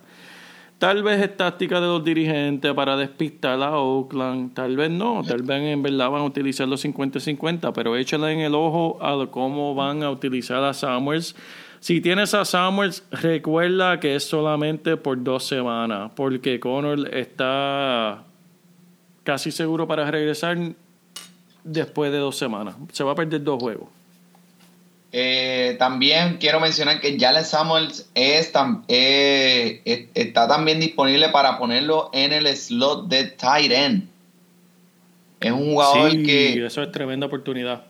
Tal 0.80 1.04
vez 1.04 1.22
es 1.22 1.36
táctica 1.36 1.82
de 1.82 1.88
los 1.88 2.04
dirigentes 2.06 2.74
para 2.74 2.96
despistar 2.96 3.62
a 3.62 3.78
Oakland, 3.78 4.54
tal 4.54 4.78
vez 4.78 4.90
no, 4.90 5.24
tal 5.28 5.44
vez 5.44 5.62
en 5.62 5.84
verdad 5.84 6.10
van 6.10 6.22
a 6.22 6.26
utilizar 6.26 6.70
los 6.70 6.86
50-50, 6.86 7.74
pero 7.74 7.98
échale 7.98 8.32
en 8.32 8.40
el 8.40 8.56
ojo 8.56 8.98
a 9.04 9.28
cómo 9.30 9.76
van 9.76 10.04
a 10.04 10.10
utilizar 10.10 10.64
a 10.64 10.74
Samuels. 10.74 11.36
Si 11.82 12.00
tienes 12.00 12.34
a 12.34 12.46
Samuels, 12.46 13.04
recuerda 13.12 14.00
que 14.00 14.16
es 14.16 14.24
solamente 14.24 14.96
por 14.96 15.22
dos 15.22 15.46
semanas, 15.46 16.12
porque 16.16 16.62
Connor 16.62 17.14
está 17.14 18.24
casi 19.24 19.52
seguro 19.52 19.86
para 19.86 20.10
regresar 20.10 20.58
después 21.66 22.10
de 22.12 22.20
dos 22.20 22.38
semanas. 22.38 22.76
Se 22.94 23.04
va 23.04 23.12
a 23.12 23.16
perder 23.16 23.44
dos 23.44 23.62
juegos. 23.62 23.99
Eh, 25.12 25.76
también 25.80 26.38
quiero 26.40 26.60
mencionar 26.60 27.02
que 27.02 27.18
Jalen 27.20 27.44
Samuels 27.44 28.08
es 28.14 28.52
eh, 28.88 30.08
está 30.14 30.48
también 30.48 30.80
disponible 30.80 31.30
para 31.30 31.58
ponerlo 31.58 32.12
en 32.14 32.32
el 32.32 32.48
slot 32.56 33.08
de 33.08 33.26
tight 33.26 33.72
end. 33.72 34.08
Es 35.40 35.52
un 35.52 35.72
jugador 35.72 36.12
sí, 36.12 36.24
que. 36.24 36.66
Eso 36.66 36.84
es 36.84 36.92
tremenda 36.92 37.26
oportunidad. 37.26 37.86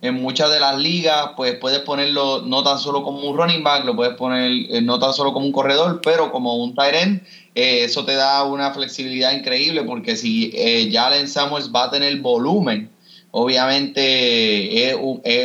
En 0.00 0.14
muchas 0.14 0.50
de 0.50 0.60
las 0.60 0.78
ligas, 0.78 1.30
pues 1.36 1.56
puedes 1.58 1.80
ponerlo 1.80 2.42
no 2.42 2.62
tan 2.62 2.78
solo 2.78 3.02
como 3.02 3.20
un 3.28 3.36
running 3.36 3.64
back, 3.64 3.84
lo 3.84 3.96
puedes 3.96 4.14
poner 4.14 4.50
eh, 4.70 4.80
no 4.80 4.98
tan 4.98 5.12
solo 5.12 5.32
como 5.32 5.44
un 5.44 5.52
corredor, 5.52 6.00
pero 6.02 6.30
como 6.32 6.56
un 6.56 6.74
tight 6.74 6.94
end. 6.94 7.22
eso 7.54 8.04
te 8.06 8.14
da 8.14 8.44
una 8.44 8.72
flexibilidad 8.72 9.32
increíble 9.32 9.82
porque 9.82 10.16
si 10.16 10.52
Jalen 10.92 11.28
Samuels 11.28 11.70
va 11.74 11.84
a 11.84 11.90
tener 11.90 12.18
volumen 12.20 12.90
obviamente 13.38 14.88
es, 14.88 14.96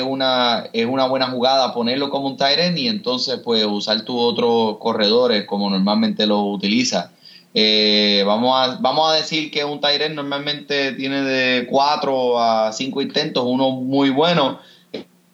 una, 0.02 0.70
es 0.72 0.86
una 0.86 1.08
buena 1.08 1.28
jugada 1.28 1.74
ponerlo 1.74 2.10
como 2.10 2.28
un 2.28 2.38
Tyrant 2.38 2.78
y 2.78 2.88
entonces 2.88 3.42
pues 3.44 3.66
usar 3.66 4.06
tus 4.06 4.16
otros 4.18 4.78
corredores 4.78 5.44
como 5.44 5.70
normalmente 5.70 6.26
lo 6.26 6.42
utiliza. 6.46 7.12
Eh, 7.54 8.24
vamos, 8.26 8.56
a, 8.56 8.78
vamos 8.80 9.12
a 9.12 9.16
decir 9.18 9.52
que 9.52 9.66
un 9.66 9.82
Tyrant 9.82 10.16
normalmente 10.16 10.94
tiene 10.94 11.22
de 11.24 11.68
4 11.68 12.42
a 12.42 12.72
5 12.72 13.02
intentos, 13.02 13.44
uno 13.46 13.72
muy 13.72 14.10
bueno. 14.10 14.60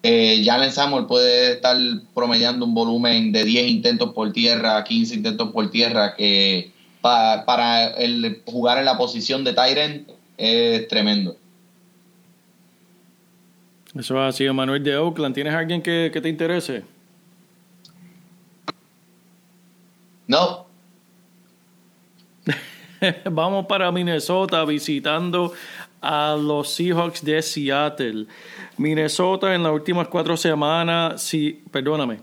Eh, 0.02 0.42
Jalen 0.44 0.72
Samuel 0.72 1.06
puede 1.06 1.52
estar 1.52 1.76
promediando 2.12 2.64
un 2.64 2.74
volumen 2.74 3.30
de 3.30 3.44
10 3.44 3.68
intentos 3.68 4.12
por 4.12 4.32
tierra, 4.32 4.82
15 4.82 5.14
intentos 5.14 5.52
por 5.52 5.70
tierra, 5.70 6.16
que 6.16 6.72
para 7.02 7.86
el 7.98 8.42
jugar 8.46 8.78
en 8.78 8.84
la 8.84 8.98
posición 8.98 9.44
de 9.44 9.52
Tyrant 9.52 10.08
es 10.36 10.88
tremendo. 10.88 11.36
Eso 13.98 14.22
ha 14.22 14.30
sido 14.30 14.54
Manuel 14.54 14.84
de 14.84 14.96
Oakland. 14.96 15.34
¿Tienes 15.34 15.52
alguien 15.52 15.82
que, 15.82 16.16
te 16.22 16.28
interese? 16.28 16.84
No. 20.28 20.68
Vamos 23.24 23.66
para 23.66 23.90
Minnesota 23.90 24.64
visitando 24.64 25.52
a 26.00 26.36
los 26.40 26.70
Seahawks 26.70 27.24
de 27.24 27.42
Seattle. 27.42 28.26
Minnesota 28.76 29.52
en 29.52 29.64
las 29.64 29.72
últimas 29.72 30.06
cuatro 30.06 30.36
semanas, 30.36 31.20
sí, 31.20 31.64
perdóname. 31.72 32.20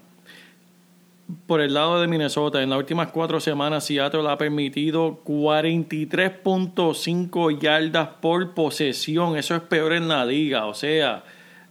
Por 1.45 1.59
el 1.59 1.73
lado 1.73 1.99
de 1.99 2.07
Minnesota, 2.07 2.63
en 2.63 2.69
las 2.69 2.79
últimas 2.79 3.09
cuatro 3.09 3.41
semanas 3.41 3.83
Seattle 3.83 4.29
ha 4.29 4.37
permitido 4.37 5.21
43.5 5.25 7.59
yardas 7.59 8.07
por 8.21 8.53
posesión. 8.53 9.35
Eso 9.35 9.55
es 9.55 9.61
peor 9.63 9.91
en 9.91 10.07
la 10.07 10.23
liga. 10.23 10.67
O 10.67 10.73
sea, 10.73 11.25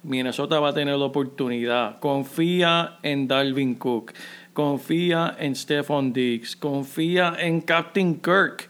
Minnesota 0.04 0.60
va 0.60 0.68
a 0.68 0.74
tener 0.74 0.96
la 0.96 1.06
oportunidad. 1.06 1.98
Confía 1.98 2.98
en 3.02 3.26
Dalvin 3.26 3.74
Cook. 3.74 4.12
Confía 4.52 5.34
en 5.38 5.56
Stephon 5.56 6.12
Diggs. 6.12 6.54
Confía 6.56 7.34
en 7.38 7.62
Captain 7.62 8.20
Kirk. 8.20 8.68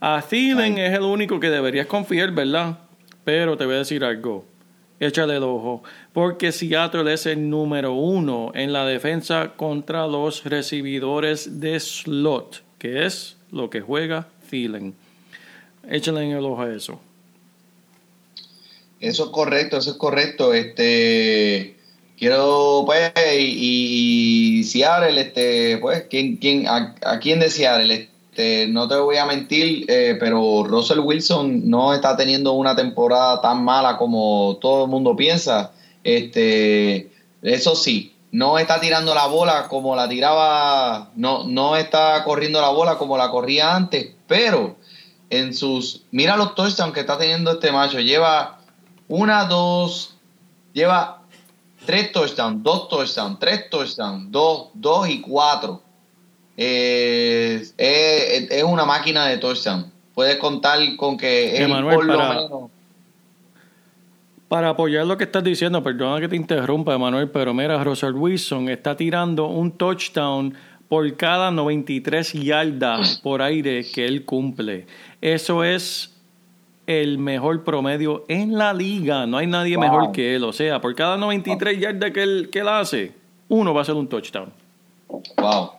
A 0.00 0.22
Thielen 0.22 0.78
es 0.78 0.94
el 0.94 1.02
único 1.02 1.40
que 1.40 1.50
deberías 1.50 1.88
confiar, 1.88 2.30
¿verdad? 2.30 2.78
Pero 3.24 3.56
te 3.56 3.66
voy 3.66 3.74
a 3.74 3.78
decir 3.78 4.04
algo. 4.04 4.46
Échale 5.00 5.36
el 5.36 5.42
ojo. 5.42 5.82
Porque 6.12 6.52
Seattle 6.52 7.12
es 7.12 7.26
el 7.26 7.50
número 7.50 7.94
uno 7.94 8.52
en 8.54 8.72
la 8.72 8.86
defensa 8.86 9.54
contra 9.56 10.06
los 10.06 10.44
recibidores 10.44 11.60
de 11.60 11.80
slot, 11.80 12.62
que 12.78 13.04
es 13.04 13.36
lo 13.50 13.68
que 13.68 13.80
juega 13.80 14.28
Thielen. 14.48 14.94
Échale 15.88 16.22
en 16.22 16.36
el 16.36 16.44
ojo 16.44 16.62
a 16.62 16.72
eso. 16.72 17.00
Eso 19.00 19.24
es 19.26 19.30
correcto, 19.30 19.78
eso 19.78 19.90
es 19.90 19.96
correcto. 19.96 20.52
Este 20.52 21.78
quiero 22.18 22.82
pues 22.84 23.12
y, 23.38 24.60
y 24.60 24.82
este, 25.18 25.78
pues, 25.78 26.04
¿quién, 26.10 26.36
quién, 26.36 26.66
a, 26.68 26.94
quién 27.20 27.40
de 27.40 27.50
Seattle? 27.50 27.94
Este, 28.30 28.66
no 28.66 28.88
te 28.88 28.96
voy 28.96 29.16
a 29.16 29.26
mentir, 29.26 29.84
eh, 29.88 30.16
pero 30.18 30.64
Russell 30.64 31.00
Wilson 31.00 31.68
no 31.68 31.94
está 31.94 32.16
teniendo 32.16 32.52
una 32.52 32.74
temporada 32.74 33.40
tan 33.40 33.64
mala 33.64 33.96
como 33.96 34.58
todo 34.60 34.84
el 34.84 34.90
mundo 34.90 35.16
piensa. 35.16 35.72
Este, 36.04 37.10
eso 37.42 37.74
sí, 37.74 38.14
no 38.32 38.58
está 38.58 38.80
tirando 38.80 39.14
la 39.14 39.26
bola 39.26 39.68
como 39.68 39.96
la 39.96 40.08
tiraba, 40.08 41.10
no, 41.16 41.44
no 41.44 41.76
está 41.76 42.22
corriendo 42.24 42.60
la 42.60 42.70
bola 42.70 42.98
como 42.98 43.16
la 43.16 43.30
corría 43.30 43.74
antes, 43.74 44.10
pero 44.26 44.76
en 45.30 45.54
sus, 45.54 46.02
mira 46.10 46.36
los 46.36 46.54
touchdowns 46.54 46.94
que 46.94 47.00
está 47.00 47.18
teniendo 47.18 47.52
este 47.52 47.72
macho, 47.72 48.00
lleva 48.00 48.57
una, 49.08 49.44
dos, 49.44 50.14
lleva 50.72 51.22
tres 51.86 52.12
touchdowns, 52.12 52.62
dos 52.62 52.88
touchdowns, 52.88 53.38
tres 53.38 53.70
touchdowns, 53.70 54.30
dos, 54.30 54.68
dos 54.74 55.08
y 55.08 55.20
cuatro. 55.20 55.82
es, 56.56 57.74
una 58.64 58.84
máquina 58.84 59.26
de 59.26 59.38
touchdown. 59.38 59.90
Puedes 60.14 60.36
contar 60.36 60.78
con 60.96 61.16
que 61.16 61.62
es 61.62 61.68
por 61.68 62.04
lo 62.04 62.18
menos. 62.18 62.70
Para 64.48 64.70
apoyar 64.70 65.06
lo 65.06 65.16
que 65.18 65.24
estás 65.24 65.44
diciendo, 65.44 65.82
perdona 65.82 66.20
que 66.20 66.28
te 66.28 66.36
interrumpa, 66.36 66.94
Emanuel, 66.94 67.30
pero 67.30 67.52
mira, 67.52 67.82
Russell 67.84 68.14
Wilson 68.14 68.70
está 68.70 68.96
tirando 68.96 69.46
un 69.46 69.72
touchdown 69.72 70.54
por 70.88 71.16
cada 71.16 71.50
93 71.50 72.32
yardas 72.32 73.18
por 73.22 73.42
aire 73.42 73.84
que 73.94 74.06
él 74.06 74.24
cumple. 74.24 74.86
Eso 75.20 75.64
es 75.64 76.17
el 76.88 77.18
mejor 77.18 77.64
promedio 77.64 78.24
en 78.28 78.56
la 78.56 78.72
liga. 78.72 79.26
No 79.26 79.36
hay 79.36 79.46
nadie 79.46 79.76
mejor 79.76 80.10
que 80.10 80.34
él. 80.34 80.44
O 80.44 80.54
sea, 80.54 80.80
por 80.80 80.94
cada 80.94 81.18
93 81.18 81.78
yardas 81.78 82.12
que 82.12 82.22
él, 82.22 82.48
que 82.50 82.60
él 82.60 82.68
hace, 82.68 83.12
uno 83.48 83.74
va 83.74 83.82
a 83.82 83.84
ser 83.84 83.94
un 83.94 84.08
touchdown. 84.08 84.50
Wow. 85.36 85.72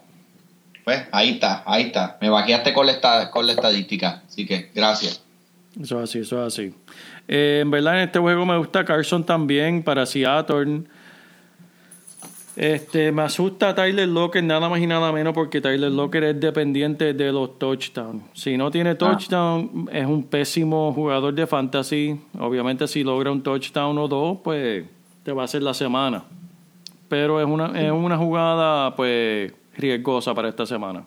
Pues 0.83 1.01
ahí 1.11 1.31
está, 1.31 1.63
ahí 1.65 1.85
está. 1.85 2.19
Me 2.21 2.29
vaqueaste 2.29 2.73
con 2.73 2.85
la, 2.85 3.31
con 3.31 3.47
la 3.47 3.53
estadística. 3.53 4.21
Así 4.27 4.45
que 4.45 4.69
gracias. 4.75 5.23
Eso 5.81 5.97
es 5.97 6.09
así, 6.09 6.19
eso 6.19 6.45
es 6.45 6.53
así. 6.53 6.75
Eh, 7.27 7.61
en 7.63 7.71
verdad, 7.71 7.95
en 7.95 8.03
este 8.03 8.19
juego 8.19 8.45
me 8.45 8.57
gusta 8.59 8.85
Carson 8.85 9.23
también 9.23 9.81
para 9.81 10.05
Seattle. 10.05 10.83
Este, 12.59 13.13
me 13.13 13.21
asusta 13.21 13.73
Tyler 13.73 14.09
Locker 14.09 14.43
nada 14.43 14.67
más 14.67 14.81
y 14.81 14.85
nada 14.85 15.13
menos 15.13 15.33
porque 15.33 15.61
Tyler 15.61 15.89
Locker 15.89 16.25
es 16.25 16.41
dependiente 16.41 17.13
de 17.13 17.31
los 17.31 17.57
touchdowns. 17.57 18.21
Si 18.33 18.57
no 18.57 18.69
tiene 18.69 18.89
ah. 18.89 18.97
touchdown, 18.97 19.89
es 19.93 20.05
un 20.05 20.23
pésimo 20.23 20.91
jugador 20.91 21.33
de 21.33 21.47
fantasy. 21.47 22.19
Obviamente 22.37 22.85
si 22.89 23.01
logra 23.01 23.31
un 23.31 23.41
touchdown 23.41 23.97
o 23.97 24.09
dos, 24.09 24.39
pues 24.43 24.83
te 25.23 25.31
va 25.31 25.43
a 25.43 25.45
hacer 25.45 25.63
la 25.63 25.73
semana. 25.73 26.25
Pero 27.07 27.39
es 27.39 27.47
una, 27.47 27.81
es 27.81 27.93
una 27.93 28.17
jugada 28.17 28.93
pues 28.93 29.53
riesgosa 29.77 30.35
para 30.35 30.49
esta 30.49 30.65
semana. 30.65 31.05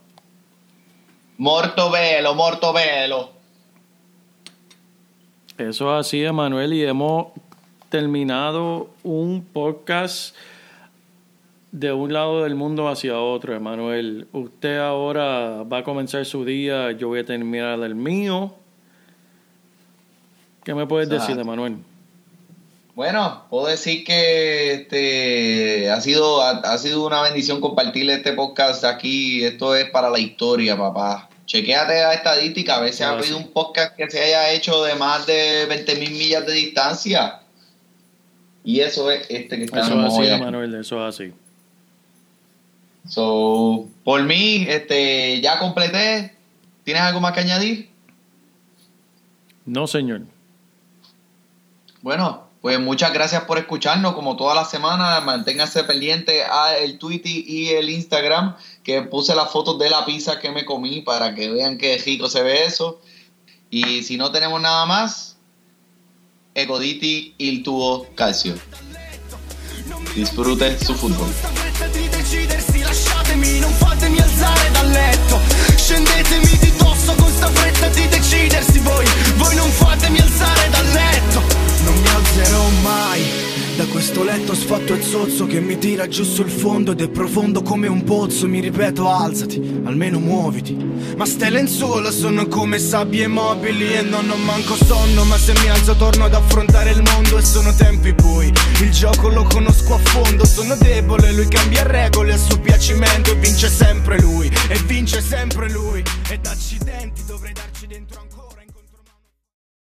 Morto 1.37 1.91
velo, 1.91 2.35
morto 2.35 2.73
velo. 2.73 3.29
Eso 5.59 5.99
es 5.99 6.07
así, 6.07 6.25
Emanuel, 6.25 6.73
y 6.73 6.83
hemos 6.83 7.27
terminado 7.91 8.89
un 9.03 9.45
podcast 9.45 10.35
de 11.73 11.91
un 11.91 12.13
lado 12.13 12.45
del 12.45 12.55
mundo 12.55 12.89
hacia 12.89 13.19
otro, 13.19 13.57
Emanuel. 13.57 14.29
Usted 14.33 14.79
ahora 14.79 15.63
va 15.65 15.79
a 15.79 15.85
comenzar 15.85 16.25
su 16.27 16.45
día, 16.45 16.93
yo 16.93 17.09
voy 17.09 17.21
a 17.21 17.25
terminar 17.25 17.81
el 17.81 17.95
mío. 17.95 18.55
¿Qué 20.65 20.75
me 20.75 20.87
puedes 20.87 21.09
decir, 21.09 21.37
Emanuel? 21.39 21.79
Bueno, 22.95 23.47
puedo 23.49 23.69
decir 23.69 24.05
que 24.05 24.75
este 24.75 25.91
ha 25.91 26.01
sido 26.03 26.43
ha, 26.43 26.77
sido 26.77 27.07
una 27.07 27.23
bendición 27.23 27.61
compartir 27.61 28.09
este 28.11 28.35
podcast 28.35 28.85
aquí. 28.85 29.43
Esto 29.43 29.75
es 29.75 29.89
para 29.91 30.11
la 30.11 30.19
historia, 30.19 30.77
papá. 30.77 31.31
Chequéate 31.47 31.95
la 31.95 32.13
estadística, 32.13 32.77
a 32.77 32.81
ver 32.81 32.93
si 32.93 33.03
ha 33.03 33.11
habido 33.11 33.39
un 33.39 33.51
podcast 33.51 33.97
que 33.97 34.11
se 34.11 34.23
haya 34.23 34.53
hecho 34.53 34.85
de 34.85 34.95
más 34.95 35.27
de 35.27 35.65
20 35.67 35.97
mil 35.97 36.11
millas 36.13 36.47
de 36.47 36.53
distancia. 36.53 37.41
Y 38.63 38.81
eso 38.81 39.11
es 39.11 39.27
este 39.31 39.57
que 39.57 39.65
estamos 39.65 39.89
Eso 39.89 40.23
es 40.23 40.31
así, 40.31 40.41
Manuel, 40.41 40.75
eso 40.75 41.09
es 41.09 41.15
así. 41.15 41.33
So, 43.09 43.89
por 44.05 44.23
mí, 44.23 44.65
este, 44.69 45.41
ya 45.41 45.59
completé. 45.59 46.37
¿Tienes 46.85 47.03
algo 47.03 47.21
más 47.21 47.33
que 47.33 47.41
añadir? 47.41 47.91
No, 49.65 49.87
señor. 49.87 50.23
Bueno, 52.01 52.49
Pues 52.63 52.79
muchas 52.79 53.13
gracias 53.13 53.43
por 53.43 53.59
escucharnos, 53.59 54.15
como 54.15 54.37
toda 54.37 54.55
la 54.55 54.65
semana, 54.65 55.21
manténgase 55.21 55.83
pendiente 55.83 56.45
a 56.45 56.79
el 56.79 56.97
Twitter 56.97 57.33
y 57.33 57.71
el 57.71 57.91
Instagram, 57.91 58.55
que 58.85 59.03
puse 59.03 59.35
las 59.35 59.51
fotos 59.51 59.81
de 59.81 59.91
la 59.91 60.05
pizza 60.05 60.39
que 60.39 60.53
me 60.53 60.65
comí 60.65 61.01
para 61.01 61.35
que 61.35 61.51
vean 61.51 61.77
qué 61.77 61.99
rico 61.99 62.29
se 62.29 62.41
ve 62.45 62.65
eso. 62.65 63.01
Y 63.69 64.05
si 64.05 64.17
no 64.17 64.31
tenemos 64.31 64.61
nada 64.61 64.87
más, 64.87 65.37
Ecoditi 66.55 67.35
il 67.39 67.65
tuo 67.65 68.07
calcio. 68.15 68.55
Disfrute 70.15 70.79
su 70.79 70.95
fútbol. 70.95 71.31
Lasciatemi, 73.33 73.59
non 73.61 73.73
fatemi 73.73 74.21
alzare 74.21 74.71
dal 74.73 74.89
letto. 74.91 75.41
Scendetemi 75.75 76.59
di 76.59 76.73
dosso 76.77 77.15
con 77.15 77.31
sta 77.31 77.49
fretta 77.49 77.89
di 77.89 78.07
decidersi 78.09 78.79
voi. 78.81 79.07
Voi 79.37 79.55
non 79.55 79.71
fatemi 79.71 80.21
alzare 80.21 80.69
dal 80.69 80.87
letto. 80.89 81.43
Non 81.85 81.95
mi 81.95 82.09
alzerò 82.09 82.69
mai 82.83 83.52
da 83.77 83.87
questo 83.87 84.23
letto 84.23 84.55
sfatto 84.55 84.95
e 84.95 85.03
zozzo 85.03 85.47
che 85.47 85.61
mi 85.61 85.79
tira 85.79 86.07
giù 86.07 86.25
sul 86.25 86.51
fondo 86.51 86.93
ed 86.93 87.01
è 87.01 87.09
profondo 87.09 87.63
come 87.63 87.87
un 87.87 88.05
pozzo. 88.05 88.47
Mi 88.47 88.61
ripeto 88.61 89.09
alzati, 89.09 89.81
almeno 89.85 90.19
muoviti. 90.19 90.77
Ma 91.17 91.25
ste 91.25 91.51
lenzuola 91.51 92.11
sono 92.11 92.47
come 92.47 92.79
sabbie 92.79 93.27
mobili 93.27 93.95
E 93.95 94.03
non 94.03 94.29
ho 94.31 94.37
manco 94.37 94.75
sonno 94.77 95.25
ma 95.25 95.37
se 95.37 95.53
mi 95.61 95.69
alzo 95.69 95.95
torno 95.97 96.25
ad 96.25 96.35
affrontare 96.35 96.91
il 96.91 97.03
mondo 97.03 97.37
E 97.37 97.43
sono 97.43 97.75
tempi 97.75 98.13
bui, 98.13 98.53
il 98.81 98.91
gioco 98.91 99.29
lo 99.29 99.45
conosco 99.45 99.95
a 99.95 99.99
fondo 99.99 100.47
Sono 100.47 100.75
debole, 100.77 101.33
lui 101.33 101.49
cambia 101.49 101.83
regole 101.83 102.33
a 102.33 102.39
suo 102.39 102.59
piacimento 102.61 103.33
E 103.33 103.35
vince 103.37 103.69
sempre 103.69 104.21
lui, 104.21 104.51
e 104.69 104.79
vince 104.87 105.21
sempre 105.21 105.71
lui. 105.71 106.03
Ed 106.29 106.47
accidenti 106.47 107.23
dovrei 107.27 107.53
ancora 107.55 107.72